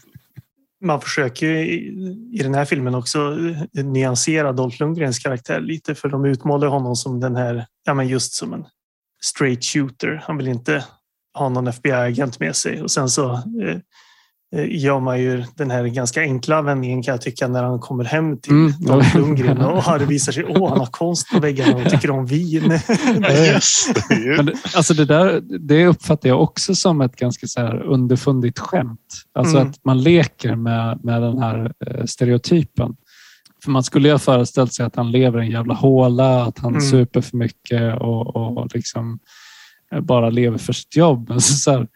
[0.81, 1.65] Man försöker ju
[2.31, 3.19] i den här filmen också
[3.77, 8.07] eh, nyansera Dolph Lundgrens karaktär lite för de utmålar honom som den här, ja men
[8.07, 8.65] just som en
[9.23, 10.23] straight shooter.
[10.23, 10.85] Han vill inte
[11.35, 13.77] ha någon FBI-agent med sig och sen så eh,
[14.55, 18.03] eh, gör man ju den här ganska enkla vändningen kan jag tycka när han kommer
[18.03, 18.73] hem till mm.
[18.79, 22.25] Dolph Lundgren och det visar sig att han har konst på väggarna och tycker om
[22.25, 22.71] vin.
[23.29, 23.87] yes.
[24.37, 29.23] Men, alltså det, där, det uppfattar jag också som ett ganska så här underfundigt skämt.
[29.33, 29.69] Alltså mm.
[29.69, 32.95] att man leker med, med den här eh, stereotypen.
[33.63, 36.59] För man skulle ju ha föreställt sig att han lever i en jävla håla, att
[36.59, 36.81] han mm.
[36.81, 39.19] super för mycket och, och liksom
[40.01, 41.29] bara lever för sitt jobb.
[41.29, 41.87] Men så, så här,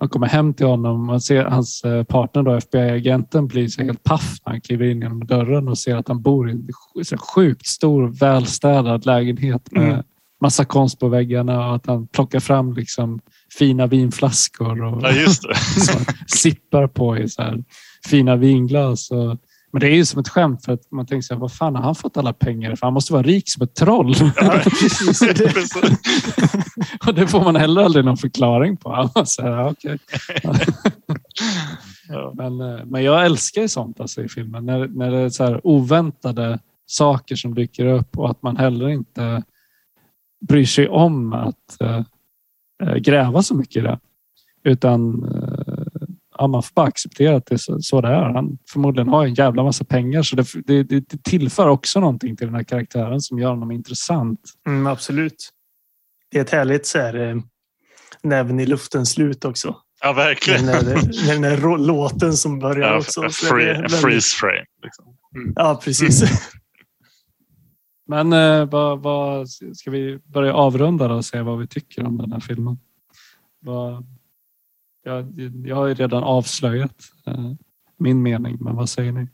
[0.00, 4.02] man kommer hem till honom och ser hans eh, partner, då, FBI-agenten, blir så helt
[4.02, 7.66] paff när han kliver in genom dörren och ser att han bor i en sjukt
[7.66, 10.02] stor välstädad lägenhet med mm.
[10.40, 13.20] massa konst på väggarna och att han plockar fram liksom
[13.58, 15.32] fina vinflaskor och ja,
[16.26, 17.62] sippar på i så
[18.06, 19.10] fina vinglas.
[19.10, 19.36] Och
[19.72, 21.82] men det är ju som ett skämt för att man tänker sig, vad fan har
[21.82, 22.86] han fått alla pengar ifrån?
[22.86, 24.14] Han måste vara rik som ett troll.
[24.36, 25.22] Ja, precis.
[27.06, 29.10] och det får man heller aldrig någon förklaring på.
[29.26, 29.98] Så här, okay.
[32.34, 34.66] men, eh, men jag älskar ju sånt alltså, i filmen.
[34.66, 38.88] När, när det är så här oväntade saker som dyker upp och att man heller
[38.88, 39.42] inte
[40.48, 43.98] bryr sig om att äh, gräva så mycket i det.
[44.64, 45.24] Utan
[46.40, 48.32] ja, man får bara acceptera att det är så, så det är.
[48.34, 52.46] Han förmodligen har en jävla massa pengar så det, det, det tillför också någonting till
[52.46, 54.40] den här karaktären som gör honom intressant.
[54.66, 55.50] Mm, absolut.
[56.30, 57.36] Det är ett härligt så här, eh,
[58.22, 59.76] näven i luften slut också.
[60.02, 60.66] Ja, verkligen.
[60.66, 63.28] När, när, när den här låten som börjar ja, också.
[63.30, 63.92] Free, väldigt...
[63.92, 64.66] freeze frame.
[64.82, 65.04] Liksom.
[65.36, 65.52] Mm.
[65.56, 66.22] Ja, precis.
[66.22, 66.34] Mm.
[68.06, 72.32] Men eh, vad, vad, ska vi börja avrunda och se vad vi tycker om den
[72.32, 72.78] här filmen?
[73.60, 74.04] Vad,
[75.02, 75.32] jag,
[75.64, 76.94] jag har ju redan avslöjat
[77.26, 77.52] eh,
[77.98, 79.28] min mening, men vad säger ni?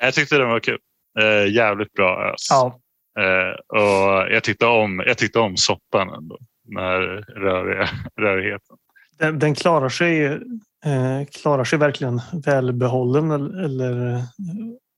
[0.00, 0.78] Jag tyckte den var kul.
[1.20, 2.46] Eh, jävligt bra ös.
[2.50, 2.80] Ja.
[3.18, 6.38] Eh, och jag tyckte om, jag tyckte om soppan ändå.
[6.64, 7.00] Den här
[7.40, 7.88] röriga,
[8.20, 8.76] rörigheten.
[9.18, 13.30] Den, den klarar, sig, eh, klarar sig verkligen välbehållen
[13.64, 14.14] eller,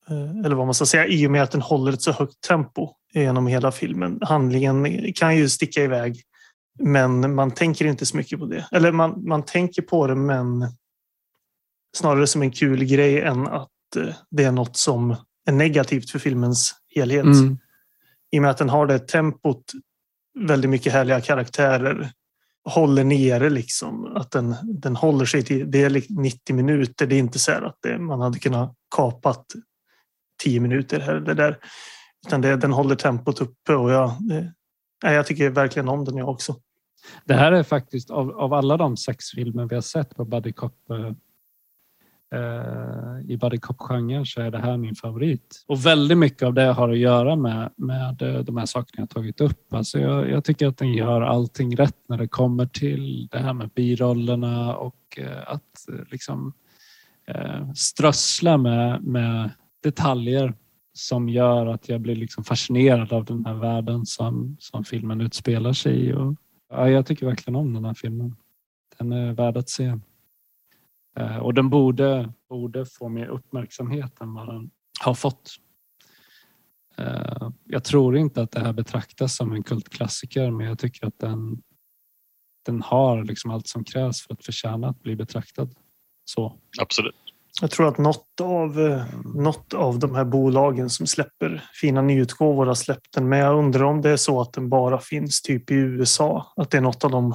[0.09, 2.41] eh, eller vad man ska säga i och med att den håller ett så högt
[2.41, 4.19] tempo genom hela filmen.
[4.23, 6.23] Handlingen kan ju sticka iväg
[6.79, 8.69] men man tänker inte så mycket på det.
[8.73, 10.67] Eller man, man tänker på det, men
[11.97, 15.17] snarare som en kul grej än att eh, det är något som
[15.47, 17.25] är negativt för filmens helhet.
[17.25, 17.59] Mm.
[18.33, 19.73] i och med att den har det tempot,
[20.39, 22.13] väldigt mycket härliga karaktärer,
[22.65, 24.17] håller nere liksom.
[24.17, 27.07] Att den, den håller sig till, det är 90 minuter.
[27.07, 29.47] Det är inte så att det, man hade kunnat kapat
[30.43, 31.59] 10 minuter här eller där.
[32.27, 34.53] Utan det, den håller tempot uppe och jag, det,
[35.03, 36.57] jag tycker verkligen om den jag också.
[37.25, 40.53] Det här är faktiskt av, av alla de sex filmer vi har sett på Buddy
[40.53, 41.13] Cop eh,
[42.35, 45.65] eh, i Buddy Cop-genren så är det här min favorit.
[45.67, 49.11] Och väldigt mycket av det har att göra med, med eh, de här sakerna jag
[49.11, 49.75] tagit upp.
[49.75, 53.53] Alltså jag, jag tycker att den gör allting rätt när det kommer till det här
[53.53, 56.53] med birollerna och eh, att eh, liksom
[57.27, 59.51] eh, strössla med, med
[59.83, 60.55] detaljer
[60.93, 65.73] som gör att jag blir liksom fascinerad av den här världen som, som filmen utspelar
[65.73, 66.13] sig i.
[66.13, 66.35] Och,
[66.69, 68.37] ja, jag tycker verkligen om den här filmen.
[68.99, 69.99] Den är värd att se.
[71.19, 74.71] Eh, och den borde, borde få mer uppmärksamhet än vad den
[75.01, 75.51] har fått.
[76.97, 81.19] Eh, jag tror inte att det här betraktas som en kultklassiker men jag tycker att
[81.19, 81.63] den,
[82.67, 85.75] den har liksom allt som krävs för att förtjäna att bli betraktad
[86.25, 86.59] så.
[86.81, 87.26] Absolut.
[87.61, 89.05] Jag tror att något av, eh,
[89.35, 93.29] något av de här bolagen som släpper fina nyutgåvor har släppt den.
[93.29, 96.53] Men jag undrar om det är så att den bara finns typ i USA.
[96.57, 97.35] Att det är något av de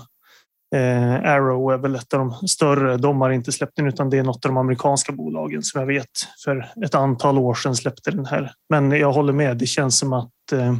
[0.76, 2.98] Eh, Arrow är väl ett av de större.
[2.98, 5.88] De har inte släppt den utan det är något av de amerikanska bolagen som jag
[5.88, 6.10] vet
[6.43, 8.53] för ett antal år sedan släppte den här.
[8.69, 9.57] Men jag håller med.
[9.57, 10.76] Det känns som att eh,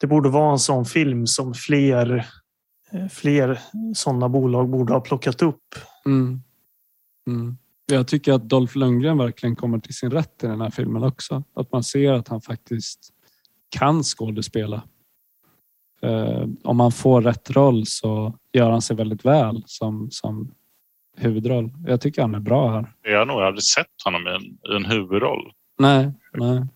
[0.00, 2.26] det borde vara en sån film som fler
[2.92, 3.60] eh, fler
[3.94, 5.74] sådana bolag borde ha plockat upp.
[6.06, 6.42] Mm.
[7.28, 7.56] Mm.
[7.90, 11.42] Jag tycker att Dolph Lundgren verkligen kommer till sin rätt i den här filmen också.
[11.56, 13.00] Att man ser att han faktiskt
[13.68, 14.82] kan skådespela.
[16.02, 20.54] Eh, om man får rätt roll så gör han sig väldigt väl som, som
[21.16, 21.70] huvudroll.
[21.86, 22.92] Jag tycker han är bra här.
[23.02, 25.52] Jag har nog aldrig sett honom i en, i en huvudroll.
[25.78, 26.66] Nej, nej.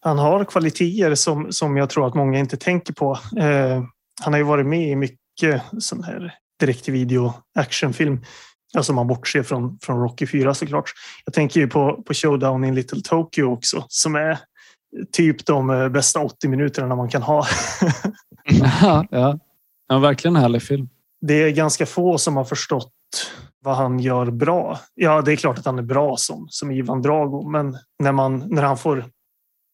[0.00, 3.18] Han har kvaliteter som, som jag tror att många inte tänker på.
[3.36, 3.84] Eh,
[4.20, 8.20] han har ju varit med i mycket sån här direkt-video actionfilm.
[8.76, 10.90] Alltså man bortser från, från Rocky 4 såklart.
[11.24, 14.38] Jag tänker ju på, på Showdown in Little Tokyo också som är
[15.12, 17.46] typ de eh, bästa 80 minuterna man kan ha.
[18.80, 19.38] ja, ja.
[19.88, 20.88] ja, verkligen en härlig film.
[21.20, 22.92] Det är ganska få som har förstått
[23.64, 24.80] vad han gör bra.
[24.94, 28.38] Ja, det är klart att han är bra som, som Ivan Drago, men när, man,
[28.38, 29.04] när han får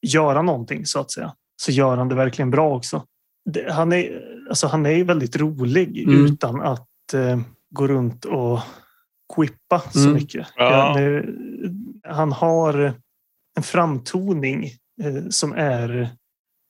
[0.07, 3.05] göra någonting så att säga så gör han det verkligen bra också.
[3.51, 6.25] Det, han, är, alltså, han är väldigt rolig mm.
[6.25, 7.41] utan att eh,
[7.71, 8.61] gå runt och
[9.37, 10.13] quippa så mm.
[10.13, 10.47] mycket.
[10.57, 10.71] Ja.
[10.71, 11.37] Ja, nu,
[12.09, 12.93] han har
[13.57, 14.65] en framtoning
[15.03, 16.09] eh, som, är,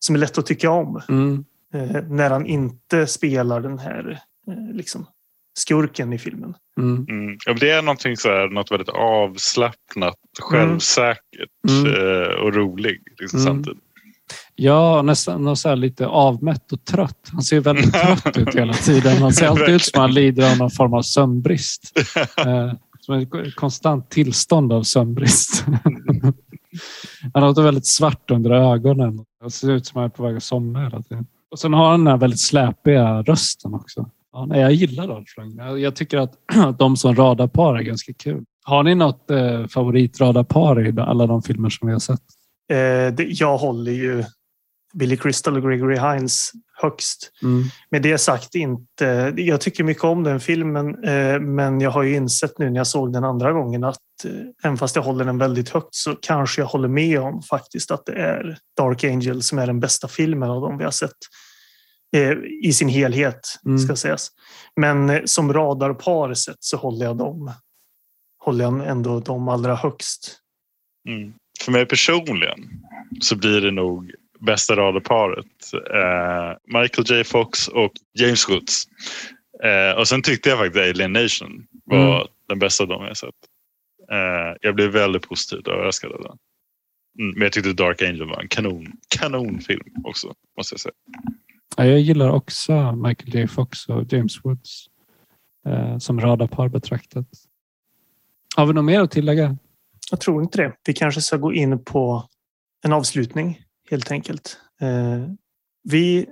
[0.05, 1.01] som är lätt att tycka om.
[1.09, 1.44] Mm.
[1.74, 5.06] Eh, när han inte spelar den här eh, liksom,
[5.59, 6.55] skurken i filmen.
[6.81, 7.06] Mm.
[7.09, 7.39] Mm.
[7.47, 10.18] Ja, det är någonting så här, något väldigt avslappnat,
[10.52, 10.68] mm.
[10.68, 11.94] självsäkert mm.
[11.94, 13.52] Eh, och roligt liksom, mm.
[13.52, 13.84] samtidigt.
[14.56, 17.31] Ja, nästan så lite avmätt och trött.
[17.32, 19.22] Han ser väldigt trött ut hela tiden.
[19.22, 21.93] Han ser alltid ut som han lider av någon form av sömnbrist.
[23.01, 25.64] som ett konstant tillstånd av sömnbrist.
[27.35, 29.24] han låter väldigt svart under ögonen.
[29.44, 31.26] Det ser ut som att han är på väg att somna hela tiden.
[31.51, 34.10] Och sen har han den här väldigt släpiga rösten också.
[34.32, 35.81] Ja, nej, jag gillar Lundgren.
[35.81, 36.39] Jag tycker att
[36.78, 38.44] de som radarpar är ganska kul.
[38.62, 42.22] Har ni något eh, favoritradarpar i alla de filmer som vi har sett?
[42.70, 44.24] Eh, det, jag håller ju
[44.95, 47.31] Billy Crystal och Gregory Hines högst.
[47.43, 47.65] Mm.
[47.91, 49.35] Med det sagt inte.
[49.37, 52.87] Jag tycker mycket om den filmen, eh, men jag har ju insett nu när jag
[52.87, 54.31] såg den andra gången att eh,
[54.65, 58.07] även fast jag håller den väldigt högt så kanske jag håller med om faktiskt att
[58.07, 61.11] det är Dark Angel som är den bästa filmen av dem vi har sett
[62.16, 63.79] eh, i sin helhet mm.
[63.79, 64.31] ska sägas.
[64.81, 67.53] Men som radarpar sett så håller jag dem.
[68.39, 70.39] Håller jag ändå dem allra högst.
[71.09, 71.35] Mm.
[71.61, 72.59] För mig personligen
[73.21, 74.12] så blir det nog
[74.45, 75.47] bästa radarparet.
[75.95, 78.85] Eh, Michael J Fox och James Woods.
[79.62, 82.29] Eh, och sen tyckte jag faktiskt Alien Nation var mm.
[82.49, 83.35] den bästa av dem jag sett.
[84.11, 86.37] Eh, jag blev väldigt positivt överraskad av den.
[87.19, 90.93] Mm, men jag tyckte Dark Angel var en kanon, kanonfilm också, måste jag säga.
[91.77, 94.87] Ja, jag gillar också Michael J Fox och James Woods
[95.66, 97.27] eh, som radarpar betraktat.
[98.57, 99.57] Har vi något mer att tillägga?
[100.11, 100.73] Jag tror inte det.
[100.87, 102.29] Vi kanske ska gå in på
[102.85, 104.59] en avslutning helt enkelt.
[104.81, 105.28] Eh,
[105.82, 106.27] vi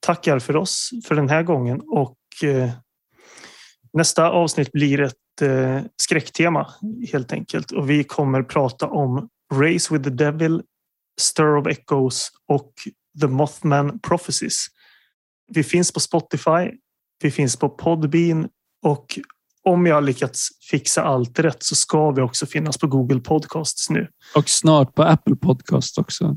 [0.00, 2.70] tackar för oss för den här gången och eh,
[3.92, 6.74] nästa avsnitt blir ett eh, skräcktema
[7.12, 10.62] helt enkelt och vi kommer prata om Race with the Devil,
[11.20, 12.72] Stir of Echoes och
[13.20, 14.66] The Mothman Prophecies.
[15.52, 16.70] Vi finns på Spotify.
[17.22, 18.48] Vi finns på Podbean
[18.82, 19.18] och
[19.62, 24.08] om jag lyckats fixa allt rätt så ska vi också finnas på Google Podcasts nu.
[24.34, 26.36] Och snart på Apple Podcasts också.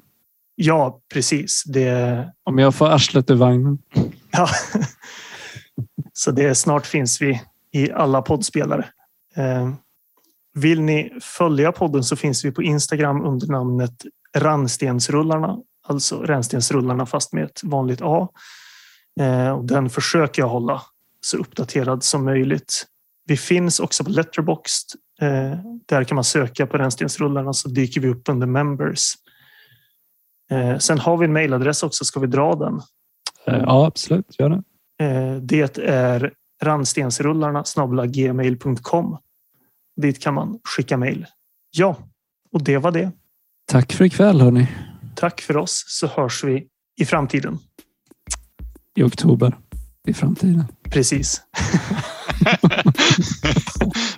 [0.55, 1.63] Ja, precis.
[1.65, 3.77] Det, Om jag får arslet ur vagnen.
[4.31, 4.47] ja.
[6.13, 8.85] Så det snart finns vi i alla poddspelare.
[9.35, 9.73] Eh,
[10.55, 13.93] Vill ni följa podden så finns vi på Instagram under namnet
[14.37, 15.57] Rannstensrullarna.
[15.87, 18.29] Alltså Rännstensrullarna fast med ett vanligt A.
[19.19, 20.81] Eh, och Den försöker jag hålla
[21.21, 22.85] så uppdaterad som möjligt.
[23.25, 24.89] Vi finns också på Letterboxd.
[25.21, 29.13] Eh, Där kan man söka på Rännstensrullarna så dyker vi upp under members.
[30.53, 32.05] Eh, Sen har vi en mejladress också.
[32.05, 32.73] Ska vi dra den?
[33.47, 34.35] Eh, Ja, absolut.
[34.39, 34.63] Gör det.
[35.05, 37.63] Eh, Det är randstensrullarna
[38.07, 39.17] gmail.com.
[40.01, 41.25] Dit kan man skicka mejl.
[41.71, 41.97] Ja,
[42.51, 43.11] och det var det.
[43.71, 44.67] Tack för ikväll hörni.
[45.15, 46.67] Tack för oss så hörs vi
[47.01, 47.59] i framtiden.
[48.95, 49.57] I oktober.
[50.07, 50.63] I framtiden.
[50.89, 51.41] Precis.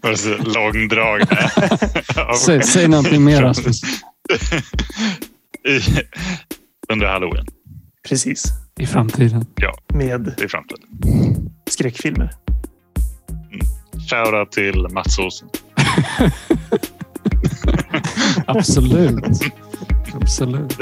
[0.02, 1.50] Var det så långdragna?
[2.46, 3.82] Säg, säg någonting mer Rasmus.
[5.68, 6.02] I-
[6.94, 7.46] Under halloween.
[8.08, 8.44] Precis.
[8.80, 9.46] I framtiden.
[9.94, 10.90] Med i framtiden.
[11.70, 12.32] skräckfilmer.
[14.10, 15.50] Shoutout till Mats Olsson.
[18.48, 19.24] Absolut.
[20.14, 20.78] Absolut.